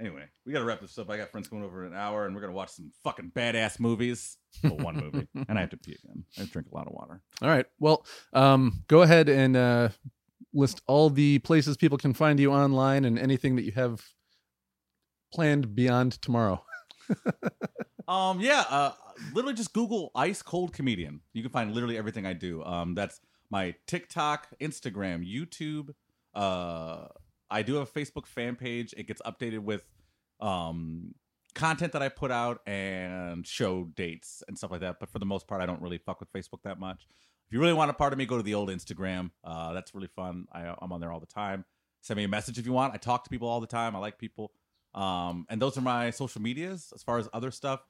[0.00, 1.10] Anyway, we got to wrap this up.
[1.10, 3.80] I got friends coming over in an hour, and we're gonna watch some fucking badass
[3.80, 4.36] movies.
[4.62, 6.24] Well, one movie, and I have to pee again.
[6.38, 7.20] I drink a lot of water.
[7.42, 7.66] All right.
[7.80, 9.88] Well, um, go ahead and uh,
[10.54, 14.04] list all the places people can find you online and anything that you have
[15.34, 16.64] planned beyond tomorrow.
[18.08, 18.92] Um, yeah, uh,
[19.34, 21.20] literally just Google ice cold comedian.
[21.34, 22.64] You can find literally everything I do.
[22.64, 23.20] Um, that's
[23.50, 25.90] my TikTok, Instagram, YouTube.
[26.34, 27.08] Uh,
[27.50, 28.94] I do have a Facebook fan page.
[28.96, 29.82] It gets updated with
[30.40, 31.14] um
[31.54, 35.00] content that I put out and show dates and stuff like that.
[35.00, 37.06] But for the most part, I don't really fuck with Facebook that much.
[37.46, 39.30] If you really want a part of me, go to the old Instagram.
[39.42, 40.46] Uh, that's really fun.
[40.52, 41.64] I, I'm on there all the time.
[42.00, 42.94] Send me a message if you want.
[42.94, 43.96] I talk to people all the time.
[43.96, 44.52] I like people.
[44.94, 46.92] Um, and those are my social medias.
[46.94, 47.80] As far as other stuff,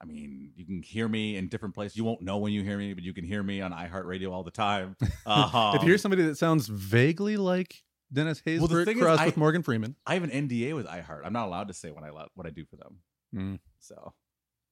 [0.00, 1.96] I mean, you can hear me in different places.
[1.96, 4.42] You won't know when you hear me, but you can hear me on iHeartRadio all
[4.42, 4.96] the time.
[5.24, 9.26] Um, if you hear somebody that sounds vaguely like Dennis the Haysbert is, crossed I-
[9.26, 11.22] with Morgan Freeman, I have an NDA with iHeart.
[11.24, 12.98] I'm not allowed to say what I what I do for them.
[13.34, 13.58] Mm.
[13.78, 14.12] So,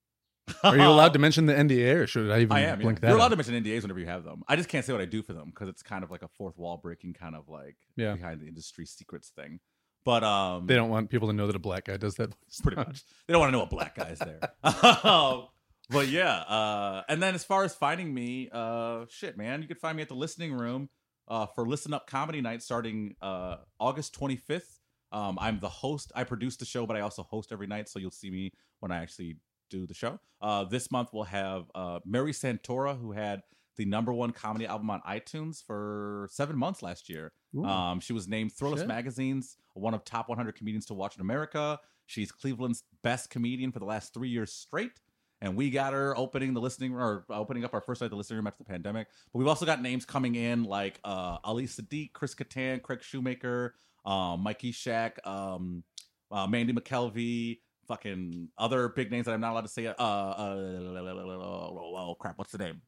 [0.62, 2.78] are you allowed to mention the NDA, or should I even I am.
[2.80, 3.00] blink yeah.
[3.00, 3.08] that?
[3.08, 3.30] You're allowed out?
[3.30, 4.42] to mention NDAs whenever you have them.
[4.46, 6.28] I just can't say what I do for them because it's kind of like a
[6.28, 8.14] fourth wall breaking kind of like Yeah.
[8.14, 9.60] behind the industry secrets thing.
[10.04, 12.30] But um, They don't want people to know that a black guy does that.
[12.62, 13.02] pretty much.
[13.26, 14.40] They don't want to know a black guy's there.
[15.04, 15.48] Um,
[15.90, 19.76] but yeah, uh, and then as far as finding me, uh, shit, man, you can
[19.76, 20.88] find me at the listening room
[21.28, 24.78] uh, for Listen Up Comedy Night starting uh, August 25th.
[25.12, 26.10] Um, I'm the host.
[26.14, 28.50] I produce the show, but I also host every night, so you'll see me
[28.80, 29.36] when I actually
[29.70, 30.18] do the show.
[30.40, 33.42] Uh, this month we'll have uh, Mary Santora, who had
[33.76, 37.32] the number one comedy album on iTunes for seven months last year.
[37.62, 38.88] Um, she was named Thrillist Shit.
[38.88, 41.78] Magazine's one of top 100 comedians to watch in America.
[42.06, 44.92] She's Cleveland's best comedian for the last three years straight.
[45.40, 48.16] And we got her opening the listening or opening up our first night of the
[48.16, 49.08] listening room after the pandemic.
[49.32, 53.74] But we've also got names coming in like uh, Ali Siddiq, Chris Kattan, Craig Shoemaker,
[54.06, 55.82] um, Mikey Shack, um,
[56.30, 59.86] uh, Mandy McKelvey, fucking other big names that I'm not allowed to say.
[59.86, 60.54] Uh, uh,
[60.98, 62.80] oh crap, what's the name?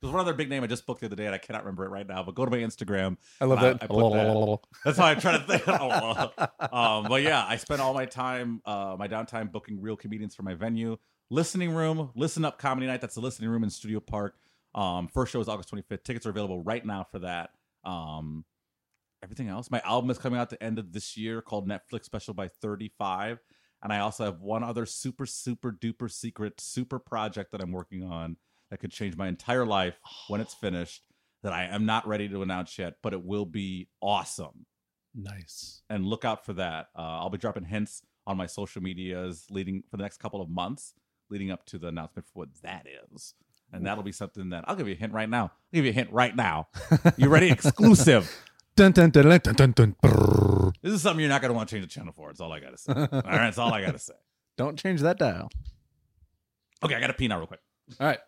[0.00, 1.84] There's one other big name I just booked the other day, and I cannot remember
[1.84, 2.22] it right now.
[2.22, 3.16] But go to my Instagram.
[3.40, 3.82] I love that.
[3.82, 4.58] I put that.
[4.84, 5.66] That's how I try to think.
[6.72, 10.44] um, but yeah, I spend all my time, uh, my downtime booking real comedians for
[10.44, 10.98] my venue.
[11.30, 13.00] Listening room, listen up comedy night.
[13.00, 14.36] That's the listening room in Studio Park.
[14.74, 16.04] Um, first show is August 25th.
[16.04, 17.50] Tickets are available right now for that.
[17.84, 18.44] Um,
[19.22, 22.34] everything else, my album is coming out the end of this year called Netflix Special
[22.34, 23.40] by 35.
[23.82, 28.04] And I also have one other super, super duper secret super project that I'm working
[28.04, 28.36] on
[28.70, 29.98] that could change my entire life
[30.28, 31.02] when it's finished
[31.42, 34.66] that I am not ready to announce yet, but it will be awesome
[35.14, 35.82] Nice.
[35.88, 36.88] and look out for that.
[36.96, 40.50] Uh, I'll be dropping hints on my social medias leading for the next couple of
[40.50, 40.94] months,
[41.30, 43.34] leading up to the announcement for what that is.
[43.72, 45.44] And that'll be something that I'll give you a hint right now.
[45.44, 46.68] I'll give you a hint right now.
[47.16, 47.50] You ready?
[47.52, 48.34] Exclusive.
[48.76, 49.28] Dun, dun, dun.
[50.82, 52.30] This is something you're not going to want to change the channel for.
[52.30, 52.92] It's all I got to say.
[52.94, 54.14] All right, that's all I got to say.
[54.56, 55.50] Don't change that dial.
[56.82, 57.60] Okay, I got to pee now real quick.
[58.00, 58.18] All right.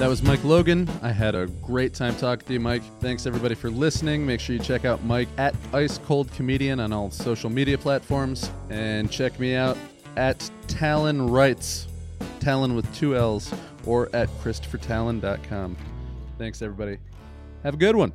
[0.00, 0.88] That was Mike Logan.
[1.02, 2.82] I had a great time talking to you, Mike.
[3.00, 4.24] Thanks everybody for listening.
[4.24, 8.50] Make sure you check out Mike at Ice Cold Comedian on all social media platforms,
[8.70, 9.76] and check me out
[10.16, 11.86] at Tallon Writes,
[12.40, 13.52] Tallon with two L's,
[13.84, 15.76] or at ChristopherTallon.com.
[16.38, 16.96] Thanks everybody.
[17.62, 18.14] Have a good one.